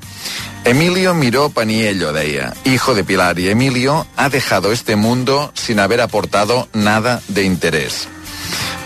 [0.64, 6.01] Emilio Miró Paniello deia, hijo de Pilar y Emilio ha dejado este mundo sin haber
[6.01, 8.09] aportado nada de interés.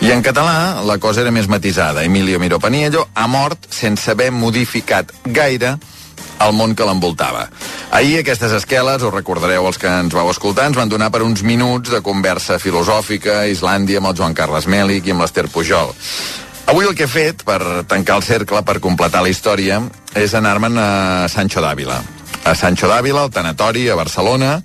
[0.01, 2.03] I en català la cosa era més matisada.
[2.05, 5.77] Emilio Miró Paniello ha mort sense haver modificat gaire
[6.43, 7.47] el món que l'envoltava.
[7.91, 11.43] Ahir aquestes esqueles, us recordareu els que ens vau escoltar, ens van donar per uns
[11.43, 15.95] minuts de conversa filosòfica a Islàndia amb el Joan Carles Mèlic i amb l'Ester Pujol.
[16.67, 19.79] Avui el que he fet, per tancar el cercle, per completar la història,
[20.19, 20.89] és anar-me'n a
[21.31, 22.01] Sancho d'Àvila.
[22.43, 24.57] A Sancho d'Àvila, al tanatori, a Barcelona,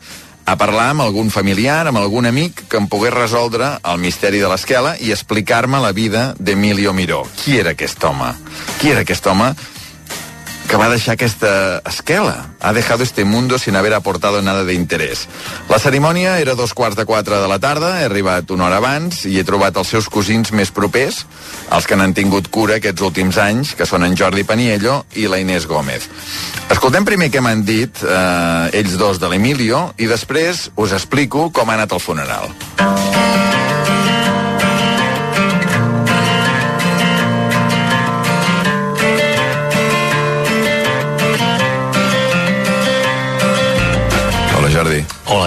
[0.44, 4.50] a parlar amb algun familiar, amb algun amic que em pogués resoldre el misteri de
[4.50, 7.22] l'esquela i explicar-me la vida d'Emilio Miró.
[7.38, 8.32] Qui era aquest home?
[8.80, 9.52] Qui era aquest home
[10.72, 12.46] que va deixar aquesta esquela.
[12.60, 15.28] Ha dejado este mundo sin haber aportado nada de interés.
[15.68, 19.26] La cerimònia era dos quarts de quatre de la tarda, he arribat una hora abans
[19.28, 21.26] i he trobat els seus cosins més propers,
[21.68, 25.42] els que n'han tingut cura aquests últims anys, que són en Jordi Paniello i la
[25.44, 26.08] Inés Gómez.
[26.72, 31.68] Escoltem primer què m'han dit eh, ells dos de l'Emilio i després us explico com
[31.68, 32.48] ha anat el funeral.
[32.80, 33.51] Hola,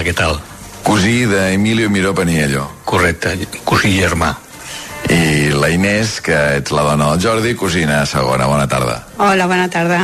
[0.05, 0.37] què tal?
[0.85, 2.67] Cosí d'Emilio Miró Paniello.
[2.85, 3.33] Correcte,
[3.65, 4.35] cosí germà.
[5.09, 8.45] I la Inés, que ets la dona del Jordi, cosina segona.
[8.45, 8.99] Bona tarda.
[9.17, 10.03] Hola, bona tarda.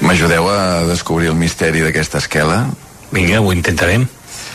[0.00, 2.62] M'ajudeu a descobrir el misteri d'aquesta esquela?
[3.12, 4.08] Vinga, ho intentarem.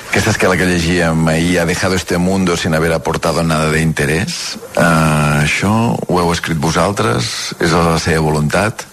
[0.10, 4.58] Aquesta esquela que llegíem ahir ha dejado este mundo sin haber aportado nada de interés.
[4.74, 7.54] Uh, això ho heu escrit vosaltres?
[7.60, 8.88] És la seva voluntat?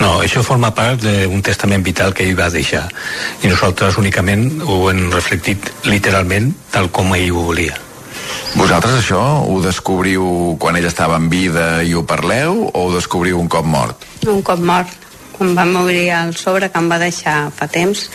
[0.00, 2.86] No, això forma part d'un testament vital que ell va deixar
[3.42, 7.76] i nosaltres únicament ho hem reflectit literalment tal com ell ho volia.
[8.56, 13.40] Vosaltres això ho descobriu quan ell estava en vida i ho parleu o ho descobriu
[13.40, 14.06] un cop mort?
[14.26, 14.94] Un cop mort,
[15.36, 18.06] quan vam obrir el sobre que em va deixar fa temps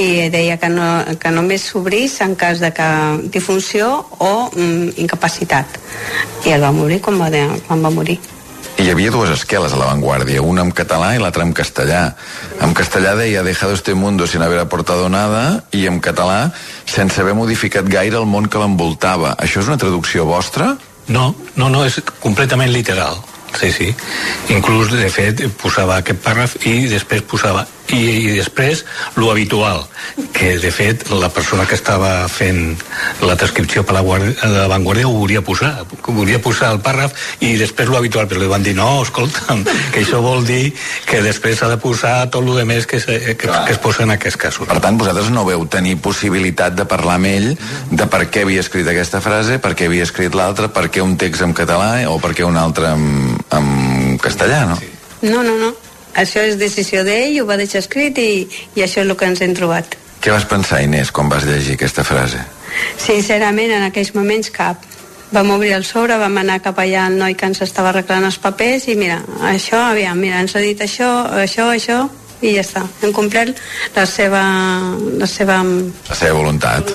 [0.00, 0.88] i deia que, no,
[1.20, 2.88] que només s'obrís en cas de que
[3.28, 5.80] difunció o mm, incapacitat.
[6.48, 8.18] I el va morir quan va, de, quan va morir.
[8.80, 12.14] I hi havia dues esqueles a l'avantguàrdia, una en català i l'altra en castellà.
[12.64, 16.54] En castellà deia dejado este mundo sin haber aportado nada i en català
[16.88, 19.34] sense haver modificat gaire el món que l'envoltava.
[19.36, 20.78] Això és una traducció vostra?
[21.12, 23.20] No, no, no, és completament literal.
[23.60, 23.90] Sí, sí.
[24.56, 28.84] Inclús, de fet, posava aquest pàrraf i després posava i, i després
[29.16, 29.84] lo habitual,
[30.34, 32.76] que de fet la persona que estava fent
[33.24, 37.14] la transcripció per la, guardia, la Vanguardia ho volia posar, ho volia posar el pàrraf
[37.44, 39.64] i després lo habitual, però li van dir no, escolta'm,
[39.94, 40.72] que això vol dir
[41.08, 44.06] que després s'ha de posar tot lo de més que, se, que, que es posa
[44.06, 44.68] en aquests casos.
[44.70, 47.50] Per tant, vosaltres no veu tenir possibilitat de parlar amb ell
[47.90, 51.16] de per què havia escrit aquesta frase, per què havia escrit l'altra, per què un
[51.20, 54.80] text en català o per què un altre en, en castellà, no?
[54.80, 54.96] Sí.
[55.20, 55.89] No, no, no.
[56.18, 59.42] Això és decisió d'ell, ho va deixar escrit i, i això és el que ens
[59.44, 59.96] hem trobat.
[60.20, 62.42] Què vas pensar, Inés, quan vas llegir aquesta frase?
[63.00, 64.86] Sincerament, en aquells moments cap.
[65.30, 68.40] Vam obrir el sobre, vam anar cap allà al noi que ens estava arreglant els
[68.42, 71.08] papers i mira, això, aviam, mira, ens ha dit això,
[71.38, 72.00] això, això,
[72.42, 72.82] i ja està.
[73.04, 73.60] Hem complert
[73.94, 74.42] la seva...
[75.20, 75.60] La seva,
[76.08, 76.90] La seva voluntat.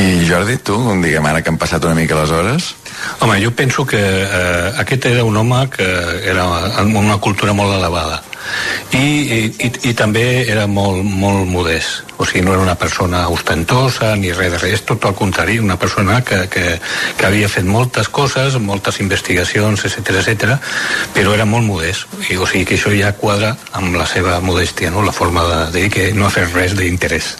[0.00, 2.74] I Jordi, tu, diguem ara que han passat una mica les hores,
[3.20, 5.86] Home, jo penso que eh, aquest era un home que
[6.24, 6.46] era
[6.80, 8.22] amb una cultura molt elevada.
[8.96, 12.08] I, i, i, i també era molt, molt modest.
[12.20, 15.78] O sigui, no era una persona ostentosa ni res de res, tot al contrari una
[15.80, 16.64] persona que, que,
[17.16, 20.56] que havia fet moltes coses moltes investigacions, etc etc,
[21.14, 22.08] però era molt modest.
[22.26, 25.04] I, o sigui que això ja quadra amb la seva modèstia, no?
[25.06, 27.36] la forma de, dir que no ha fet res d'interès.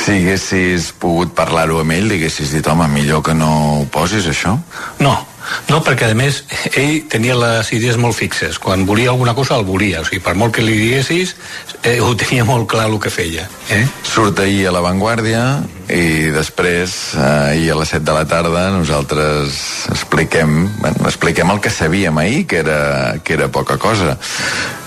[0.00, 4.54] Si haguessis pogut parlar-ho amb ell, haguessis dit, home, millor que no ho posis, això?
[5.00, 5.16] No,
[5.70, 6.40] no, perquè a més
[6.78, 8.58] ell tenia les idees molt fixes.
[8.62, 10.02] Quan volia alguna cosa el volia.
[10.02, 11.34] O sigui, per molt que li diguessis,
[11.82, 13.46] eh, ho tenia molt clar el que feia.
[13.70, 13.82] Eh?
[14.06, 15.44] Surt ahir a La Vanguardia
[15.90, 17.24] i després, eh,
[17.54, 19.58] ahir a les 7 de la tarda, nosaltres
[19.90, 24.18] expliquem, bueno, expliquem el que sabíem ahir, que era, que era poca cosa.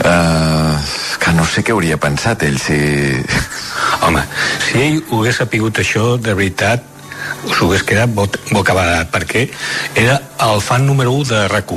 [0.03, 0.77] Eh,
[1.19, 2.79] que no sé què hauria pensat ell si...
[4.03, 4.23] Home,
[4.67, 6.92] si ell ho hagués sapigut això, de veritat,
[7.51, 8.09] s'ho hagués quedat
[8.51, 9.47] bocabadat, perquè
[9.95, 11.73] era el fan número 1 de rac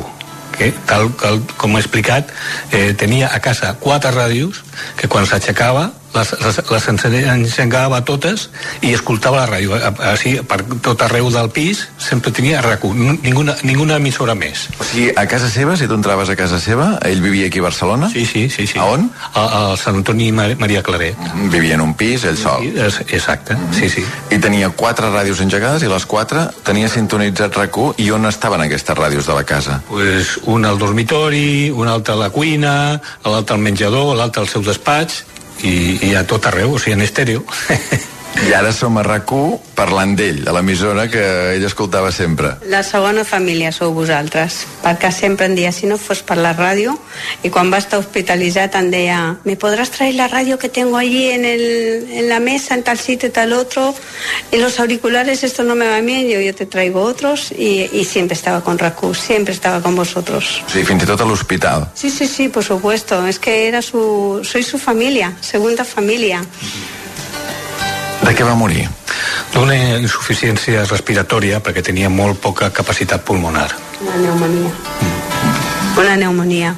[0.56, 2.30] que, tal, tal com he explicat,
[2.72, 4.62] eh, tenia a casa quatre ràdios
[4.96, 8.48] que quan s'aixecava les, les, les encengava totes
[8.82, 9.76] i escoltava la ràdio.
[10.10, 14.66] Així, per tot arreu del pis sempre tenia rac ninguna, ninguna emissora més.
[14.80, 17.66] O sigui, a casa seva, si tu entraves a casa seva, ell vivia aquí a
[17.68, 18.10] Barcelona?
[18.12, 18.66] Sí, sí, sí.
[18.66, 18.78] sí.
[18.80, 19.08] A on?
[19.34, 21.20] A, a Sant Antoni Maria Claret.
[21.52, 22.64] Vivia en un pis, ell sol.
[22.64, 24.04] Sí, exacte, sí, sí.
[24.32, 28.96] I tenia quatre ràdios engegades i les quatre tenia sintonitzat rac i on estaven aquestes
[28.96, 29.80] ràdios de la casa?
[29.88, 34.62] Pues una al dormitori, una altra a la cuina, l'altra al menjador, l'altra al seu
[34.64, 35.24] despatx,
[35.62, 37.44] i, i a tot arreu, o sigui, en estèreo.
[38.44, 39.30] I ara som a rac
[39.74, 41.22] parlant d'ell, a l'emissora que
[41.56, 42.52] ell escoltava sempre.
[42.68, 46.94] La segona família sou vosaltres, perquè sempre em deia, si no fos per la ràdio,
[47.42, 51.30] i quan va estar hospitalitzat em deia, ¿me podrás traer la radio que tengo allí
[51.30, 53.94] en, el, en la mesa, en tal sitio, tal otro?
[54.52, 58.04] Y los auriculares, esto no me va bien, yo, yo te traigo otros, y, y
[58.04, 60.62] siempre estaba con rac siempre estaba con vosotros.
[60.72, 61.88] Sí, fins i tot a l'hospital.
[61.94, 66.44] Sí, sí, sí, por supuesto, es que era su, soy su familia, segunda familia.
[68.22, 68.86] De què va morir?
[69.54, 73.68] D'una insuficiència respiratòria perquè tenia molt poca capacitat pulmonar.
[74.00, 74.72] Una pneumonia.
[75.96, 76.74] Una pneumonia.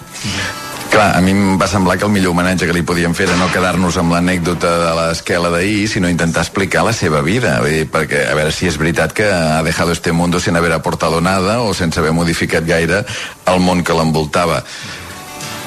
[0.88, 3.36] Clar, a mi em va semblar que el millor homenatge que li podíem fer era
[3.36, 7.58] no quedar-nos amb l'anècdota de l'esquela d'ahir, sinó intentar explicar la seva vida.
[7.60, 10.72] Vull dir, perquè, a veure si és veritat que ha dejado este mundo sin haber
[10.72, 13.04] aportado nada o sense haver modificat gaire
[13.46, 14.62] el món que l'envoltava.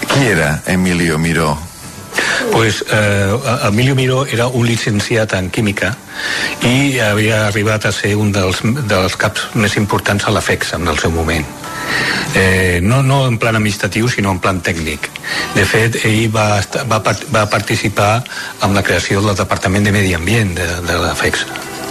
[0.10, 1.70] Qui era Emilio Miró?
[2.51, 5.95] Pues eh, Emilio Miró era un llicenciat en química
[6.67, 10.88] i havia arribat a ser un dels, dels caps més importants a la FEX en
[10.88, 11.45] el seu moment.
[12.35, 15.09] Eh, no, no en plan administratiu, sinó en plan tècnic.
[15.55, 18.23] De fet, ell va, estar, va, va participar
[18.63, 21.15] en la creació del Departament de Medi Ambient de, de la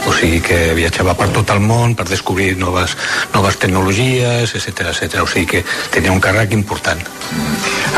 [0.06, 2.96] o sigui que viatjava per tot el món per descobrir noves,
[3.34, 5.24] noves tecnologies, etc etc.
[5.24, 7.02] O sigui que tenia un càrrec important.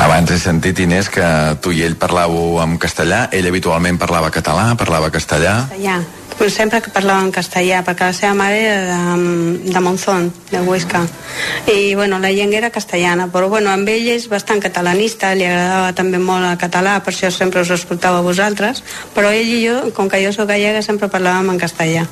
[0.03, 1.24] Abans he sentit, Inés, que
[1.62, 5.62] tu i ell parlàveu en castellà, ell habitualment parlava català, parlava castellà...
[5.70, 6.01] Castellà.
[6.43, 10.59] Pues sempre que parlava en castellà, perquè la seva mare era de, de Monzón, de
[10.59, 11.05] Huesca.
[11.70, 15.93] I, bueno, la llengua era castellana, però, bueno, amb ell és bastant catalanista, li agradava
[15.94, 18.82] també molt el català, per això sempre us escoltava a vosaltres,
[19.14, 22.09] però ell i jo, com que jo sóc gallega, sempre parlàvem en castellà.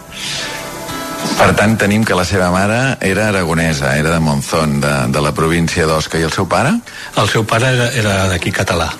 [1.34, 5.34] Per tant, tenim que la seva mare era aragonesa, era de Monzón, de, de la
[5.34, 6.22] província d'Osca.
[6.22, 6.76] I el seu pare?
[7.18, 8.92] El seu pare era, era d'aquí català.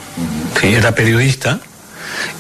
[0.59, 1.61] Sí, era periodista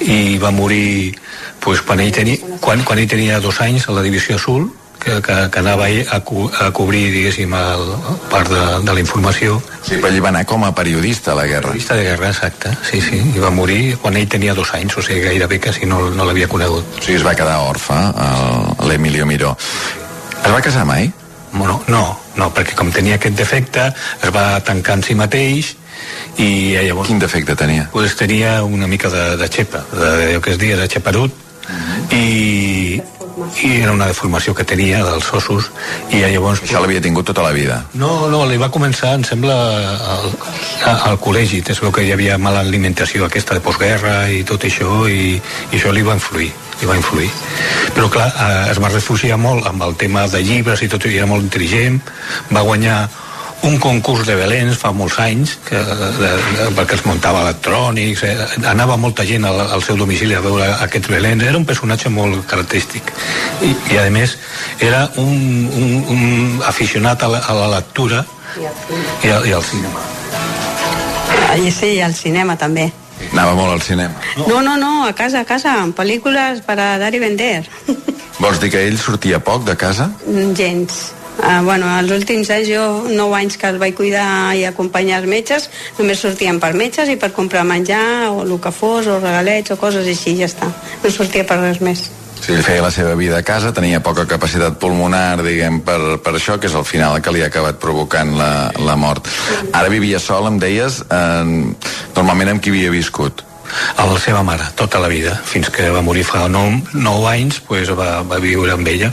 [0.00, 1.14] i va morir
[1.60, 4.70] pues, quan, ell tenia, quan, quan ell tenia dos anys a la divisió Sul
[5.00, 7.94] que, que, que anava a, co a cobrir diguéssim el,
[8.30, 9.56] part de, de la informació.
[9.82, 11.72] Sí, però ell va anar com a periodista a la guerra.
[11.72, 15.04] Periodista de guerra, exacte, sí, sí i va morir quan ell tenia dos anys, o
[15.06, 17.00] sigui gairebé que si no, no l'havia conegut.
[17.00, 17.96] O sigui, es va quedar orfe
[18.86, 19.56] l'Emilio Miró.
[20.40, 21.10] Es va casar mai?
[21.52, 22.04] Bueno, no,
[22.36, 23.90] no, perquè com tenia aquest defecte,
[24.22, 25.74] es va tancar en si mateix
[26.38, 27.08] i eh, llavors...
[27.10, 27.88] Quin defecte tenia?
[27.92, 31.34] Pues tenia una mica de, de xepa, de, de, que es dia de xeperut,
[32.10, 33.00] i,
[33.62, 35.70] i era una deformació que tenia dels ossos
[36.10, 36.62] i llavors...
[36.64, 37.82] Això l'havia tingut tota la vida?
[37.94, 39.56] No, no, li va començar, em sembla,
[40.16, 40.32] al,
[41.12, 41.62] al col·legi.
[41.62, 45.78] Es veu que hi havia mala alimentació aquesta de postguerra i tot això, i, i
[45.78, 46.50] això li va influir
[46.80, 47.28] li va influir.
[47.92, 51.18] Però clar, eh, es va refugiar molt amb el tema de llibres i tot, i
[51.18, 52.00] era molt intel·ligent,
[52.56, 53.02] va guanyar
[53.62, 58.36] un concurs de Belens fa molts anys que, de, de, perquè es muntava electrònics eh,
[58.70, 62.46] anava molta gent al, al seu domicili a veure aquests Belens era un personatge molt
[62.50, 63.12] característic
[63.66, 64.38] i, i a més
[64.80, 68.24] era un, un, un aficionat a la, a la lectura
[68.56, 70.08] i, a, i al cinema
[71.60, 72.88] I sí, al cinema també.
[73.32, 74.14] Anava molt al cinema.
[74.46, 77.64] No, no, no, a casa, a casa, amb pel·lícules per a dar i vender.
[78.40, 80.08] Vols dir que ell sortia poc de casa?
[80.56, 81.10] Gens.
[81.40, 82.84] Uh, bueno, els últims anys, jo,
[83.16, 85.68] nou anys que el vaig cuidar i acompanyar els metges,
[85.98, 89.78] només sortien per metges i per comprar menjar, o el que fos, o regalets, o
[89.80, 90.68] coses així, ja està.
[91.02, 92.10] No sortia per res més.
[92.40, 96.34] Sí, ell feia la seva vida a casa, tenia poca capacitat pulmonar, diguem, per, per
[96.36, 99.28] això, que és al final el que li ha acabat provocant la, la mort.
[99.72, 101.44] Ara vivia sol, em deies, eh,
[102.16, 103.46] normalment amb qui havia viscut?
[103.96, 107.60] a la seva mare, tota la vida, fins que va morir fa 9, 9 anys,
[107.68, 109.12] pues va, va viure amb ella.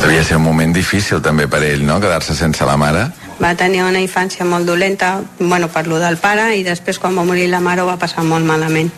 [0.00, 3.06] Devia ser un moment difícil també per ell, no?, quedar-se sense la mare.
[3.40, 7.24] Va tenir una infància molt dolenta, bueno, per lo del pare, i després quan va
[7.24, 8.92] morir la mare ho va passar molt malament.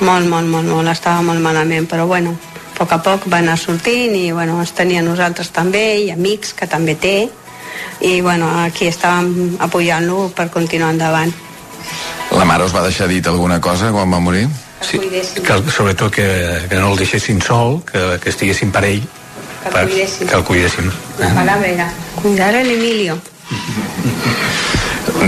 [0.00, 3.56] Molt, molt, molt, molt, estava molt malament, però bueno, a poc a poc va anar
[3.58, 7.16] sortint i bueno, ens tenia nosaltres també i amics que també té
[8.04, 11.32] i bueno, aquí estàvem apoyant-lo per continuar endavant.
[12.36, 14.46] La mare us va deixar dit alguna cosa quan va morir?
[14.84, 16.26] Sí, que, sobretot que,
[16.68, 19.06] que no el deixessin sol, que, que estiguessin per ell,
[19.66, 20.28] Que el per, cuidessin.
[20.28, 20.92] que el cuidessin.
[21.18, 23.18] La palabra era cuidar el Emilio.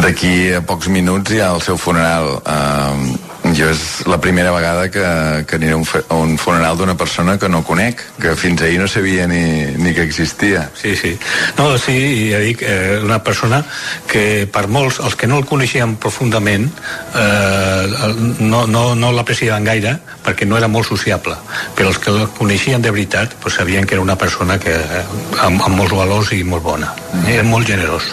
[0.03, 2.39] D'aquí a pocs minuts hi ha el seu funeral.
[2.47, 3.17] Uh,
[3.57, 5.05] jo és la primera vegada que,
[5.49, 8.79] que aniré a un, a un funeral d'una persona que no conec, que fins ahir
[8.81, 9.43] no sabia ni,
[9.79, 10.69] ni que existia.
[10.79, 11.15] Sí, sí.
[11.59, 13.63] No, sí, ja dic, eh, una persona
[14.11, 16.69] que per molts, els que no el coneixien profundament,
[17.15, 21.37] eh, no, no, no l'apreciaven gaire perquè no era molt sociable,
[21.77, 25.05] però els que el coneixien de veritat pues, sabien que era una persona que, eh,
[25.41, 26.95] amb, amb molts valors i molt bona.
[27.27, 28.13] Era molt generós.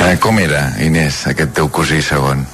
[0.00, 2.46] Eh, com era, Inés, aquest teu cosí segon?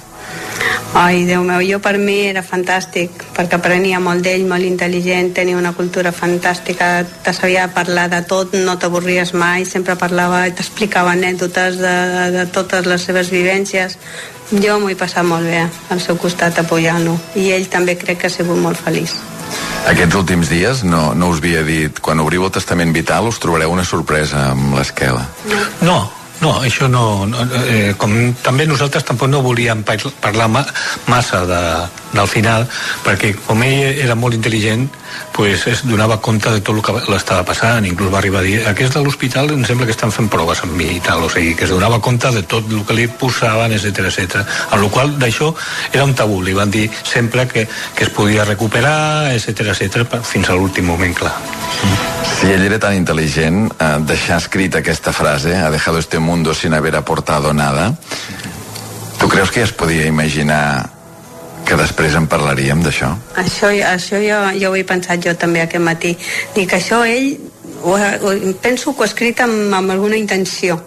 [0.92, 5.54] Ai, Déu meu, jo per mi era fantàstic, perquè aprenia molt d'ell, molt intel·ligent, tenia
[5.54, 11.14] una cultura fantàstica, te sabia parlar de tot, no t'avorries mai, sempre parlava i t'explicava
[11.14, 13.96] anècdotes de, de, de totes les seves vivències.
[14.50, 15.62] Jo m'ho he passat molt bé
[15.94, 19.14] al seu costat apoyant-lo, i ell també crec que ha sigut molt feliç.
[19.86, 23.70] Aquests últims dies no, no us havia dit quan obriu el testament vital us trobareu
[23.70, 25.22] una sorpresa amb l'esquela.
[25.86, 26.02] No,
[26.40, 27.26] no, això no...
[27.28, 30.64] no eh, com també nosaltres tampoc no volíem par- parlar ma,
[31.10, 31.60] massa de,
[32.14, 32.66] del final,
[33.04, 34.88] perquè com ell era molt intel·ligent,
[35.34, 38.60] pues es donava compte de tot el que l'estava passant, inclús va arribar a dir
[38.70, 41.54] aquest de l'hospital em sembla que estan fent proves amb mi i tal, o sigui,
[41.58, 44.44] que es donava compte de tot el que li posaven, etc etc.
[44.70, 45.52] Amb la qual d'això
[45.92, 50.48] era un tabú, li van dir sempre que, que es podia recuperar, etc etc fins
[50.50, 51.34] a l'últim moment, clar.
[52.40, 56.18] Si ell era tan intel·ligent, eh, deixar escrita aquesta frase, ha dejado este
[56.54, 57.94] sin haber aportado nada,
[59.18, 60.90] tu creus que ja es podia imaginar
[61.66, 63.12] que després en parlaríem d'això?
[63.38, 66.16] Això, això jo, jo ho he pensat jo també aquest matí.
[66.56, 67.36] Dic, això ell,
[67.82, 68.32] ho, ho,
[68.62, 70.80] penso que ho ha escrit amb, amb alguna intenció.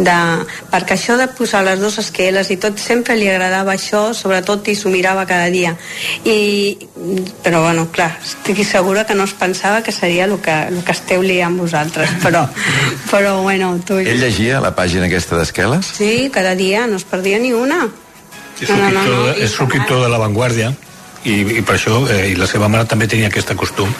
[0.00, 0.16] De,
[0.72, 4.76] perquè això de posar les dues esqueles i tot sempre li agradava això sobretot i
[4.78, 5.74] s'ho mirava cada dia.
[6.24, 6.76] I,
[7.44, 10.96] però bueno, clar estic segura que no es pensava que seria el que, el que
[10.96, 12.46] esteu liant vosaltres però,
[13.10, 13.98] però bueno tu...
[14.00, 15.92] Ell llegia la pàgina aquesta d'esqueles?
[16.00, 17.88] sí, cada dia no es perdia ni una.
[18.60, 20.74] És subscriptor, és subscriptor de La Vanguardia
[21.24, 23.90] i, i per això, eh, i la seva mare també tenia aquest costum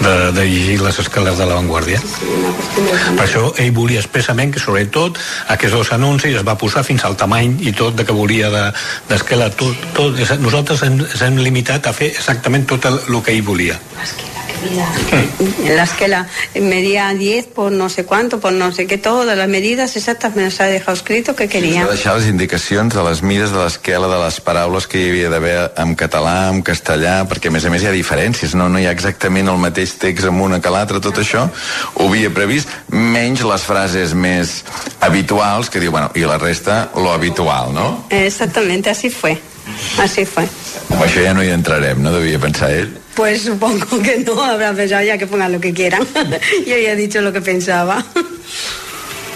[0.00, 2.00] de, de llegir les escales de La Vanguardia.
[3.16, 5.18] Per això ell volia expressament que sobretot
[5.52, 8.66] aquests dos anuncis es va posar fins al tamany i tot de que volia de-
[9.08, 9.50] d'esquela.
[9.50, 13.32] tot, tot, és- nosaltres ens, ens hem limitat a fer exactament tot el, el que
[13.36, 13.78] ell volia.
[15.68, 19.96] La esquela medía 10 por no sé cuánto, por no sé qué, todas las medidas
[19.96, 21.84] exactas me las ha dejado escrito que quería.
[21.86, 25.30] Va deixar les indicacions de les mides de l'esquela, de les paraules que hi havia
[25.32, 28.80] d'haver en català, en castellà, perquè a més a més hi ha diferències, no, no
[28.80, 31.46] hi ha exactament el mateix text amb una que l'altra, tot això
[31.94, 34.60] ho havia previst, menys les frases més
[35.00, 38.06] habituals, que diu, bueno, i la resta, lo habitual, no?
[38.10, 39.38] Exactamente, así fue.
[39.98, 40.46] Así fue.
[40.90, 42.90] Amb això ja no hi entrarem, no devia pensar ell?
[43.14, 46.06] Pues supongo que no, habrá pensado ya que pongan lo que quieran.
[46.66, 48.04] Yo ya he dicho lo que pensaba.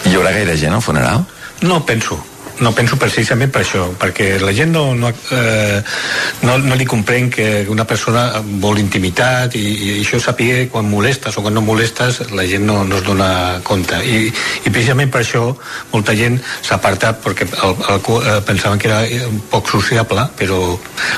[0.05, 1.25] Hi haurà gaire gent al funeral?
[1.63, 2.34] No penso.
[2.63, 5.81] No penso precisament per això, perquè la gent no, no, eh,
[6.47, 8.29] no, no li comprèn que una persona
[8.63, 12.83] vol intimitat i, i això saber quan molestes o quan no molestes la gent no,
[12.87, 13.99] no es dona compte.
[13.99, 15.49] I, i precisament per això
[15.93, 20.61] molta gent s'ha apartat perquè el, el, eh, pensaven que era un poc sociable però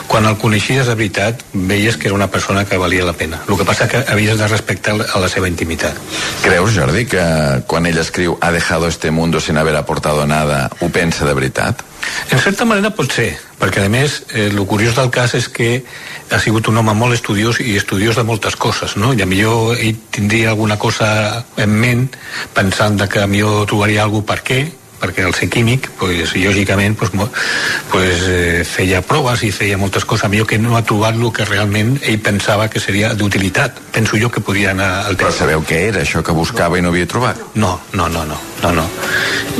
[0.09, 3.43] quan el coneixies de veritat veies que era una persona que valia la pena.
[3.49, 5.97] El que passa que havies de respectar a la seva intimitat.
[6.43, 7.23] Creus, Jordi, que
[7.69, 11.83] quan ell escriu ha dejado este mundo sin haber aportado nada, ho pensa de veritat?
[12.31, 15.83] En certa manera pot ser, perquè a més eh, el curiós del cas és que
[16.31, 19.13] ha sigut un home molt estudiós i estudiós de moltes coses, no?
[19.15, 22.09] I a millor ell tindria alguna cosa en ment
[22.55, 24.61] pensant que a millor trobaria alguna per què,
[25.01, 27.11] perquè al ser químic, pues, lògicament pues,
[27.91, 31.45] pues, eh, feia proves i feia moltes coses, millor que no ha trobat el que
[31.45, 33.81] realment ell pensava que seria d'utilitat.
[33.93, 36.93] Penso jo que podria anar al Però sabeu què era això que buscava i no
[36.93, 37.41] havia trobat?
[37.55, 38.87] No, no, no, no, no, no.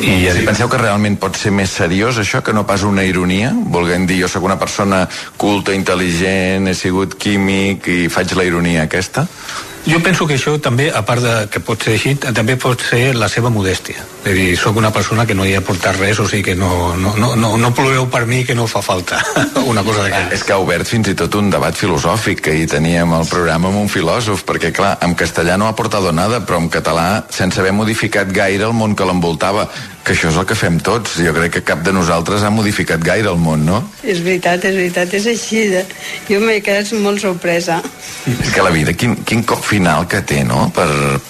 [0.03, 3.05] I ja si penseu que realment pot ser més seriós això que no pas una
[3.05, 3.53] ironia?
[3.55, 5.07] Volguem dir, jo sóc una persona
[5.37, 9.27] culta, intel·ligent, he sigut químic i faig la ironia aquesta?
[9.87, 13.15] Jo penso que això també, a part de que pot ser així, també pot ser
[13.15, 14.03] la seva modèstia.
[14.27, 16.97] És dir, sóc una persona que no hi ha portat res, o sigui que no,
[16.99, 19.21] no, no, no, no ploreu per mi que no fa falta
[19.71, 20.35] una cosa d'aquesta.
[20.35, 23.71] És que ha obert fins i tot un debat filosòfic que hi teníem al programa
[23.71, 27.63] amb un filòsof, perquè clar, en castellà no ha portat nada, però en català, sense
[27.63, 29.69] haver modificat gaire el món que l'envoltava,
[30.07, 31.17] que això és el que fem tots.
[31.19, 33.81] Jo crec que cap de nosaltres ha modificat gaire el món, no?
[34.07, 35.65] És veritat, és veritat, és així.
[35.73, 35.83] De...
[36.29, 37.81] Jo m'he quedat molt sorpresa.
[38.31, 40.87] És que la vida, quin, quin cop final que té, no?, per,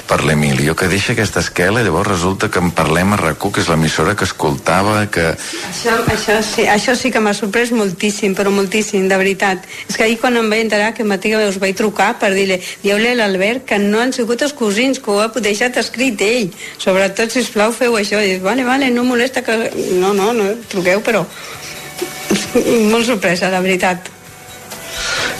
[0.09, 3.65] per l'Emilio, que deixa aquesta esquela i llavors resulta que en parlem a RAC1, que
[3.65, 5.27] és l'emissora que escoltava, que...
[5.71, 9.65] Això, això, sí, això sí que m'ha sorprès moltíssim, però moltíssim, de veritat.
[9.89, 13.09] És que ahir quan em vaig enterar que Matí us vaig trucar per dir-li, dieu-li
[13.13, 16.53] a l'Albert que no han sigut els cosins, que ho ha deixat escrit ell.
[16.83, 18.21] Sobretot, si plau feu això.
[18.21, 19.71] I dic, vale, no molesta que...
[20.01, 21.25] No, no, no, truqueu, però...
[22.93, 24.13] Molt sorpresa, de veritat.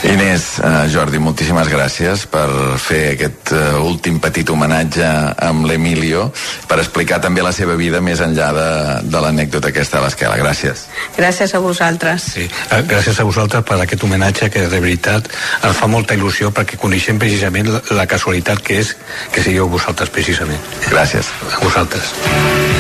[0.05, 2.47] Inés, uh, Jordi, moltíssimes gràcies per
[2.79, 5.07] fer aquest uh, últim petit homenatge
[5.43, 6.29] amb l'Emilio,
[6.69, 8.69] per explicar també la seva vida més enllà de,
[9.09, 10.37] de l'anècdota aquesta de l'esquela.
[10.39, 10.87] Gràcies.
[11.17, 12.29] Gràcies a vosaltres.
[12.37, 15.31] Sí, eh, gràcies a vosaltres per aquest homenatge que de veritat
[15.65, 18.95] ens fa molta il·lusió perquè coneixem precisament la, la casualitat que és
[19.33, 20.61] que sigueu vosaltres precisament.
[20.93, 21.33] Gràcies.
[21.57, 22.76] A vosaltres.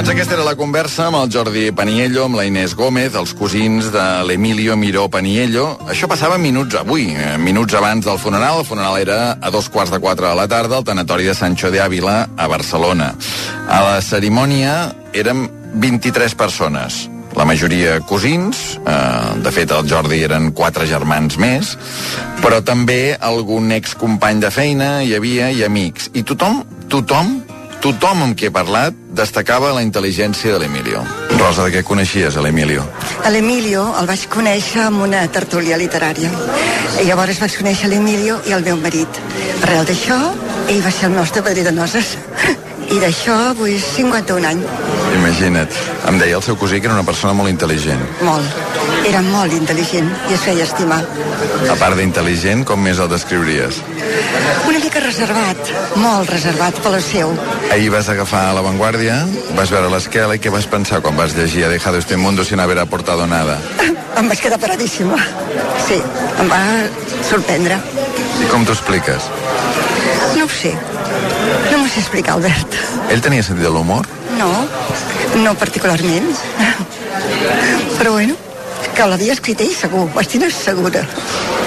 [0.00, 3.90] Doncs aquesta era la conversa amb el Jordi Paniello, amb la Inés Gómez, els cosins
[3.92, 5.74] de l'Emilio Miró Paniello.
[5.92, 8.62] Això passava minuts avui, eh, minuts abans del funeral.
[8.62, 11.70] El funeral era a dos quarts de quatre de la tarda al tanatori de Sancho
[11.70, 13.14] de Ávila, a Barcelona.
[13.68, 20.52] A la cerimònia érem 23 persones, la majoria cosins, eh, de fet el Jordi eren
[20.52, 21.76] quatre germans més,
[22.40, 26.08] però també algun excompany de feina hi havia i amics.
[26.14, 27.42] I tothom, tothom,
[27.80, 31.02] tothom amb qui he parlat destacava la intel·ligència de l'Emilio.
[31.38, 32.84] Rosa, de què coneixies a l'Emilio?
[33.24, 36.30] A l'Emilio el vaig conèixer amb una tertúlia literària.
[37.00, 39.20] I llavors vaig conèixer l'Emilio i el meu marit.
[39.62, 40.18] Arrel d'això,
[40.68, 42.16] ell va ser el nostre padrí de noces.
[42.90, 44.64] I d'això, vull 51 anys.
[45.14, 45.76] Imagina't.
[46.10, 48.00] Em deia el seu cosí que era una persona molt intel·ligent.
[48.26, 48.56] Molt.
[49.06, 50.98] Era molt intel·ligent i es feia estimar.
[51.70, 53.78] A part d'intel·ligent, com més el descriuries?
[54.66, 55.70] Una mica reservat,
[56.02, 57.32] molt reservat per la seu.
[57.70, 59.20] Ahir vas agafar La Vanguardia,
[59.58, 62.60] vas veure l'esquela i què vas pensar quan vas llegir Ha dejado este mundo sin
[62.60, 63.58] haber aportado nada?
[64.18, 65.16] Em vaig quedar paradíssima.
[65.86, 65.96] Sí,
[66.42, 66.58] em va
[67.28, 67.78] sorprendre.
[68.42, 69.30] I com t'ho expliques?
[70.36, 70.74] No ho sé.
[71.70, 72.76] No m'ho sé explicar, Albert.
[73.10, 74.06] Ell tenia sentit de l'humor?
[74.38, 74.50] No,
[75.42, 76.30] no particularment.
[77.98, 78.36] Però bueno,
[78.94, 81.04] que l'havia escrit ell segur, ho estic segura.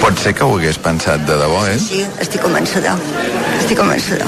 [0.00, 1.78] Pot ser que ho hagués pensat de debò, eh?
[1.80, 2.96] Sí, estic convençuda.
[3.60, 4.26] Estic convençuda.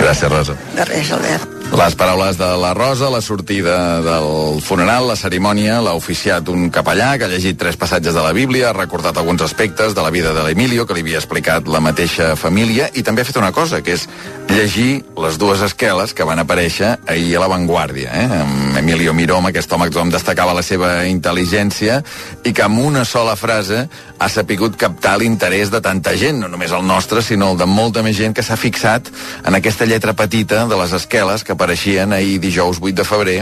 [0.00, 0.58] Gràcies, Rosa.
[0.76, 1.57] De res, Albert.
[1.68, 7.10] Les paraules de la Rosa, la sortida del funeral, la cerimònia, l'ha oficiat un capellà
[7.18, 10.32] que ha llegit tres passatges de la Bíblia, ha recordat alguns aspectes de la vida
[10.32, 13.82] de l'Emilio que li havia explicat la mateixa família i també ha fet una cosa,
[13.84, 14.08] que és
[14.48, 18.40] llegir les dues esqueles que van aparèixer ahir a La Vanguardia, eh?
[18.40, 22.00] amb Emilio amb aquest home que destacava la seva intel·ligència
[22.44, 23.88] i que amb una sola frase
[24.18, 28.02] ha sapigut captar l'interès de tanta gent, no només el nostre, sinó el de molta
[28.02, 29.12] més gent que s'ha fixat
[29.44, 33.38] en aquesta lletra petita de les esqueles que apareixien ahir dijous 8 de febrer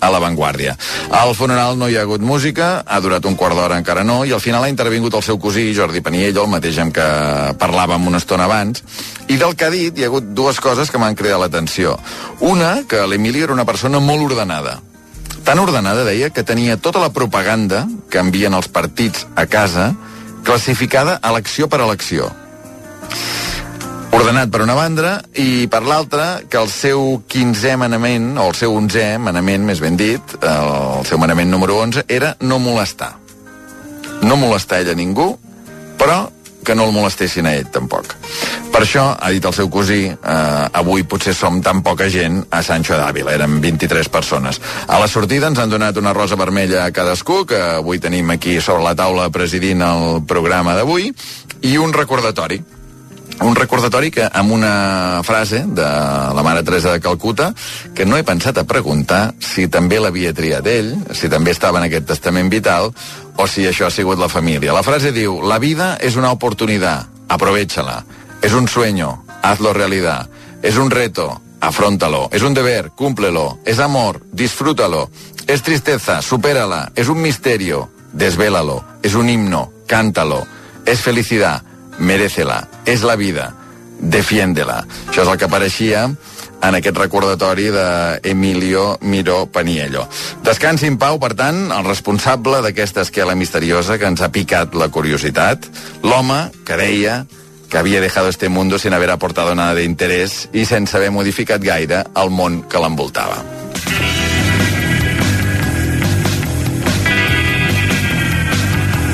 [0.00, 0.74] a La Vanguardia.
[1.14, 4.34] Al funeral no hi ha hagut música, ha durat un quart d'hora encara no, i
[4.34, 7.06] al final ha intervingut el seu cosí, Jordi Paniello, el mateix amb què
[7.60, 8.82] parlàvem una estona abans,
[9.28, 11.94] i del que ha dit hi ha hagut dues coses que m'han cridat l'atenció.
[12.40, 14.80] Una, que l'Emili era una persona molt ordenada.
[15.44, 19.92] Tan ordenada, deia, que tenia tota la propaganda que envien els partits a casa
[20.44, 22.30] classificada elecció per elecció
[24.20, 25.10] ordenat per una banda
[25.40, 29.94] i per l'altra que el seu 15è manament, o el seu 11è manament, més ben
[29.96, 33.14] dit, el seu manament número 11, era no molestar.
[34.20, 35.30] No molestar ella a ningú,
[35.96, 36.18] però
[36.66, 38.12] que no el molestessin a ell, tampoc.
[38.70, 42.60] Per això, ha dit el seu cosí, eh, avui potser som tan poca gent a
[42.62, 44.60] Sancho d'Àvila, eren 23 persones.
[44.86, 48.60] A la sortida ens han donat una rosa vermella a cadascú, que avui tenim aquí
[48.60, 51.08] sobre la taula presidint el programa d'avui,
[51.62, 52.60] i un recordatori
[53.40, 55.86] un recordatori que amb una frase de
[56.36, 57.50] la mare Teresa de Calcuta
[57.94, 61.88] que no he pensat a preguntar si també l'havia triat ell, si també estava en
[61.88, 62.90] aquest testament vital
[63.36, 64.74] o si això ha sigut la família.
[64.76, 68.04] La frase diu, la vida és una oportunitat, aprovecha-la.
[68.42, 70.28] Es un sueño, hazlo realidad.
[70.62, 72.28] Es un reto, afrontalo.
[72.32, 73.58] Es un deber, cúmplelo.
[73.64, 75.10] Es amor, disfrútalo.
[75.46, 76.92] Es tristeza, supérala.
[76.94, 78.84] Es un misterio, desvélalo.
[79.02, 80.46] Es un himno, cántalo.
[80.84, 81.62] Es felicidad,
[82.00, 83.52] merécela, és la vida,
[84.00, 84.82] defiéndela.
[85.08, 86.08] Això és el que apareixia
[86.60, 90.06] en aquest recordatori d'Emilio Miró Paniello.
[90.44, 94.90] Descansi en pau, per tant, el responsable d'aquesta esquela misteriosa que ens ha picat la
[94.92, 95.68] curiositat,
[96.02, 97.22] l'home que deia
[97.70, 101.62] que havia dejado este mundo sin haber aportado nada de interés i sense haver modificat
[101.62, 103.44] gaire el món que l'envoltava.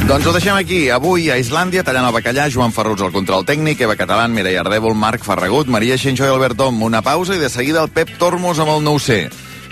[0.06, 0.84] Doncs ho deixem aquí.
[0.94, 4.94] Avui a Islàndia, tallant el bacallà, Joan Ferrus al control tècnic, Eva Catalán, Mireia Ardèvol,
[4.94, 6.78] Marc Ferragut, Maria Xenxó i Albert Tom.
[6.86, 9.18] Una pausa i de seguida el Pep Tormos amb el 9C.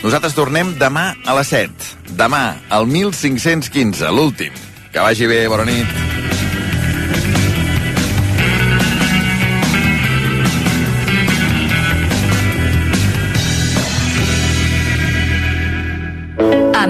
[0.02, 1.94] Nosaltres tornem demà a les 7.
[2.19, 4.59] Demà, al 1515, l'últim.
[4.90, 6.14] Que vagi bé, bona nit.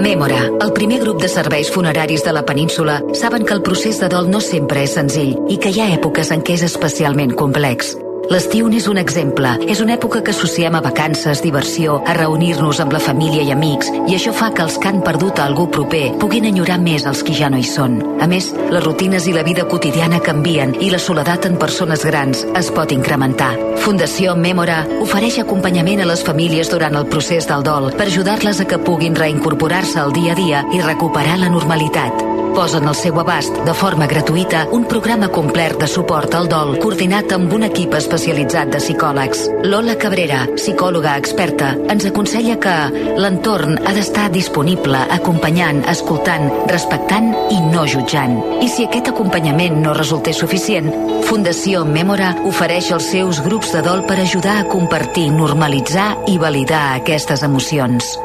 [0.05, 3.97] A Mèmora, el primer grup de serveis funeraris de la península, saben que el procés
[3.99, 7.33] de dol no sempre és senzill i que hi ha èpoques en què és especialment
[7.33, 7.95] complex.
[8.25, 9.51] L'estiu n'és un exemple.
[9.69, 13.91] És una època que associem a vacances, diversió, a reunir-nos amb la família i amics,
[14.09, 17.21] i això fa que els que han perdut a algú proper puguin enyorar més els
[17.23, 17.99] que ja no hi són.
[18.21, 22.45] A més, les rutines i la vida quotidiana canvien i la soledat en persones grans
[22.57, 23.53] es pot incrementar.
[23.85, 28.69] Fundació Mèmora ofereix acompanyament a les famílies durant el procés del dol per ajudar-les a
[28.69, 33.57] que puguin reincorporar-se al dia a dia i recuperar la normalitat posen al seu abast,
[33.67, 38.71] de forma gratuïta, un programa complet de suport al dol coordinat amb un equip especialitzat
[38.71, 39.41] de psicòlegs.
[39.67, 42.75] Lola Cabrera, psicòloga experta, ens aconsella que
[43.19, 48.37] l'entorn ha d'estar disponible, acompanyant, escoltant, respectant i no jutjant.
[48.63, 50.91] I si aquest acompanyament no resultés suficient,
[51.25, 56.85] Fundació Mèmora ofereix els seus grups de dol per ajudar a compartir, normalitzar i validar
[57.01, 58.15] aquestes emocions.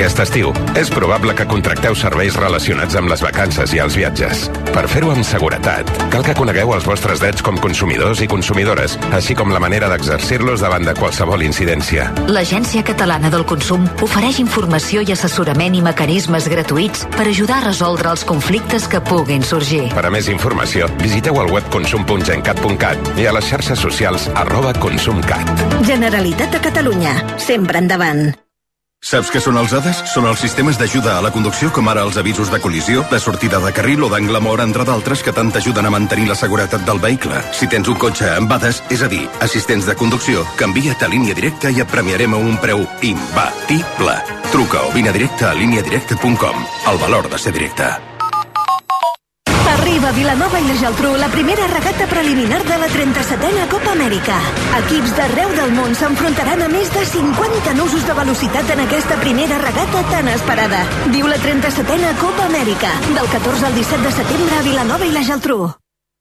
[0.00, 0.48] Aquest estiu,
[0.80, 4.46] és probable que contracteu serveis relacionats amb les vacances i els viatges.
[4.72, 9.36] Per fer-ho amb seguretat, cal que conegueu els vostres drets com consumidors i consumidores, així
[9.36, 12.08] com la manera d'exercir-los davant de qualsevol incidència.
[12.32, 18.16] L'Agència Catalana del Consum ofereix informació i assessorament i mecanismes gratuïts per ajudar a resoldre
[18.16, 19.90] els conflictes que puguin sorgir.
[19.92, 25.58] Per a més informació, visiteu el web consum.gencat.cat i a les xarxes socials arroba consumcat.
[25.84, 27.18] Generalitat de Catalunya.
[27.36, 28.30] Sempre endavant.
[29.00, 30.02] Saps què són els ADAS?
[30.12, 33.56] Són els sistemes d'ajuda a la conducció, com ara els avisos de col·lisió, de sortida
[33.64, 37.00] de carril o d'angle mort, entre d'altres, que tant t'ajuden a mantenir la seguretat del
[37.00, 37.40] vehicle.
[37.56, 41.34] Si tens un cotxe amb ADAS, és a dir, assistents de conducció, canvia't a línia
[41.34, 44.20] directa i et premiarem a un preu imbatible.
[44.52, 46.62] Truca o vine directe a líniadirecta.com.
[46.92, 47.88] El valor de ser directe.
[49.70, 54.38] Arriba a Vilanova i la Geltrú la primera regata preliminar de la 37a Copa Amèrica.
[54.80, 59.60] Equips d'arreu del món s'enfrontaran a més de 50 nusos de velocitat en aquesta primera
[59.62, 60.82] regata tan esperada.
[61.14, 65.22] Viu la 37a Copa Amèrica, del 14 al 17 de setembre a Vilanova i la
[65.30, 65.60] Geltrú.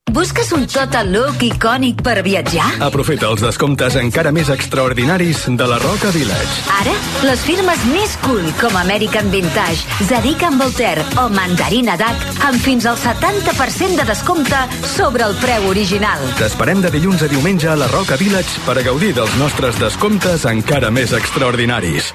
[0.10, 2.66] Busques un total look icònic per viatjar?
[2.82, 6.64] Aprofita els descomptes encara més extraordinaris de la Roca Village.
[6.80, 6.96] Ara,
[7.28, 12.88] les firmes més cool com American Vintage, Zadig and Voltaire o Mandarina Duck amb fins
[12.90, 14.64] al 70% de descompte
[14.96, 16.26] sobre el preu original.
[16.40, 20.50] T'esperem de dilluns a diumenge a la Roca Village per a gaudir dels nostres descomptes
[20.50, 22.14] encara més extraordinaris.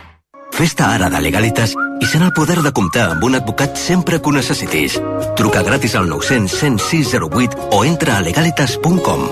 [0.55, 4.31] Festa ara de Legalitas i sent el poder de comptar amb un advocat sempre que
[4.31, 5.01] ho necessitis.
[5.35, 9.27] Truca gratis al 900 106 08 o entra a legalitas.com.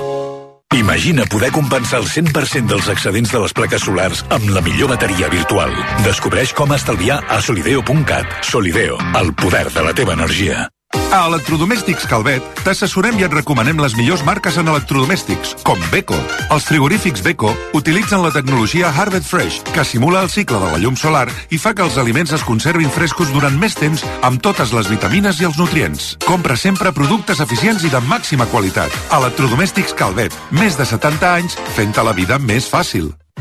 [0.74, 5.31] Imagina poder compensar el 100% dels excedents de les plaques solars amb la millor bateria
[5.31, 5.70] virtual.
[6.03, 8.43] Descobreix com estalviar a solideo.cat.
[8.43, 10.66] Solideo, el poder de la teva energia.
[11.12, 16.16] A Electrodomèstics Calvet t'assessorem i et recomanem les millors marques en electrodomèstics, com Beko.
[16.55, 20.97] Els frigorífics Beko utilitzen la tecnologia Harvest Fresh, que simula el cicle de la llum
[20.97, 24.89] solar i fa que els aliments es conservin frescos durant més temps amb totes les
[24.89, 26.14] vitamines i els nutrients.
[26.24, 28.97] Compra sempre productes eficients i de màxima qualitat.
[29.12, 33.12] Electrodomèstics Calvet, més de 70 anys fent-te la vida més fàcil.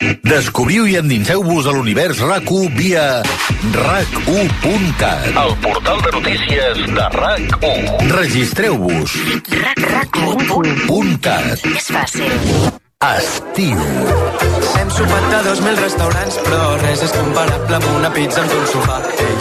[0.00, 3.02] Descobriu i endinseu-vos a l'univers RAC1 via
[3.74, 5.26] RAC1.cat.
[5.36, 8.08] El portal de notícies de RAC1.
[8.14, 9.16] Registreu-vos.
[9.84, 11.66] RAC1.cat.
[11.74, 12.32] És fàcil.
[13.10, 13.80] Estiu.
[14.80, 18.98] Hem sopat a 2.000 restaurants, però res és comparable amb una pizza amb un sofà.
[19.26, 19.36] Ei.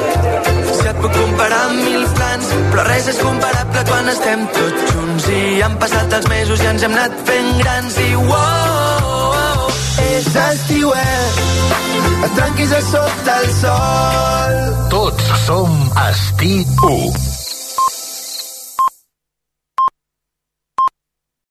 [0.75, 5.31] Si et puc comparar amb mil plans, però res és comparable quan estem tots junts
[5.31, 8.78] i han passat els mesos i ens hem anat fent grans i wow,
[10.19, 11.39] és estiuet,
[12.27, 14.61] et tranquis a sota el sol.
[14.91, 15.75] Tots som
[16.09, 17.28] Estiu.